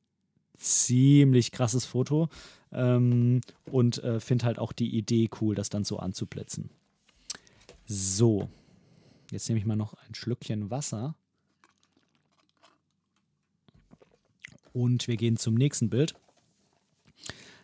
ziemlich 0.59 1.52
krasses 1.52 1.84
Foto. 1.84 2.28
Ähm, 2.70 3.40
und 3.70 4.02
äh, 4.04 4.20
finde 4.20 4.44
halt 4.44 4.59
auch 4.59 4.72
die 4.72 4.94
Idee 4.96 5.30
cool, 5.40 5.54
das 5.54 5.70
dann 5.70 5.84
so 5.84 5.98
anzublitzen. 5.98 6.70
So, 7.86 8.48
jetzt 9.30 9.48
nehme 9.48 9.59
ich 9.59 9.64
mal 9.64 9.76
noch 9.76 9.94
ein 9.94 10.14
Schlückchen 10.14 10.70
Wasser. 10.70 11.14
Und 14.74 15.09
wir 15.09 15.16
gehen 15.16 15.38
zum 15.38 15.54
nächsten 15.54 15.88
Bild. 15.88 16.14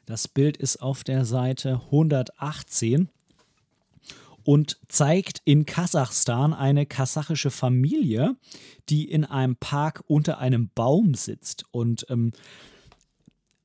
Das 0.07 0.29
Bild 0.29 0.57
ist 0.57 0.83
auf 0.83 1.05
der 1.05 1.25
Seite 1.25 1.81
118 1.87 3.09
und 4.45 4.79
zeigt 4.89 5.41
in 5.45 5.65
Kasachstan 5.65 6.53
eine 6.53 6.87
kasachische 6.87 7.51
Familie, 7.51 8.37
die 8.89 9.11
in 9.11 9.25
einem 9.25 9.57
Park 9.57 10.05
unter 10.07 10.39
einem 10.39 10.71
Baum 10.75 11.15
sitzt. 11.15 11.65
Und 11.71 12.07
ähm, 12.11 12.33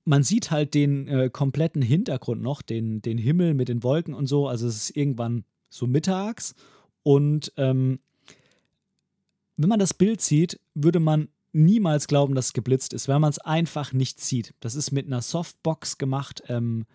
man 0.06 0.24
sieht 0.24 0.52
halt 0.52 0.74
den 0.74 1.08
äh, 1.08 1.30
kompletten 1.32 1.82
Hintergrund 1.82 2.42
noch, 2.42 2.62
den, 2.62 3.02
den 3.02 3.18
Himmel 3.18 3.54
mit 3.54 3.70
den 3.70 3.84
Wolken 3.84 4.14
und 4.14 4.28
so. 4.28 4.48
Also 4.48 4.68
es 4.68 4.76
ist 4.76 4.98
irgendwann 4.98 5.44
so 5.70 5.88
mittags. 5.88 6.56
Und 7.04 7.54
ähm, 7.58 8.00
wenn 9.58 9.70
man 9.70 9.80
das 9.80 9.94
Bild 9.94 10.22
sieht, 10.22 10.60
würde 10.74 11.00
man 11.00 11.30
niemals 11.52 12.08
glauben, 12.08 12.36
dass 12.36 12.48
es 12.48 12.54
geblitzt 12.54 12.94
ist, 12.94 13.08
weil 13.08 13.20
man 13.20 13.30
es 13.30 13.40
einfach 13.40 13.94
nicht 13.94 14.20
sieht. 14.20 14.54
Das 14.60 14.76
ist 14.76 14.92
mit 14.92 15.08
einer 15.08 15.22
Softbox 15.22 15.98
gemacht, 15.98 16.44
ähm, 16.48 16.86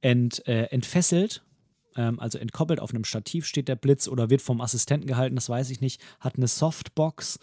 ent, 0.00 0.46
äh, 0.46 0.64
entfesselt, 0.64 1.44
ähm, 1.96 2.18
also 2.20 2.38
entkoppelt 2.38 2.80
auf 2.80 2.90
einem 2.90 3.04
Stativ 3.04 3.46
steht 3.46 3.68
der 3.68 3.76
Blitz 3.76 4.08
oder 4.08 4.30
wird 4.30 4.42
vom 4.42 4.60
Assistenten 4.60 5.06
gehalten, 5.06 5.34
das 5.34 5.48
weiß 5.48 5.70
ich 5.70 5.80
nicht, 5.80 6.00
hat 6.20 6.36
eine 6.36 6.48
Softbox 6.48 7.38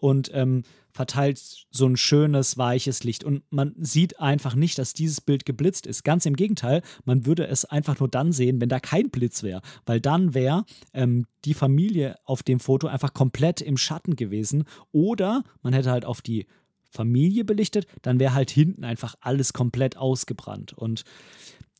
und 0.00 0.30
ähm, 0.34 0.62
verteilt 0.92 1.38
so 1.70 1.86
ein 1.86 1.96
schönes, 1.96 2.58
weiches 2.58 3.04
Licht. 3.04 3.22
Und 3.22 3.42
man 3.50 3.74
sieht 3.78 4.18
einfach 4.18 4.54
nicht, 4.54 4.78
dass 4.78 4.92
dieses 4.92 5.20
Bild 5.20 5.44
geblitzt 5.44 5.86
ist. 5.86 6.04
Ganz 6.04 6.26
im 6.26 6.34
Gegenteil, 6.34 6.82
man 7.04 7.26
würde 7.26 7.46
es 7.46 7.64
einfach 7.64 7.98
nur 8.00 8.08
dann 8.08 8.32
sehen, 8.32 8.60
wenn 8.60 8.68
da 8.68 8.80
kein 8.80 9.10
Blitz 9.10 9.42
wäre. 9.42 9.62
Weil 9.86 10.00
dann 10.00 10.34
wäre 10.34 10.64
ähm, 10.92 11.26
die 11.44 11.54
Familie 11.54 12.16
auf 12.24 12.42
dem 12.42 12.60
Foto 12.60 12.88
einfach 12.88 13.14
komplett 13.14 13.60
im 13.60 13.76
Schatten 13.76 14.16
gewesen. 14.16 14.64
Oder 14.90 15.44
man 15.62 15.72
hätte 15.72 15.90
halt 15.90 16.04
auf 16.04 16.22
die 16.22 16.46
Familie 16.90 17.44
belichtet, 17.44 17.86
dann 18.02 18.18
wäre 18.18 18.34
halt 18.34 18.50
hinten 18.50 18.84
einfach 18.84 19.14
alles 19.20 19.52
komplett 19.52 19.96
ausgebrannt. 19.96 20.72
Und 20.72 21.04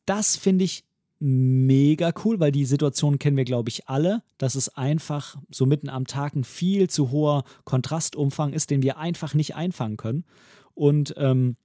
das 0.06 0.36
finde 0.36 0.64
ich 0.64 0.84
mega 1.20 2.12
cool, 2.24 2.40
weil 2.40 2.50
die 2.50 2.64
Situation 2.64 3.18
kennen 3.18 3.36
wir, 3.36 3.44
glaube 3.44 3.68
ich, 3.68 3.88
alle, 3.88 4.22
dass 4.38 4.54
es 4.54 4.70
einfach 4.70 5.36
so 5.50 5.66
mitten 5.66 5.88
am 5.88 6.06
Tag 6.06 6.34
ein 6.34 6.44
viel 6.44 6.88
zu 6.88 7.10
hoher 7.10 7.44
Kontrastumfang 7.64 8.52
ist, 8.52 8.70
den 8.70 8.82
wir 8.82 8.98
einfach 8.98 9.34
nicht 9.34 9.54
einfangen 9.54 9.98
können. 9.98 10.24
Und 10.74 11.14
ähm, 11.18 11.56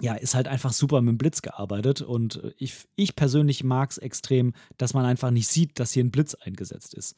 ja, 0.00 0.14
ist 0.14 0.34
halt 0.34 0.48
einfach 0.48 0.72
super 0.72 1.00
mit 1.00 1.12
dem 1.12 1.18
Blitz 1.18 1.40
gearbeitet. 1.40 2.02
Und 2.02 2.42
ich, 2.58 2.74
ich 2.96 3.14
persönlich 3.14 3.62
mag 3.62 3.92
es 3.92 3.98
extrem, 3.98 4.52
dass 4.76 4.92
man 4.92 5.04
einfach 5.04 5.30
nicht 5.30 5.48
sieht, 5.48 5.78
dass 5.78 5.92
hier 5.92 6.02
ein 6.02 6.10
Blitz 6.10 6.34
eingesetzt 6.34 6.94
ist. 6.94 7.14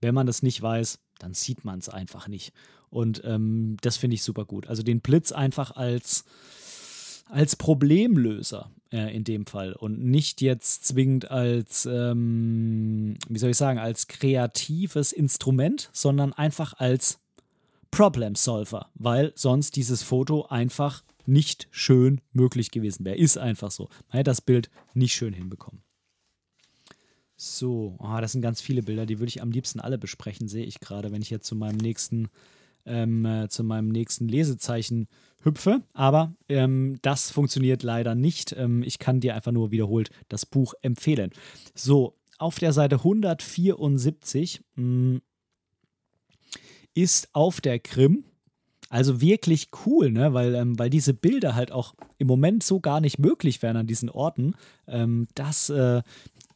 Wenn 0.00 0.14
man 0.14 0.28
das 0.28 0.42
nicht 0.42 0.62
weiß, 0.62 1.00
dann 1.18 1.34
sieht 1.34 1.64
man 1.64 1.80
es 1.80 1.88
einfach 1.88 2.28
nicht. 2.28 2.52
Und 2.88 3.22
ähm, 3.24 3.76
das 3.82 3.96
finde 3.96 4.14
ich 4.14 4.22
super 4.22 4.44
gut. 4.44 4.68
Also 4.68 4.84
den 4.84 5.00
Blitz 5.00 5.32
einfach 5.32 5.72
als 5.72 6.24
als 7.30 7.56
Problemlöser 7.56 8.70
äh, 8.92 9.14
in 9.14 9.24
dem 9.24 9.46
Fall 9.46 9.72
und 9.72 10.02
nicht 10.02 10.40
jetzt 10.40 10.84
zwingend 10.84 11.30
als, 11.30 11.86
ähm, 11.86 13.16
wie 13.28 13.38
soll 13.38 13.50
ich 13.50 13.56
sagen, 13.56 13.78
als 13.78 14.08
kreatives 14.08 15.12
Instrument, 15.12 15.90
sondern 15.92 16.32
einfach 16.32 16.74
als 16.74 17.18
Problem 17.90 18.34
Solver, 18.34 18.88
weil 18.94 19.32
sonst 19.34 19.76
dieses 19.76 20.02
Foto 20.02 20.46
einfach 20.46 21.02
nicht 21.26 21.68
schön 21.70 22.20
möglich 22.32 22.70
gewesen 22.70 23.04
wäre. 23.04 23.16
Ist 23.16 23.38
einfach 23.38 23.70
so. 23.70 23.84
Man 24.08 24.18
hätte 24.18 24.30
das 24.30 24.40
Bild 24.40 24.70
nicht 24.94 25.14
schön 25.14 25.32
hinbekommen. 25.32 25.82
So, 27.36 27.96
oh, 27.98 28.18
das 28.20 28.32
sind 28.32 28.42
ganz 28.42 28.60
viele 28.60 28.82
Bilder, 28.82 29.06
die 29.06 29.18
würde 29.18 29.28
ich 29.30 29.40
am 29.40 29.50
liebsten 29.50 29.80
alle 29.80 29.96
besprechen, 29.96 30.46
sehe 30.46 30.66
ich 30.66 30.78
gerade, 30.78 31.10
wenn 31.10 31.22
ich 31.22 31.30
jetzt 31.30 31.46
zu 31.46 31.56
meinem 31.56 31.78
nächsten 31.78 32.28
ähm, 32.86 33.24
äh, 33.24 33.48
zu 33.48 33.64
meinem 33.64 33.88
nächsten 33.88 34.28
Lesezeichen 34.28 35.08
hüpfe. 35.42 35.82
Aber 35.92 36.34
ähm, 36.48 36.98
das 37.02 37.30
funktioniert 37.30 37.82
leider 37.82 38.14
nicht. 38.14 38.54
Ähm, 38.56 38.82
ich 38.82 38.98
kann 38.98 39.20
dir 39.20 39.34
einfach 39.34 39.52
nur 39.52 39.70
wiederholt 39.70 40.10
das 40.28 40.46
Buch 40.46 40.74
empfehlen. 40.82 41.30
So, 41.74 42.16
auf 42.38 42.58
der 42.58 42.72
Seite 42.72 42.96
174 42.96 44.62
mh, 44.74 44.82
hm, 44.82 45.22
ist 46.94 47.34
auf 47.34 47.60
der 47.60 47.78
Krim. 47.78 48.24
Also 48.88 49.20
wirklich 49.20 49.68
cool, 49.86 50.10
ne? 50.10 50.34
weil, 50.34 50.54
ähm, 50.56 50.76
weil 50.76 50.90
diese 50.90 51.14
Bilder 51.14 51.54
halt 51.54 51.70
auch 51.70 51.94
im 52.18 52.26
Moment 52.26 52.64
so 52.64 52.80
gar 52.80 53.00
nicht 53.00 53.20
möglich 53.20 53.62
wären 53.62 53.76
an 53.76 53.86
diesen 53.86 54.10
Orten. 54.10 54.54
Ähm, 54.88 55.28
das 55.36 55.70
äh, 55.70 56.02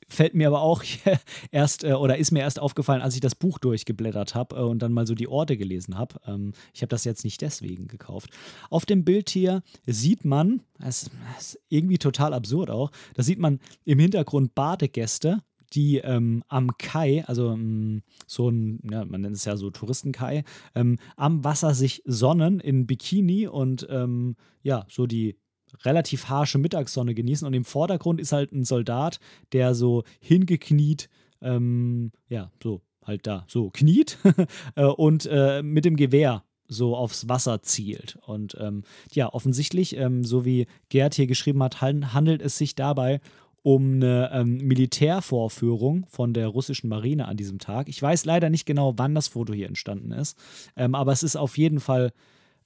fällt 0.08 0.34
mir 0.34 0.48
aber 0.48 0.62
auch 0.62 0.82
erst 1.50 1.84
äh, 1.84 1.92
oder 1.92 2.18
ist 2.18 2.30
mir 2.30 2.40
erst 2.40 2.60
aufgefallen, 2.60 3.02
als 3.02 3.14
ich 3.14 3.20
das 3.20 3.34
Buch 3.34 3.58
durchgeblättert 3.58 4.34
habe 4.34 4.56
äh, 4.56 4.60
und 4.60 4.80
dann 4.80 4.92
mal 4.92 5.06
so 5.06 5.14
die 5.14 5.28
Orte 5.28 5.56
gelesen 5.56 5.98
habe. 5.98 6.20
Ähm, 6.26 6.52
ich 6.72 6.82
habe 6.82 6.88
das 6.88 7.04
jetzt 7.04 7.24
nicht 7.24 7.40
deswegen 7.40 7.88
gekauft. 7.88 8.30
Auf 8.70 8.86
dem 8.86 9.04
Bild 9.04 9.30
hier 9.30 9.62
sieht 9.86 10.24
man, 10.24 10.62
das 10.78 11.10
ist 11.38 11.60
irgendwie 11.68 11.98
total 11.98 12.34
absurd 12.34 12.70
auch, 12.70 12.90
da 13.14 13.22
sieht 13.22 13.38
man 13.38 13.60
im 13.84 13.98
Hintergrund 13.98 14.54
Badegäste, 14.54 15.42
die 15.74 15.98
ähm, 15.98 16.44
am 16.48 16.76
Kai, 16.78 17.24
also 17.26 17.52
ähm, 17.52 18.02
so 18.26 18.48
ein, 18.48 18.80
ja, 18.90 19.04
man 19.04 19.22
nennt 19.22 19.36
es 19.36 19.44
ja 19.44 19.56
so 19.56 19.70
Touristenkai, 19.70 20.44
ähm, 20.74 20.98
am 21.16 21.42
Wasser 21.44 21.74
sich 21.74 22.02
sonnen 22.04 22.60
in 22.60 22.86
Bikini 22.86 23.48
und 23.48 23.86
ähm, 23.90 24.36
ja, 24.62 24.86
so 24.88 25.06
die 25.06 25.36
relativ 25.82 26.28
harsche 26.28 26.58
Mittagssonne 26.58 27.14
genießen. 27.14 27.46
Und 27.46 27.54
im 27.54 27.64
Vordergrund 27.64 28.20
ist 28.20 28.32
halt 28.32 28.52
ein 28.52 28.64
Soldat, 28.64 29.18
der 29.52 29.74
so 29.74 30.04
hingekniet, 30.20 31.08
ähm, 31.40 32.12
ja, 32.28 32.50
so 32.62 32.80
halt 33.04 33.26
da, 33.26 33.44
so 33.48 33.70
kniet 33.70 34.18
äh, 34.76 34.84
und 34.84 35.26
äh, 35.26 35.62
mit 35.62 35.84
dem 35.84 35.96
Gewehr 35.96 36.44
so 36.66 36.96
aufs 36.96 37.28
Wasser 37.28 37.62
zielt. 37.62 38.18
Und 38.26 38.56
ähm, 38.58 38.84
ja, 39.12 39.32
offensichtlich, 39.32 39.96
ähm, 39.96 40.24
so 40.24 40.44
wie 40.44 40.66
Gerd 40.88 41.14
hier 41.14 41.26
geschrieben 41.26 41.62
hat, 41.62 41.80
handelt 41.82 42.40
es 42.40 42.56
sich 42.56 42.74
dabei 42.74 43.20
um 43.62 43.94
eine 43.94 44.30
ähm, 44.32 44.58
Militärvorführung 44.58 46.06
von 46.10 46.34
der 46.34 46.48
russischen 46.48 46.88
Marine 46.88 47.26
an 47.26 47.38
diesem 47.38 47.58
Tag. 47.58 47.88
Ich 47.88 48.00
weiß 48.00 48.26
leider 48.26 48.50
nicht 48.50 48.66
genau, 48.66 48.94
wann 48.96 49.14
das 49.14 49.28
Foto 49.28 49.54
hier 49.54 49.68
entstanden 49.68 50.12
ist, 50.12 50.38
ähm, 50.76 50.94
aber 50.94 51.12
es 51.12 51.22
ist 51.22 51.36
auf 51.36 51.56
jeden 51.56 51.80
Fall 51.80 52.12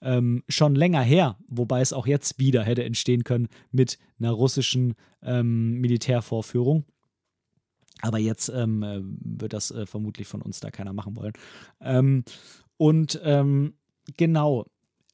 ähm, 0.02 0.42
schon 0.48 0.74
länger 0.74 1.02
her, 1.02 1.36
wobei 1.48 1.80
es 1.80 1.92
auch 1.92 2.06
jetzt 2.06 2.38
wieder 2.38 2.62
hätte 2.62 2.84
entstehen 2.84 3.24
können 3.24 3.48
mit 3.70 3.98
einer 4.18 4.30
russischen 4.30 4.94
ähm, 5.22 5.80
Militärvorführung. 5.80 6.84
Aber 8.00 8.18
jetzt 8.18 8.48
ähm, 8.48 8.82
äh, 8.82 9.00
wird 9.02 9.52
das 9.52 9.70
äh, 9.70 9.86
vermutlich 9.86 10.28
von 10.28 10.42
uns 10.42 10.60
da 10.60 10.70
keiner 10.70 10.92
machen 10.92 11.16
wollen. 11.16 11.32
Ähm, 11.80 12.24
und 12.76 13.20
ähm, 13.24 13.74
genau, 14.16 14.66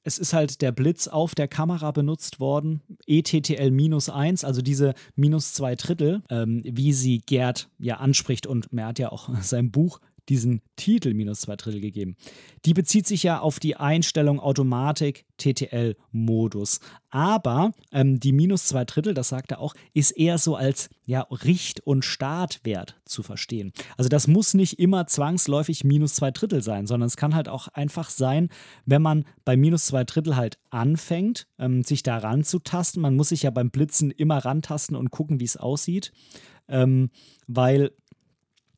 es 0.05 0.18
ist 0.18 0.35
halt 0.35 0.61
der 0.61 0.70
Blitz 0.70 1.09
auf 1.09 1.35
der 1.35 1.49
Kamera 1.49 1.91
benutzt 1.91 2.39
worden, 2.39 2.82
ETTL 3.07 3.70
minus 3.70 4.11
1, 4.11 4.45
also 4.45 4.61
diese 4.61 4.95
minus 5.16 5.55
zwei 5.55 5.74
Drittel, 5.76 6.22
ähm, 6.28 6.62
wie 6.64 6.93
sie 6.93 7.20
Gerd 7.20 7.70
ja 7.78 7.97
anspricht 7.97 8.47
und 8.47 8.68
er 8.72 8.87
hat 8.87 8.99
ja 8.99 9.11
auch 9.11 9.30
sein 9.41 9.70
Buch 9.70 10.01
diesen 10.29 10.62
Titel 10.77 11.14
minus 11.14 11.43
zwei 11.43 11.57
Drittel 11.57 11.81
gegeben. 11.81 12.16
Die 12.64 12.75
bezieht 12.75 13.07
sich 13.07 13.22
ja 13.22 13.41
auf 13.41 13.59
die 13.59 13.77
Einstellung 13.77 14.41
Automatik 14.41 15.25
TTL-Modus. 15.39 16.81
Aber 17.11 17.72
ähm, 17.93 18.18
die 18.18 18.33
minus 18.33 18.66
zwei 18.66 18.85
Drittel, 18.85 19.14
das 19.14 19.29
sagt 19.29 19.53
er 19.53 19.61
auch, 19.61 19.75
ist 19.93 20.12
eher 20.12 20.39
so 20.39 20.57
als 20.57 20.89
ja, 21.07 21.20
Richt- 21.31 21.81
und 21.81 22.05
Startwert 22.05 23.01
zu 23.05 23.22
verstehen. 23.22 23.72
Also 23.97 24.09
das 24.09 24.27
muss 24.27 24.55
nicht 24.55 24.79
immer 24.79 25.07
zwangsläufig 25.07 25.85
minus 25.85 26.14
zwei 26.14 26.31
Drittel 26.31 26.62
sein, 26.62 26.87
sondern 26.87 27.07
es 27.07 27.16
kann 27.16 27.35
halt 27.35 27.49
auch 27.49 27.68
einfach 27.68 28.11
sein, 28.11 28.49
wenn 28.87 29.03
man 29.03 29.25
bei 29.45 29.57
minus 29.57 29.87
zwei 29.87 30.05
Drittel 30.05 30.37
halt 30.37 30.59
anfängt, 30.70 31.47
ähm, 31.59 31.85
sich 31.85 32.03
da 32.03 32.18
ranzutasten. 32.18 33.03
Man 33.03 33.16
muss 33.16 33.29
sich 33.29 33.43
ja 33.43 33.51
beim 33.51 33.70
Blitzen 33.70 34.11
immer 34.11 34.39
rantasten 34.39 34.97
und 34.97 35.11
gucken, 35.11 35.41
wie 35.41 35.45
es 35.45 35.57
aussieht. 35.57 36.12
Ähm, 36.66 37.11
weil 37.47 37.93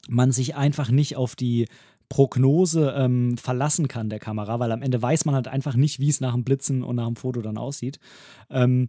man 0.09 0.33
sich 0.33 0.57
einfach 0.57 0.91
nicht 0.91 1.17
auf 1.17 1.37
die 1.37 1.67
Prognose 2.09 2.95
ähm, 2.97 3.37
verlassen 3.37 3.89
kann 3.89 4.09
der 4.09 4.21
Kamera, 4.21 4.61
weil 4.61 4.73
am 4.73 4.83
Ende 4.83 5.01
weiß 5.01 5.25
man 5.25 5.35
halt 5.35 5.49
einfach 5.49 5.75
nicht, 5.75 5.99
wie 5.99 6.09
es 6.09 6.21
nach 6.21 6.35
dem 6.35 6.45
Blitzen 6.45 6.83
und 6.83 6.97
nach 6.97 7.07
dem 7.07 7.17
Foto 7.17 7.43
dann 7.43 7.59
aussieht. 7.59 7.99
Ähm, 8.49 8.89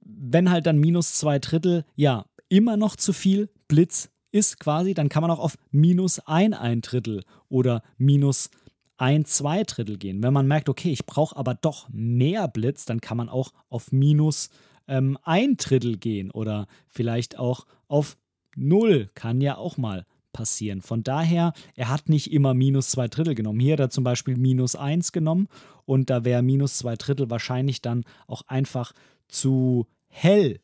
wenn 0.00 0.50
halt 0.50 0.66
dann 0.66 0.78
minus 0.78 1.14
zwei 1.14 1.38
Drittel, 1.38 1.84
ja, 1.94 2.24
immer 2.48 2.76
noch 2.76 2.96
zu 2.96 3.12
viel 3.12 3.50
Blitz 3.68 4.10
ist 4.30 4.58
quasi, 4.58 4.94
dann 4.94 5.08
kann 5.08 5.22
man 5.22 5.30
auch 5.30 5.38
auf 5.38 5.56
minus 5.70 6.18
ein 6.20 6.54
ein 6.54 6.80
Drittel 6.80 7.22
oder 7.48 7.82
minus 7.98 8.50
ein 8.96 9.24
zwei 9.24 9.62
Drittel 9.62 9.98
gehen. 9.98 10.22
Wenn 10.22 10.32
man 10.32 10.46
merkt, 10.46 10.68
okay, 10.68 10.90
ich 10.90 11.04
brauche 11.04 11.36
aber 11.36 11.54
doch 11.54 11.88
mehr 11.90 12.48
Blitz, 12.48 12.86
dann 12.86 13.00
kann 13.00 13.16
man 13.16 13.28
auch 13.28 13.52
auf 13.68 13.92
minus 13.92 14.48
ähm, 14.88 15.18
ein 15.22 15.56
Drittel 15.56 15.98
gehen 15.98 16.30
oder 16.30 16.66
vielleicht 16.88 17.38
auch 17.38 17.66
auf 17.88 18.16
null, 18.56 19.10
kann 19.14 19.40
ja 19.40 19.56
auch 19.56 19.76
mal 19.76 20.06
passieren. 20.32 20.82
Von 20.82 21.02
daher, 21.02 21.52
er 21.74 21.88
hat 21.88 22.08
nicht 22.08 22.32
immer 22.32 22.54
minus 22.54 22.90
zwei 22.90 23.08
Drittel 23.08 23.34
genommen. 23.34 23.60
Hier 23.60 23.74
hat 23.74 23.80
er 23.80 23.90
zum 23.90 24.04
Beispiel 24.04 24.36
minus 24.36 24.76
eins 24.76 25.12
genommen 25.12 25.48
und 25.84 26.10
da 26.10 26.24
wäre 26.24 26.42
minus 26.42 26.78
zwei 26.78 26.96
Drittel 26.96 27.30
wahrscheinlich 27.30 27.82
dann 27.82 28.04
auch 28.26 28.42
einfach 28.46 28.92
zu 29.28 29.86
hell 30.08 30.60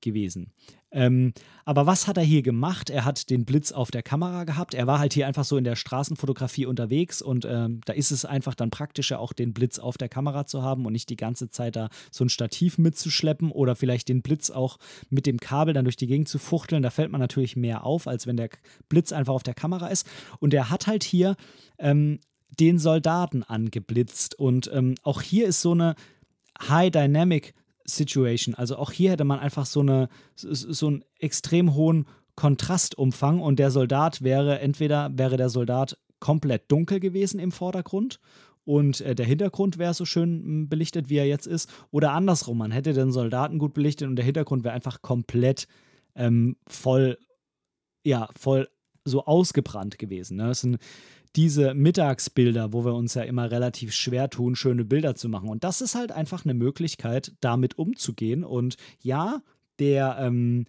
gewesen. 0.00 0.52
Ähm, 0.90 1.32
aber 1.64 1.86
was 1.86 2.06
hat 2.06 2.16
er 2.16 2.22
hier 2.22 2.42
gemacht? 2.42 2.88
Er 2.88 3.04
hat 3.04 3.28
den 3.28 3.44
Blitz 3.44 3.72
auf 3.72 3.90
der 3.90 4.02
Kamera 4.02 4.44
gehabt. 4.44 4.72
Er 4.72 4.86
war 4.86 4.98
halt 4.98 5.12
hier 5.12 5.26
einfach 5.26 5.44
so 5.44 5.58
in 5.58 5.64
der 5.64 5.76
Straßenfotografie 5.76 6.64
unterwegs 6.64 7.20
und 7.20 7.44
ähm, 7.44 7.82
da 7.84 7.92
ist 7.92 8.10
es 8.10 8.24
einfach 8.24 8.54
dann 8.54 8.70
praktischer, 8.70 9.20
auch 9.20 9.34
den 9.34 9.52
Blitz 9.52 9.78
auf 9.78 9.98
der 9.98 10.08
Kamera 10.08 10.46
zu 10.46 10.62
haben 10.62 10.86
und 10.86 10.92
nicht 10.94 11.10
die 11.10 11.16
ganze 11.16 11.50
Zeit 11.50 11.76
da 11.76 11.90
so 12.10 12.24
ein 12.24 12.30
Stativ 12.30 12.78
mitzuschleppen 12.78 13.50
oder 13.50 13.76
vielleicht 13.76 14.08
den 14.08 14.22
Blitz 14.22 14.50
auch 14.50 14.78
mit 15.10 15.26
dem 15.26 15.38
Kabel 15.38 15.74
dann 15.74 15.84
durch 15.84 15.96
die 15.96 16.06
Gegend 16.06 16.28
zu 16.28 16.38
fuchteln. 16.38 16.82
Da 16.82 16.90
fällt 16.90 17.12
man 17.12 17.20
natürlich 17.20 17.54
mehr 17.54 17.84
auf, 17.84 18.08
als 18.08 18.26
wenn 18.26 18.38
der 18.38 18.48
Blitz 18.88 19.12
einfach 19.12 19.34
auf 19.34 19.42
der 19.42 19.54
Kamera 19.54 19.88
ist. 19.88 20.06
Und 20.40 20.54
er 20.54 20.70
hat 20.70 20.86
halt 20.86 21.04
hier 21.04 21.36
ähm, 21.78 22.18
den 22.58 22.78
Soldaten 22.78 23.42
angeblitzt 23.42 24.38
und 24.38 24.70
ähm, 24.72 24.94
auch 25.02 25.20
hier 25.20 25.46
ist 25.46 25.60
so 25.60 25.72
eine 25.72 25.96
High 26.66 26.90
Dynamic 26.90 27.54
Situation. 27.88 28.54
Also 28.54 28.76
auch 28.76 28.92
hier 28.92 29.10
hätte 29.10 29.24
man 29.24 29.38
einfach 29.38 29.66
so, 29.66 29.80
eine, 29.80 30.08
so 30.34 30.86
einen 30.86 31.04
extrem 31.18 31.74
hohen 31.74 32.06
Kontrastumfang 32.36 33.40
und 33.40 33.58
der 33.58 33.70
Soldat 33.70 34.22
wäre, 34.22 34.60
entweder 34.60 35.10
wäre 35.16 35.36
der 35.36 35.48
Soldat 35.48 35.98
komplett 36.20 36.70
dunkel 36.70 37.00
gewesen 37.00 37.40
im 37.40 37.52
Vordergrund 37.52 38.20
und 38.64 39.00
äh, 39.00 39.14
der 39.14 39.24
Hintergrund 39.26 39.78
wäre 39.78 39.94
so 39.94 40.04
schön 40.04 40.42
hm, 40.44 40.68
belichtet, 40.68 41.08
wie 41.08 41.16
er 41.16 41.26
jetzt 41.26 41.46
ist, 41.46 41.70
oder 41.90 42.12
andersrum, 42.12 42.58
man 42.58 42.70
hätte 42.70 42.92
den 42.92 43.12
Soldaten 43.12 43.58
gut 43.58 43.72
belichtet 43.72 44.08
und 44.08 44.16
der 44.16 44.24
Hintergrund 44.24 44.62
wäre 44.62 44.74
einfach 44.74 45.00
komplett 45.00 45.66
ähm, 46.14 46.56
voll, 46.66 47.18
ja, 48.04 48.28
voll 48.38 48.68
so 49.04 49.24
ausgebrannt 49.24 49.98
gewesen. 49.98 50.36
Ne? 50.36 50.48
Das 50.48 50.60
sind 50.60 50.78
diese 51.36 51.74
Mittagsbilder, 51.74 52.72
wo 52.72 52.84
wir 52.84 52.94
uns 52.94 53.14
ja 53.14 53.22
immer 53.22 53.50
relativ 53.50 53.92
schwer 53.92 54.30
tun, 54.30 54.56
schöne 54.56 54.84
Bilder 54.84 55.14
zu 55.14 55.28
machen. 55.28 55.48
Und 55.48 55.64
das 55.64 55.80
ist 55.80 55.94
halt 55.94 56.12
einfach 56.12 56.44
eine 56.44 56.54
Möglichkeit, 56.54 57.32
damit 57.40 57.78
umzugehen. 57.78 58.44
Und 58.44 58.76
ja, 59.00 59.42
der 59.78 60.16
ähm, 60.20 60.66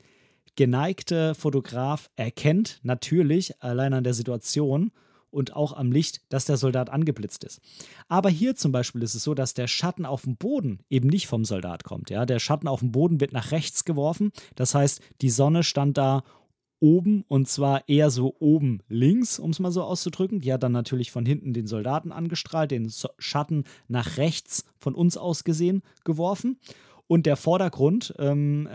geneigte 0.56 1.36
Fotograf 1.36 2.10
erkennt 2.16 2.80
natürlich 2.84 3.62
allein 3.62 3.94
an 3.94 4.04
der 4.04 4.14
Situation 4.14 4.92
und 5.32 5.56
auch 5.56 5.74
am 5.74 5.92
Licht, 5.92 6.22
dass 6.30 6.46
der 6.46 6.58
Soldat 6.58 6.90
angeblitzt 6.90 7.44
ist. 7.44 7.62
Aber 8.08 8.30
hier 8.30 8.56
zum 8.56 8.72
Beispiel 8.72 9.04
ist 9.04 9.16
es 9.16 9.24
so, 9.24 9.34
dass 9.34 9.54
der 9.54 9.68
Schatten 9.68 10.06
auf 10.06 10.24
dem 10.24 10.38
Boden 10.38 10.80
eben 10.90 11.08
nicht 11.08 11.28
vom 11.28 11.46
Soldat 11.46 11.84
kommt. 11.84 12.10
Ja? 12.10 12.26
Der 12.26 12.40
Schatten 12.40 12.68
auf 12.68 12.80
dem 12.80 12.92
Boden 12.92 13.20
wird 13.22 13.32
nach 13.32 13.52
rechts 13.52 13.86
geworfen. 13.86 14.32
Das 14.56 14.76
heißt, 14.76 15.02
die 15.22 15.30
Sonne 15.30 15.64
stand 15.64 15.98
da 15.98 16.24
oben 16.80 17.24
und 17.28 17.48
zwar 17.48 17.88
eher 17.88 18.10
so 18.10 18.36
oben 18.40 18.82
links, 18.88 19.40
um 19.40 19.52
es 19.52 19.60
mal 19.60 19.72
so 19.72 19.84
auszudrücken. 19.84 20.42
Die 20.42 20.54
hat 20.54 20.64
dann 20.64 20.72
natürlich 20.72 21.12
von 21.12 21.26
hinten 21.26 21.54
den 21.54 21.68
Soldaten 21.68 22.12
angestrahlt, 22.12 22.72
den 22.72 22.92
Schatten 23.18 23.66
nach 23.88 24.18
rechts 24.18 24.66
von 24.78 24.96
uns 24.96 25.18
aus 25.18 25.44
gesehen 25.44 25.82
geworfen. 26.04 26.58
Und 27.08 27.26
der 27.26 27.38
Vordergrund, 27.38 28.14
ähm, 28.20 28.70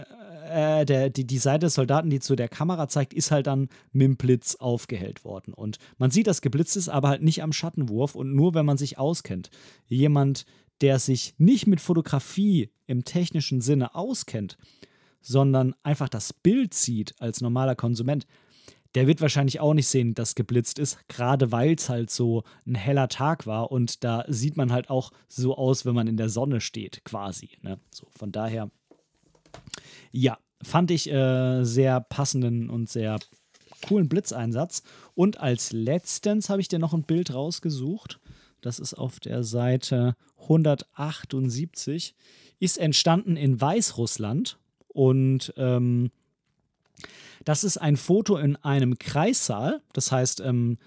äh, 0.50 0.84
der, 0.84 1.08
die, 1.08 1.24
die 1.24 1.38
Seite 1.38 1.66
des 1.66 1.74
Soldaten, 1.74 2.10
die 2.10 2.20
zu 2.20 2.34
der 2.34 2.48
Kamera 2.48 2.88
zeigt, 2.88 3.14
ist 3.14 3.30
halt 3.30 3.46
dann 3.46 3.68
mit 3.92 4.06
dem 4.06 4.16
Blitz 4.16 4.56
aufgehellt 4.56 5.24
worden. 5.24 5.54
Und 5.54 5.78
man 5.98 6.10
sieht, 6.10 6.26
dass 6.26 6.42
geblitzt 6.42 6.76
ist, 6.76 6.88
aber 6.88 7.10
halt 7.10 7.22
nicht 7.22 7.42
am 7.42 7.52
Schattenwurf 7.52 8.14
und 8.14 8.34
nur, 8.34 8.54
wenn 8.54 8.66
man 8.66 8.76
sich 8.76 8.98
auskennt. 8.98 9.50
Jemand, 9.86 10.46
der 10.80 10.98
sich 10.98 11.34
nicht 11.38 11.66
mit 11.66 11.80
Fotografie 11.80 12.70
im 12.86 13.04
technischen 13.04 13.60
Sinne 13.60 13.94
auskennt, 13.94 14.58
sondern 15.24 15.74
einfach 15.82 16.08
das 16.08 16.32
Bild 16.32 16.74
sieht 16.74 17.14
als 17.18 17.40
normaler 17.40 17.74
Konsument, 17.74 18.26
der 18.94 19.08
wird 19.08 19.20
wahrscheinlich 19.20 19.58
auch 19.58 19.74
nicht 19.74 19.88
sehen, 19.88 20.14
dass 20.14 20.36
geblitzt 20.36 20.78
ist, 20.78 20.98
gerade 21.08 21.50
weil 21.50 21.74
es 21.74 21.88
halt 21.88 22.10
so 22.10 22.44
ein 22.66 22.76
heller 22.76 23.08
Tag 23.08 23.46
war 23.46 23.72
und 23.72 24.04
da 24.04 24.24
sieht 24.28 24.56
man 24.56 24.70
halt 24.70 24.90
auch 24.90 25.10
so 25.26 25.56
aus, 25.56 25.84
wenn 25.84 25.94
man 25.94 26.06
in 26.06 26.16
der 26.16 26.28
Sonne 26.28 26.60
steht, 26.60 27.04
quasi. 27.04 27.50
Ne? 27.62 27.80
So, 27.92 28.06
von 28.16 28.30
daher, 28.30 28.70
ja, 30.12 30.38
fand 30.62 30.92
ich 30.92 31.10
äh, 31.10 31.64
sehr 31.64 32.00
passenden 32.00 32.70
und 32.70 32.88
sehr 32.88 33.18
coolen 33.86 34.08
Blitzeinsatz. 34.08 34.82
Und 35.14 35.38
als 35.40 35.72
letztens 35.72 36.48
habe 36.48 36.60
ich 36.60 36.68
dir 36.68 36.78
noch 36.78 36.94
ein 36.94 37.02
Bild 37.04 37.34
rausgesucht. 37.34 38.20
Das 38.60 38.78
ist 38.78 38.94
auf 38.94 39.20
der 39.20 39.42
Seite 39.42 40.14
178. 40.42 42.14
Ist 42.60 42.78
entstanden 42.78 43.36
in 43.36 43.60
Weißrussland 43.60 44.58
und 44.94 45.52
ähm, 45.58 46.10
das 47.44 47.62
ist 47.64 47.76
ein 47.76 47.98
Foto 47.98 48.38
in 48.38 48.56
einem 48.56 48.98
Kreissaal. 48.98 49.82
Das 49.92 50.10
heißt, 50.10 50.40
ähm, 50.40 50.78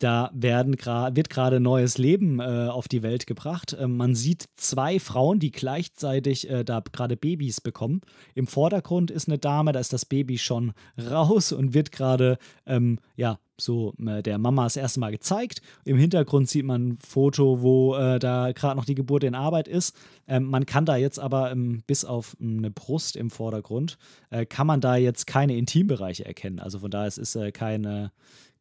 da 0.00 0.30
werden 0.34 0.74
wird 0.74 1.30
gerade 1.30 1.60
neues 1.60 1.98
Leben 1.98 2.40
äh, 2.40 2.68
auf 2.68 2.88
die 2.88 3.02
Welt 3.02 3.26
gebracht. 3.26 3.76
Ähm, 3.78 3.96
man 3.96 4.14
sieht 4.14 4.46
zwei 4.54 4.98
Frauen, 4.98 5.38
die 5.38 5.50
gleichzeitig 5.50 6.50
äh, 6.50 6.64
da 6.64 6.80
gerade 6.80 7.16
Babys 7.16 7.60
bekommen. 7.60 8.00
Im 8.34 8.46
Vordergrund 8.46 9.10
ist 9.10 9.28
eine 9.28 9.38
Dame, 9.38 9.72
da 9.72 9.80
ist 9.80 9.92
das 9.92 10.04
Baby 10.04 10.38
schon 10.38 10.72
raus 10.98 11.52
und 11.52 11.74
wird 11.74 11.92
gerade 11.92 12.38
ähm, 12.66 12.98
ja, 13.16 13.38
so 13.60 13.94
äh, 14.04 14.22
der 14.22 14.38
Mama 14.38 14.64
das 14.64 14.76
erste 14.76 15.00
Mal 15.00 15.12
gezeigt. 15.12 15.62
Im 15.84 15.96
Hintergrund 15.96 16.48
sieht 16.48 16.64
man 16.64 16.88
ein 16.88 16.98
Foto, 17.06 17.62
wo 17.62 17.94
äh, 17.94 18.18
da 18.18 18.52
gerade 18.52 18.76
noch 18.76 18.84
die 18.84 18.94
Geburt 18.94 19.24
in 19.24 19.34
Arbeit 19.34 19.68
ist. 19.68 19.96
Ähm, 20.26 20.44
man 20.44 20.66
kann 20.66 20.86
da 20.86 20.96
jetzt 20.96 21.18
aber 21.18 21.52
ähm, 21.52 21.82
bis 21.86 22.04
auf 22.04 22.36
ähm, 22.40 22.58
eine 22.58 22.70
Brust 22.70 23.16
im 23.16 23.30
Vordergrund, 23.30 23.98
äh, 24.30 24.46
kann 24.46 24.66
man 24.66 24.80
da 24.80 24.96
jetzt 24.96 25.26
keine 25.26 25.56
Intimbereiche 25.56 26.24
erkennen. 26.24 26.58
Also 26.58 26.80
von 26.80 26.90
daher 26.90 27.08
es 27.08 27.18
ist 27.18 27.36
äh, 27.36 27.52
keine, 27.52 28.12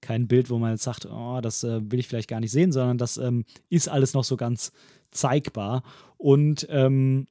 kein 0.03 0.27
Bild, 0.27 0.49
wo 0.49 0.59
man 0.59 0.71
jetzt 0.71 0.83
sagt, 0.83 1.05
oh, 1.05 1.39
das 1.41 1.63
äh, 1.63 1.79
will 1.91 1.99
ich 1.99 2.07
vielleicht 2.07 2.29
gar 2.29 2.39
nicht 2.39 2.51
sehen, 2.51 2.71
sondern 2.71 2.97
das 2.97 3.17
ähm, 3.17 3.45
ist 3.69 3.87
alles 3.87 4.13
noch 4.13 4.23
so 4.23 4.37
ganz 4.37 4.71
zeigbar. 5.11 5.83
Und 6.17 6.67
ähm, 6.69 7.27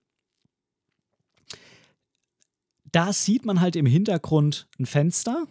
da 2.91 3.12
sieht 3.12 3.45
man 3.45 3.61
halt 3.61 3.77
im 3.77 3.87
Hintergrund 3.87 4.68
ein 4.79 4.87
Fenster 4.87 5.47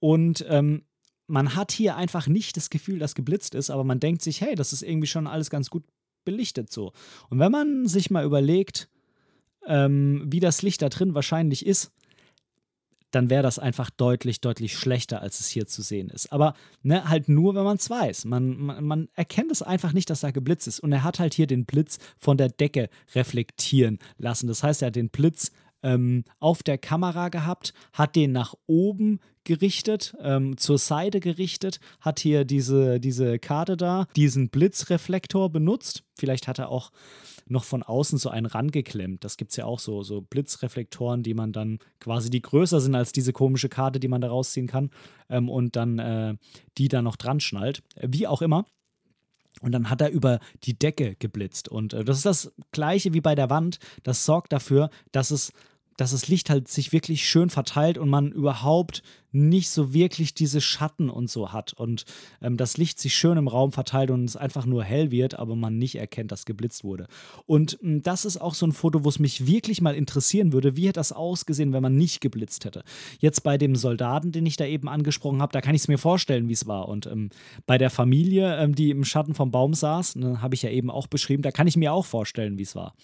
und 0.00 0.44
ähm, 0.48 0.82
man 1.26 1.54
hat 1.54 1.72
hier 1.72 1.96
einfach 1.96 2.26
nicht 2.26 2.56
das 2.56 2.70
Gefühl, 2.70 2.98
dass 2.98 3.14
geblitzt 3.14 3.54
ist, 3.54 3.70
aber 3.70 3.84
man 3.84 4.00
denkt 4.00 4.22
sich, 4.22 4.40
hey, 4.40 4.54
das 4.54 4.72
ist 4.72 4.82
irgendwie 4.82 5.06
schon 5.06 5.26
alles 5.26 5.50
ganz 5.50 5.68
gut 5.68 5.84
belichtet 6.24 6.72
so. 6.72 6.92
Und 7.28 7.38
wenn 7.38 7.52
man 7.52 7.86
sich 7.86 8.10
mal 8.10 8.24
überlegt, 8.24 8.88
ähm, 9.66 10.24
wie 10.26 10.40
das 10.40 10.62
Licht 10.62 10.80
da 10.80 10.88
drin 10.88 11.14
wahrscheinlich 11.14 11.66
ist, 11.66 11.92
dann 13.10 13.30
wäre 13.30 13.42
das 13.42 13.58
einfach 13.58 13.90
deutlich, 13.90 14.40
deutlich 14.40 14.76
schlechter, 14.76 15.22
als 15.22 15.40
es 15.40 15.48
hier 15.48 15.66
zu 15.66 15.82
sehen 15.82 16.10
ist. 16.10 16.32
Aber 16.32 16.54
ne, 16.82 17.08
halt 17.08 17.28
nur, 17.28 17.54
wenn 17.54 17.64
man 17.64 17.76
es 17.76 17.88
weiß. 17.88 18.24
Man, 18.26 18.58
man, 18.58 18.84
man, 18.84 19.08
erkennt 19.14 19.50
es 19.50 19.62
einfach 19.62 19.92
nicht, 19.92 20.10
dass 20.10 20.20
da 20.20 20.30
geblitzt 20.30 20.68
ist. 20.68 20.80
Und 20.80 20.92
er 20.92 21.04
hat 21.04 21.18
halt 21.18 21.34
hier 21.34 21.46
den 21.46 21.64
Blitz 21.64 21.98
von 22.18 22.36
der 22.36 22.48
Decke 22.48 22.90
reflektieren 23.14 23.98
lassen. 24.18 24.46
Das 24.46 24.62
heißt, 24.62 24.82
er 24.82 24.88
hat 24.88 24.96
den 24.96 25.08
Blitz 25.08 25.52
ähm, 25.82 26.24
auf 26.38 26.62
der 26.62 26.78
Kamera 26.78 27.28
gehabt, 27.28 27.72
hat 27.92 28.16
den 28.16 28.32
nach 28.32 28.54
oben 28.66 29.20
gerichtet, 29.44 30.14
ähm, 30.20 30.58
zur 30.58 30.76
Seite 30.76 31.20
gerichtet, 31.20 31.80
hat 32.00 32.20
hier 32.20 32.44
diese, 32.44 33.00
diese 33.00 33.38
Karte 33.38 33.76
da, 33.76 34.06
diesen 34.14 34.50
Blitzreflektor 34.50 35.50
benutzt. 35.50 36.04
Vielleicht 36.14 36.48
hat 36.48 36.58
er 36.58 36.68
auch 36.68 36.90
noch 37.50 37.64
von 37.64 37.82
außen 37.82 38.18
so 38.18 38.30
einen 38.30 38.46
rangeklemmt. 38.46 39.24
Das 39.24 39.36
gibt 39.36 39.50
es 39.50 39.56
ja 39.56 39.64
auch 39.64 39.78
so, 39.78 40.02
so 40.02 40.20
Blitzreflektoren, 40.20 41.22
die 41.22 41.34
man 41.34 41.52
dann 41.52 41.78
quasi, 42.00 42.30
die 42.30 42.42
größer 42.42 42.80
sind 42.80 42.94
als 42.94 43.12
diese 43.12 43.32
komische 43.32 43.68
Karte, 43.68 44.00
die 44.00 44.08
man 44.08 44.20
da 44.20 44.28
rausziehen 44.28 44.66
kann 44.66 44.90
ähm, 45.28 45.48
und 45.48 45.76
dann 45.76 45.98
äh, 45.98 46.36
die 46.76 46.88
da 46.88 47.02
noch 47.02 47.16
dran 47.16 47.40
schnallt. 47.40 47.82
Wie 48.00 48.26
auch 48.26 48.42
immer. 48.42 48.66
Und 49.60 49.72
dann 49.72 49.90
hat 49.90 50.00
er 50.00 50.10
über 50.10 50.38
die 50.64 50.78
Decke 50.78 51.16
geblitzt. 51.16 51.68
Und 51.68 51.92
äh, 51.92 52.04
das 52.04 52.18
ist 52.18 52.26
das 52.26 52.52
gleiche 52.72 53.12
wie 53.12 53.20
bei 53.20 53.34
der 53.34 53.50
Wand. 53.50 53.78
Das 54.02 54.24
sorgt 54.24 54.52
dafür, 54.52 54.90
dass 55.12 55.30
es 55.30 55.52
dass 55.98 56.12
das 56.12 56.28
Licht 56.28 56.48
halt 56.48 56.68
sich 56.68 56.92
wirklich 56.92 57.28
schön 57.28 57.50
verteilt 57.50 57.98
und 57.98 58.08
man 58.08 58.32
überhaupt 58.32 59.02
nicht 59.32 59.68
so 59.68 59.92
wirklich 59.92 60.32
diese 60.32 60.60
Schatten 60.60 61.10
und 61.10 61.28
so 61.28 61.52
hat 61.52 61.74
und 61.74 62.04
ähm, 62.40 62.56
das 62.56 62.78
Licht 62.78 62.98
sich 62.98 63.14
schön 63.14 63.36
im 63.36 63.48
Raum 63.48 63.72
verteilt 63.72 64.10
und 64.10 64.24
es 64.24 64.36
einfach 64.36 64.64
nur 64.64 64.84
hell 64.84 65.10
wird, 65.10 65.38
aber 65.38 65.54
man 65.54 65.76
nicht 65.76 65.96
erkennt, 65.96 66.32
dass 66.32 66.46
geblitzt 66.46 66.82
wurde. 66.82 67.08
Und 67.44 67.78
ähm, 67.82 68.02
das 68.02 68.24
ist 68.24 68.40
auch 68.40 68.54
so 68.54 68.64
ein 68.64 68.72
Foto, 68.72 69.04
wo 69.04 69.08
es 69.08 69.18
mich 69.18 69.46
wirklich 69.46 69.82
mal 69.82 69.94
interessieren 69.94 70.52
würde, 70.52 70.76
wie 70.76 70.86
hätte 70.86 70.98
das 70.98 71.12
ausgesehen, 71.12 71.72
wenn 71.72 71.82
man 71.82 71.96
nicht 71.96 72.20
geblitzt 72.20 72.64
hätte. 72.64 72.84
Jetzt 73.18 73.42
bei 73.42 73.58
dem 73.58 73.76
Soldaten, 73.76 74.32
den 74.32 74.46
ich 74.46 74.56
da 74.56 74.64
eben 74.64 74.88
angesprochen 74.88 75.42
habe, 75.42 75.52
da 75.52 75.60
kann 75.60 75.74
ich 75.74 75.82
es 75.82 75.88
mir 75.88 75.98
vorstellen, 75.98 76.48
wie 76.48 76.54
es 76.54 76.66
war. 76.66 76.88
Und 76.88 77.06
ähm, 77.06 77.30
bei 77.66 77.76
der 77.76 77.90
Familie, 77.90 78.56
ähm, 78.56 78.74
die 78.74 78.90
im 78.90 79.04
Schatten 79.04 79.34
vom 79.34 79.50
Baum 79.50 79.74
saß, 79.74 80.16
ne, 80.16 80.40
habe 80.40 80.54
ich 80.54 80.62
ja 80.62 80.70
eben 80.70 80.90
auch 80.90 81.06
beschrieben, 81.06 81.42
da 81.42 81.50
kann 81.50 81.66
ich 81.66 81.76
mir 81.76 81.92
auch 81.92 82.06
vorstellen, 82.06 82.56
wie 82.56 82.62
es 82.62 82.74
war 82.74 82.94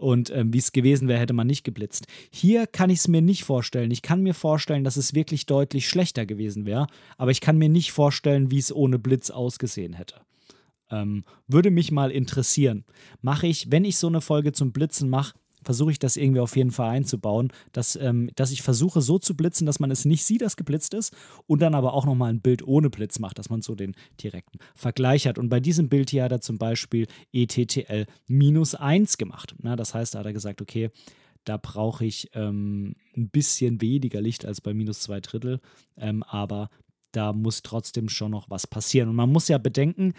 und 0.00 0.30
ähm, 0.30 0.52
wie 0.52 0.58
es 0.58 0.72
gewesen 0.72 1.08
wäre, 1.08 1.20
hätte 1.20 1.34
man 1.34 1.46
nicht 1.46 1.62
geblitzt. 1.62 2.06
Hier 2.30 2.66
kann 2.66 2.90
ich 2.90 3.00
es 3.00 3.08
mir 3.08 3.20
nicht 3.20 3.44
vorstellen. 3.44 3.90
Ich 3.90 4.02
kann 4.02 4.22
mir 4.22 4.34
vorstellen, 4.34 4.82
dass 4.82 4.96
es 4.96 5.14
wirklich 5.14 5.46
deutlich 5.46 5.88
schlechter 5.88 6.26
gewesen 6.26 6.64
wäre, 6.64 6.86
aber 7.18 7.30
ich 7.30 7.40
kann 7.40 7.58
mir 7.58 7.68
nicht 7.68 7.92
vorstellen, 7.92 8.50
wie 8.50 8.58
es 8.58 8.74
ohne 8.74 8.98
Blitz 8.98 9.30
ausgesehen 9.30 9.92
hätte. 9.92 10.16
Ähm, 10.90 11.24
würde 11.46 11.70
mich 11.70 11.92
mal 11.92 12.10
interessieren. 12.10 12.84
Mache 13.20 13.46
ich, 13.46 13.70
wenn 13.70 13.84
ich 13.84 13.98
so 13.98 14.06
eine 14.06 14.20
Folge 14.20 14.52
zum 14.52 14.72
Blitzen 14.72 15.10
mache, 15.10 15.34
versuche 15.62 15.90
ich 15.90 15.98
das 15.98 16.16
irgendwie 16.16 16.40
auf 16.40 16.56
jeden 16.56 16.70
Fall 16.70 16.90
einzubauen, 16.90 17.52
dass, 17.72 17.96
ähm, 17.96 18.30
dass 18.36 18.50
ich 18.50 18.62
versuche 18.62 19.00
so 19.00 19.18
zu 19.18 19.36
blitzen, 19.36 19.66
dass 19.66 19.80
man 19.80 19.90
es 19.90 20.04
nicht 20.04 20.24
sieht, 20.24 20.42
dass 20.42 20.56
geblitzt 20.56 20.94
ist 20.94 21.14
und 21.46 21.60
dann 21.60 21.74
aber 21.74 21.94
auch 21.94 22.06
nochmal 22.06 22.30
ein 22.30 22.40
Bild 22.40 22.66
ohne 22.66 22.90
Blitz 22.90 23.18
macht, 23.18 23.38
dass 23.38 23.50
man 23.50 23.62
so 23.62 23.74
den 23.74 23.94
direkten 24.22 24.58
Vergleich 24.74 25.26
hat. 25.26 25.38
Und 25.38 25.48
bei 25.48 25.60
diesem 25.60 25.88
Bild 25.88 26.10
hier 26.10 26.24
hat 26.24 26.32
er 26.32 26.40
zum 26.40 26.58
Beispiel 26.58 27.06
ETTL 27.32 28.06
minus 28.26 28.74
1 28.74 29.18
gemacht. 29.18 29.54
Na, 29.58 29.76
das 29.76 29.94
heißt, 29.94 30.14
da 30.14 30.20
hat 30.20 30.26
er 30.26 30.32
gesagt, 30.32 30.62
okay, 30.62 30.90
da 31.44 31.56
brauche 31.56 32.04
ich 32.04 32.30
ähm, 32.34 32.94
ein 33.16 33.30
bisschen 33.30 33.80
weniger 33.80 34.20
Licht 34.20 34.44
als 34.44 34.60
bei 34.60 34.74
minus 34.74 35.00
zwei 35.00 35.20
Drittel, 35.20 35.60
ähm, 35.96 36.22
aber 36.22 36.68
da 37.12 37.32
muss 37.32 37.62
trotzdem 37.62 38.08
schon 38.08 38.30
noch 38.30 38.50
was 38.50 38.66
passieren. 38.66 39.08
Und 39.08 39.16
man 39.16 39.32
muss 39.32 39.48
ja 39.48 39.58
bedenken, 39.58 40.14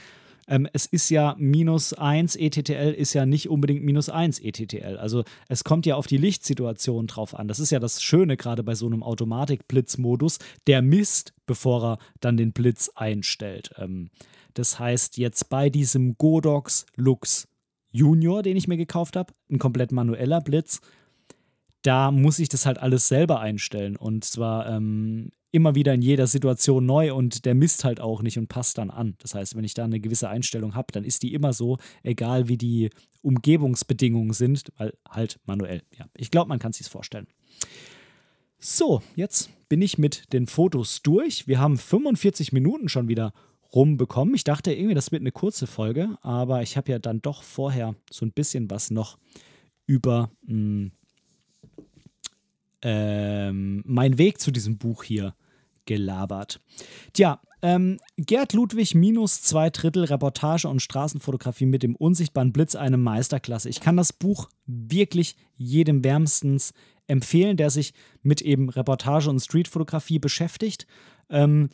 ähm, 0.47 0.67
es 0.73 0.85
ist 0.85 1.09
ja 1.09 1.35
minus 1.37 1.93
1 1.93 2.35
ETTL 2.35 2.93
ist 2.93 3.13
ja 3.13 3.25
nicht 3.25 3.49
unbedingt 3.49 3.83
minus 3.83 4.09
1 4.09 4.39
ETTL. 4.39 4.97
Also 4.97 5.23
es 5.47 5.63
kommt 5.63 5.85
ja 5.85 5.95
auf 5.95 6.07
die 6.07 6.17
Lichtsituation 6.17 7.07
drauf 7.07 7.37
an. 7.37 7.47
Das 7.47 7.59
ist 7.59 7.71
ja 7.71 7.79
das 7.79 8.01
Schöne 8.01 8.37
gerade 8.37 8.63
bei 8.63 8.75
so 8.75 8.85
einem 8.85 9.03
Automatik-Blitzmodus. 9.03 10.39
Der 10.67 10.81
misst, 10.81 11.33
bevor 11.45 11.83
er 11.83 11.97
dann 12.19 12.37
den 12.37 12.53
Blitz 12.53 12.89
einstellt. 12.95 13.71
Ähm, 13.77 14.09
das 14.53 14.79
heißt, 14.79 15.17
jetzt 15.17 15.49
bei 15.49 15.69
diesem 15.69 16.17
Godox 16.17 16.85
Lux 16.95 17.47
Junior, 17.91 18.41
den 18.41 18.57
ich 18.57 18.67
mir 18.67 18.77
gekauft 18.77 19.15
habe, 19.15 19.33
ein 19.49 19.59
komplett 19.59 19.91
manueller 19.91 20.41
Blitz, 20.41 20.81
da 21.81 22.11
muss 22.11 22.39
ich 22.39 22.49
das 22.49 22.65
halt 22.65 22.77
alles 22.77 23.07
selber 23.07 23.39
einstellen. 23.39 23.95
Und 23.95 24.23
zwar 24.23 24.67
ähm, 24.67 25.31
immer 25.51 25.75
wieder 25.75 25.93
in 25.93 26.01
jeder 26.01 26.27
Situation 26.27 26.85
neu 26.85 27.13
und 27.13 27.45
der 27.45 27.55
misst 27.55 27.83
halt 27.83 27.99
auch 27.99 28.21
nicht 28.21 28.37
und 28.37 28.47
passt 28.47 28.77
dann 28.77 28.89
an. 28.89 29.15
Das 29.19 29.35
heißt, 29.35 29.55
wenn 29.55 29.63
ich 29.63 29.73
da 29.73 29.83
eine 29.83 29.99
gewisse 29.99 30.29
Einstellung 30.29 30.75
habe, 30.75 30.91
dann 30.93 31.03
ist 31.03 31.23
die 31.23 31.33
immer 31.33 31.53
so, 31.53 31.77
egal 32.03 32.47
wie 32.47 32.57
die 32.57 32.89
Umgebungsbedingungen 33.21 34.33
sind, 34.33 34.71
weil 34.77 34.93
halt 35.09 35.39
manuell. 35.45 35.83
Ja, 35.97 36.05
ich 36.15 36.31
glaube, 36.31 36.49
man 36.49 36.59
kann 36.59 36.73
sich 36.73 36.87
vorstellen. 36.87 37.27
So, 38.59 39.01
jetzt 39.15 39.49
bin 39.69 39.81
ich 39.81 39.97
mit 39.97 40.31
den 40.33 40.47
Fotos 40.47 41.01
durch. 41.01 41.47
Wir 41.47 41.59
haben 41.59 41.77
45 41.77 42.53
Minuten 42.53 42.89
schon 42.89 43.07
wieder 43.07 43.33
rumbekommen. 43.73 44.35
Ich 44.35 44.43
dachte 44.43 44.73
irgendwie, 44.73 44.95
das 44.95 45.11
wird 45.11 45.21
eine 45.21 45.31
kurze 45.31 45.67
Folge, 45.67 46.17
aber 46.21 46.61
ich 46.61 46.77
habe 46.77 46.91
ja 46.91 46.99
dann 46.99 47.21
doch 47.21 47.43
vorher 47.43 47.95
so 48.09 48.25
ein 48.25 48.31
bisschen 48.31 48.69
was 48.69 48.91
noch 48.91 49.17
über 49.85 50.29
mh, 50.43 50.53
hm, 50.53 50.91
ähm, 52.83 53.83
mein 53.85 54.17
Weg 54.17 54.39
zu 54.39 54.51
diesem 54.51 54.77
Buch 54.77 55.03
hier 55.03 55.35
gelabert. 55.85 56.61
Tja, 57.13 57.41
ähm, 57.61 57.99
Gerd 58.17 58.53
Ludwig 58.53 58.95
minus 58.95 59.41
zwei 59.41 59.69
Drittel 59.69 60.05
Reportage 60.05 60.67
und 60.67 60.81
Straßenfotografie 60.81 61.67
mit 61.67 61.83
dem 61.83 61.95
unsichtbaren 61.95 62.51
Blitz, 62.51 62.75
eine 62.75 62.97
Meisterklasse. 62.97 63.69
Ich 63.69 63.79
kann 63.79 63.97
das 63.97 64.13
Buch 64.13 64.49
wirklich 64.65 65.35
jedem 65.57 66.03
wärmstens 66.03 66.73
empfehlen, 67.07 67.57
der 67.57 67.69
sich 67.69 67.93
mit 68.23 68.41
eben 68.41 68.69
Reportage 68.69 69.29
und 69.29 69.39
Streetfotografie 69.39 70.17
beschäftigt. 70.17 70.87
Ähm, 71.29 71.69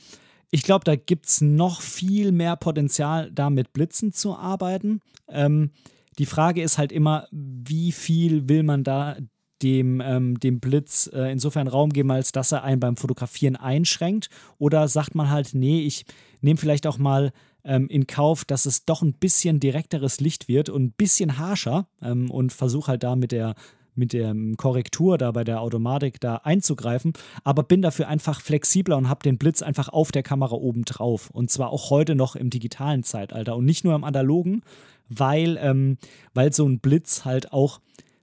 ich 0.50 0.64
glaube, 0.64 0.84
da 0.84 0.96
gibt 0.96 1.28
es 1.28 1.42
noch 1.42 1.82
viel 1.82 2.32
mehr 2.32 2.56
Potenzial, 2.56 3.32
da 3.32 3.50
mit 3.50 3.74
Blitzen 3.74 4.14
zu 4.14 4.36
arbeiten. 4.36 5.02
Ähm, 5.30 5.72
die 6.20 6.26
Frage 6.26 6.62
ist 6.62 6.78
halt 6.78 6.92
immer, 6.92 7.28
wie 7.32 7.92
viel 7.92 8.50
will 8.50 8.64
man 8.64 8.84
da 8.84 9.18
dem, 9.62 10.02
ähm, 10.02 10.40
dem 10.40 10.60
Blitz 10.60 11.10
äh, 11.14 11.32
insofern 11.32 11.68
Raum 11.68 11.92
geben, 11.92 12.12
als 12.12 12.32
dass 12.32 12.52
er 12.52 12.64
einen 12.64 12.80
beim 12.80 12.98
Fotografieren 12.98 13.56
einschränkt? 13.56 14.30
Oder 14.58 14.88
sagt 14.88 15.16
man 15.16 15.30
halt, 15.30 15.54
nee, 15.54 15.82
ich 15.82 16.06
nehme 16.42 16.58
vielleicht 16.58 16.88
auch 16.88 16.98
mal 16.98 17.32
ähm, 17.64 17.88
in 17.90 18.08
Kauf, 18.08 18.46
dass 18.46 18.66
es 18.66 18.86
doch 18.86 19.02
ein 19.02 19.14
bisschen 19.14 19.60
direkteres 19.60 20.20
Licht 20.20 20.48
wird 20.48 20.70
und 20.70 20.84
ein 20.84 20.92
bisschen 20.92 21.38
harscher 21.38 21.88
ähm, 22.02 22.32
und 22.32 22.54
versuche 22.54 22.92
halt 22.92 23.04
da 23.04 23.16
mit 23.16 23.32
der 23.32 23.56
mit 23.98 24.14
der 24.14 24.36
Korrektur 24.58 25.18
da 25.18 25.32
bei 25.32 25.44
der 25.44 25.60
Automatik 25.60 26.20
da 26.20 26.36
einzugreifen, 26.36 27.14
aber 27.44 27.64
bin 27.64 27.82
dafür 27.82 28.08
einfach 28.08 28.42
flexibler 28.42 28.96
und 28.96 29.10
habe 29.10 29.24
den 29.24 29.40
Blitz 29.40 29.62
einfach 29.62 29.90
auf 29.90 30.12
der 30.12 30.24
Kamera 30.24 30.56
oben 30.56 30.86
drauf. 30.86 31.32
Und 31.32 31.50
zwar 31.50 31.72
auch 31.72 31.90
heute 31.90 32.14
noch 32.14 32.36
im 32.36 32.52
digitalen 32.52 33.02
Zeitalter 33.04 33.56
und 33.56 33.66
nicht 33.66 33.84
nur 33.84 33.96
im 33.96 34.04
analogen, 34.04 34.62
weil, 35.10 35.58
ähm, 35.60 35.98
weil 36.34 36.54
so 36.54 36.68
ein 36.68 36.80
Blitz 36.80 37.26
halt 37.26 37.52
auch, 37.52 37.82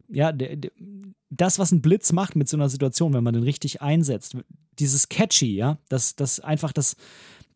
ja, 0.09 0.33
der, 0.33 0.57
der, 0.57 0.71
das, 1.31 1.59
was 1.59 1.73
ein 1.73 1.83
Blitz 1.83 2.13
macht 2.13 2.37
mit 2.37 2.49
so 2.49 2.57
einer 2.57 2.69
Situation, 2.69 3.13
wenn 3.13 3.25
man 3.25 3.35
den 3.35 3.43
richtig 3.43 3.83
einsetzt, 3.83 4.37
dieses 4.79 5.09
Catchy, 5.09 5.55
ja, 5.55 5.79
dass 5.89 6.17
das 6.17 6.41
einfach 6.41 6.73
das, 6.73 6.97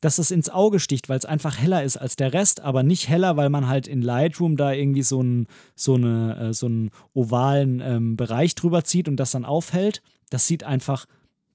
dass 0.00 0.18
es 0.18 0.30
ins 0.30 0.48
Auge 0.48 0.78
sticht, 0.80 1.08
weil 1.08 1.18
es 1.18 1.24
einfach 1.24 1.58
heller 1.58 1.82
ist 1.82 1.96
als 1.96 2.16
der 2.16 2.32
Rest, 2.32 2.60
aber 2.60 2.82
nicht 2.82 3.08
heller, 3.08 3.36
weil 3.36 3.50
man 3.50 3.68
halt 3.68 3.88
in 3.88 4.02
Lightroom 4.02 4.56
da 4.56 4.72
irgendwie 4.72 5.02
so, 5.02 5.20
ein, 5.22 5.46
so, 5.74 5.94
eine, 5.94 6.48
äh, 6.48 6.52
so 6.52 6.66
einen 6.66 6.90
ovalen 7.14 7.80
ähm, 7.80 8.16
Bereich 8.16 8.54
drüber 8.54 8.84
zieht 8.84 9.08
und 9.08 9.16
das 9.16 9.32
dann 9.32 9.44
aufhält. 9.44 10.02
Das 10.30 10.46
sieht 10.46 10.62
einfach, 10.62 11.06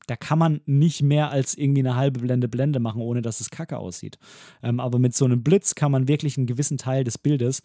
da 0.08 0.16
kann 0.16 0.40
man 0.40 0.62
nicht 0.66 1.02
mehr 1.02 1.32
als 1.32 1.56
irgendwie 1.56 1.82
eine 1.82 1.96
halbe 1.96 2.20
Blende 2.20 2.48
Blende 2.48 2.80
machen, 2.80 3.02
ohne 3.02 3.22
dass 3.22 3.40
es 3.40 3.50
kacke 3.50 3.78
aussieht. 3.78 4.18
Ähm, 4.62 4.80
aber 4.80 5.00
mit 5.00 5.16
so 5.16 5.26
einem 5.26 5.44
Blitz 5.44 5.76
kann 5.76 5.92
man 5.92 6.08
wirklich 6.08 6.38
einen 6.38 6.48
gewissen 6.48 6.78
Teil 6.78 7.04
des 7.04 7.18
Bildes 7.18 7.62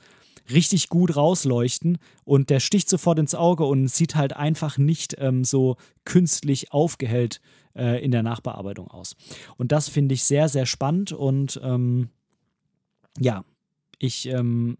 richtig 0.50 0.88
gut 0.88 1.16
rausleuchten 1.16 1.98
und 2.24 2.50
der 2.50 2.60
sticht 2.60 2.88
sofort 2.88 3.18
ins 3.18 3.34
Auge 3.34 3.64
und 3.64 3.88
sieht 3.88 4.14
halt 4.14 4.34
einfach 4.34 4.78
nicht 4.78 5.16
ähm, 5.18 5.44
so 5.44 5.76
künstlich 6.04 6.72
aufgehellt 6.72 7.40
äh, 7.74 8.02
in 8.02 8.10
der 8.10 8.22
Nachbearbeitung 8.22 8.88
aus. 8.88 9.16
Und 9.56 9.72
das 9.72 9.88
finde 9.88 10.14
ich 10.14 10.24
sehr, 10.24 10.48
sehr 10.48 10.66
spannend 10.66 11.12
und 11.12 11.60
ähm, 11.62 12.08
ja, 13.18 13.44
ich 13.98 14.26
ähm, 14.28 14.78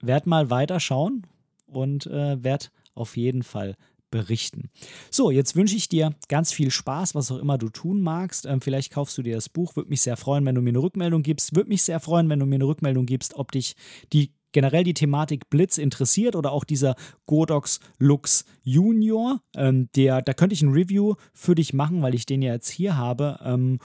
werde 0.00 0.28
mal 0.28 0.48
weiter 0.48 0.80
schauen 0.80 1.26
und 1.66 2.06
äh, 2.06 2.42
werde 2.42 2.66
auf 2.94 3.16
jeden 3.16 3.42
Fall 3.42 3.76
berichten. 4.10 4.70
So, 5.10 5.30
jetzt 5.30 5.56
wünsche 5.56 5.76
ich 5.76 5.88
dir 5.88 6.14
ganz 6.28 6.52
viel 6.52 6.70
Spaß, 6.70 7.14
was 7.14 7.30
auch 7.30 7.38
immer 7.38 7.58
du 7.58 7.68
tun 7.68 8.00
magst. 8.00 8.46
Ähm, 8.46 8.60
vielleicht 8.60 8.92
kaufst 8.92 9.16
du 9.18 9.22
dir 9.22 9.34
das 9.34 9.48
Buch. 9.48 9.76
Würde 9.76 9.90
mich 9.90 10.02
sehr 10.02 10.16
freuen, 10.16 10.44
wenn 10.44 10.54
du 10.54 10.62
mir 10.62 10.70
eine 10.70 10.82
Rückmeldung 10.82 11.22
gibst. 11.22 11.54
Würde 11.54 11.68
mich 11.68 11.82
sehr 11.82 12.00
freuen, 12.00 12.28
wenn 12.28 12.40
du 12.40 12.46
mir 12.46 12.56
eine 12.56 12.66
Rückmeldung 12.66 13.06
gibst, 13.06 13.34
ob 13.34 13.52
dich 13.52 13.76
die 14.12 14.32
generell 14.52 14.84
die 14.84 14.94
Thematik 14.94 15.48
Blitz 15.50 15.78
interessiert 15.78 16.36
oder 16.36 16.52
auch 16.52 16.64
dieser 16.64 16.96
Godox 17.26 17.80
Lux 17.98 18.44
Junior, 18.62 19.40
ähm, 19.56 19.88
der, 19.94 20.22
da 20.22 20.34
könnte 20.34 20.54
ich 20.54 20.62
ein 20.62 20.72
Review 20.72 21.14
für 21.32 21.54
dich 21.54 21.72
machen, 21.72 22.02
weil 22.02 22.14
ich 22.14 22.26
den 22.26 22.42
ja 22.42 22.52
jetzt 22.52 22.68
hier 22.68 22.96
habe. 22.96 23.38
Ähm, 23.44 23.78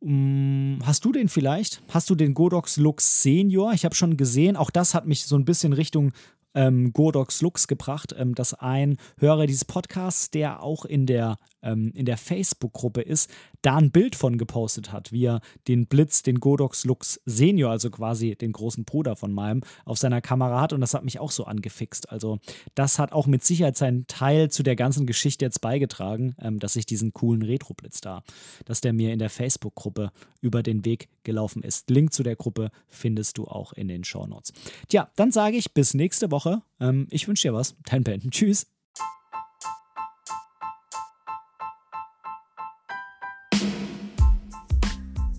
mm, 0.00 0.78
Hast 0.84 1.04
du 1.04 1.12
den 1.12 1.28
vielleicht? 1.28 1.82
Hast 1.90 2.10
du 2.10 2.14
den 2.14 2.34
Godox 2.34 2.76
Lux 2.76 3.22
Senior? 3.22 3.72
Ich 3.72 3.84
habe 3.84 3.94
schon 3.94 4.16
gesehen, 4.16 4.56
auch 4.56 4.70
das 4.70 4.94
hat 4.94 5.06
mich 5.06 5.24
so 5.24 5.36
ein 5.36 5.44
bisschen 5.44 5.72
Richtung 5.72 6.12
ähm, 6.54 6.92
Godox 6.92 7.42
Lux 7.42 7.68
gebracht, 7.68 8.14
ähm, 8.16 8.34
dass 8.34 8.54
ein 8.54 8.96
Hörer 9.18 9.46
dieses 9.46 9.64
Podcasts, 9.64 10.30
der 10.30 10.62
auch 10.62 10.84
in 10.84 11.06
der 11.06 11.36
ähm, 11.64 11.90
in 11.94 12.04
der 12.04 12.16
Facebook-Gruppe 12.16 13.00
ist, 13.00 13.30
da 13.62 13.76
ein 13.76 13.90
Bild 13.90 14.14
von 14.14 14.38
gepostet 14.38 14.92
hat, 14.92 15.10
wie 15.10 15.24
er 15.24 15.40
den 15.66 15.86
Blitz, 15.86 16.22
den 16.22 16.38
Godox 16.38 16.84
Lux 16.84 17.20
Senior, 17.24 17.70
also 17.70 17.90
quasi 17.90 18.36
den 18.36 18.52
großen 18.52 18.84
Bruder 18.84 19.16
von 19.16 19.32
meinem, 19.32 19.62
auf 19.84 19.98
seiner 19.98 20.20
Kamera 20.20 20.60
hat 20.60 20.72
und 20.72 20.80
das 20.80 20.94
hat 20.94 21.04
mich 21.04 21.18
auch 21.18 21.30
so 21.30 21.44
angefixt. 21.44 22.10
Also 22.10 22.38
das 22.74 22.98
hat 22.98 23.12
auch 23.12 23.26
mit 23.26 23.42
Sicherheit 23.42 23.76
seinen 23.76 24.06
Teil 24.06 24.50
zu 24.50 24.62
der 24.62 24.76
ganzen 24.76 25.06
Geschichte 25.06 25.44
jetzt 25.44 25.60
beigetragen, 25.60 26.36
ähm, 26.40 26.58
dass 26.58 26.76
ich 26.76 26.86
diesen 26.86 27.12
coolen 27.12 27.42
Retro-Blitz 27.42 28.00
da, 28.00 28.22
dass 28.66 28.80
der 28.80 28.92
mir 28.92 29.12
in 29.12 29.18
der 29.18 29.30
Facebook-Gruppe 29.30 30.12
über 30.40 30.62
den 30.62 30.84
Weg 30.84 31.08
gelaufen 31.24 31.62
ist. 31.62 31.88
Link 31.88 32.12
zu 32.12 32.22
der 32.22 32.36
Gruppe 32.36 32.70
findest 32.88 33.38
du 33.38 33.46
auch 33.46 33.72
in 33.72 33.88
den 33.88 34.04
Show 34.04 34.26
Notes. 34.26 34.52
Tja, 34.88 35.08
dann 35.16 35.32
sage 35.32 35.56
ich 35.56 35.72
bis 35.72 35.94
nächste 35.94 36.30
Woche. 36.30 36.43
Ähm, 36.80 37.06
ich 37.10 37.28
wünsche 37.28 37.48
dir 37.48 37.54
was. 37.54 37.76
Ten 37.84 38.04
Penten. 38.04 38.30
Tschüss. 38.32 38.66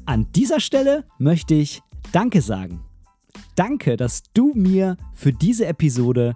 An 0.05 0.31
dieser 0.33 0.59
Stelle 0.59 1.05
möchte 1.17 1.55
ich 1.55 1.81
Danke 2.11 2.41
sagen. 2.41 2.85
Danke, 3.55 3.97
dass 3.97 4.23
du 4.33 4.53
mir 4.53 4.97
für 5.13 5.33
diese 5.33 5.65
Episode 5.65 6.35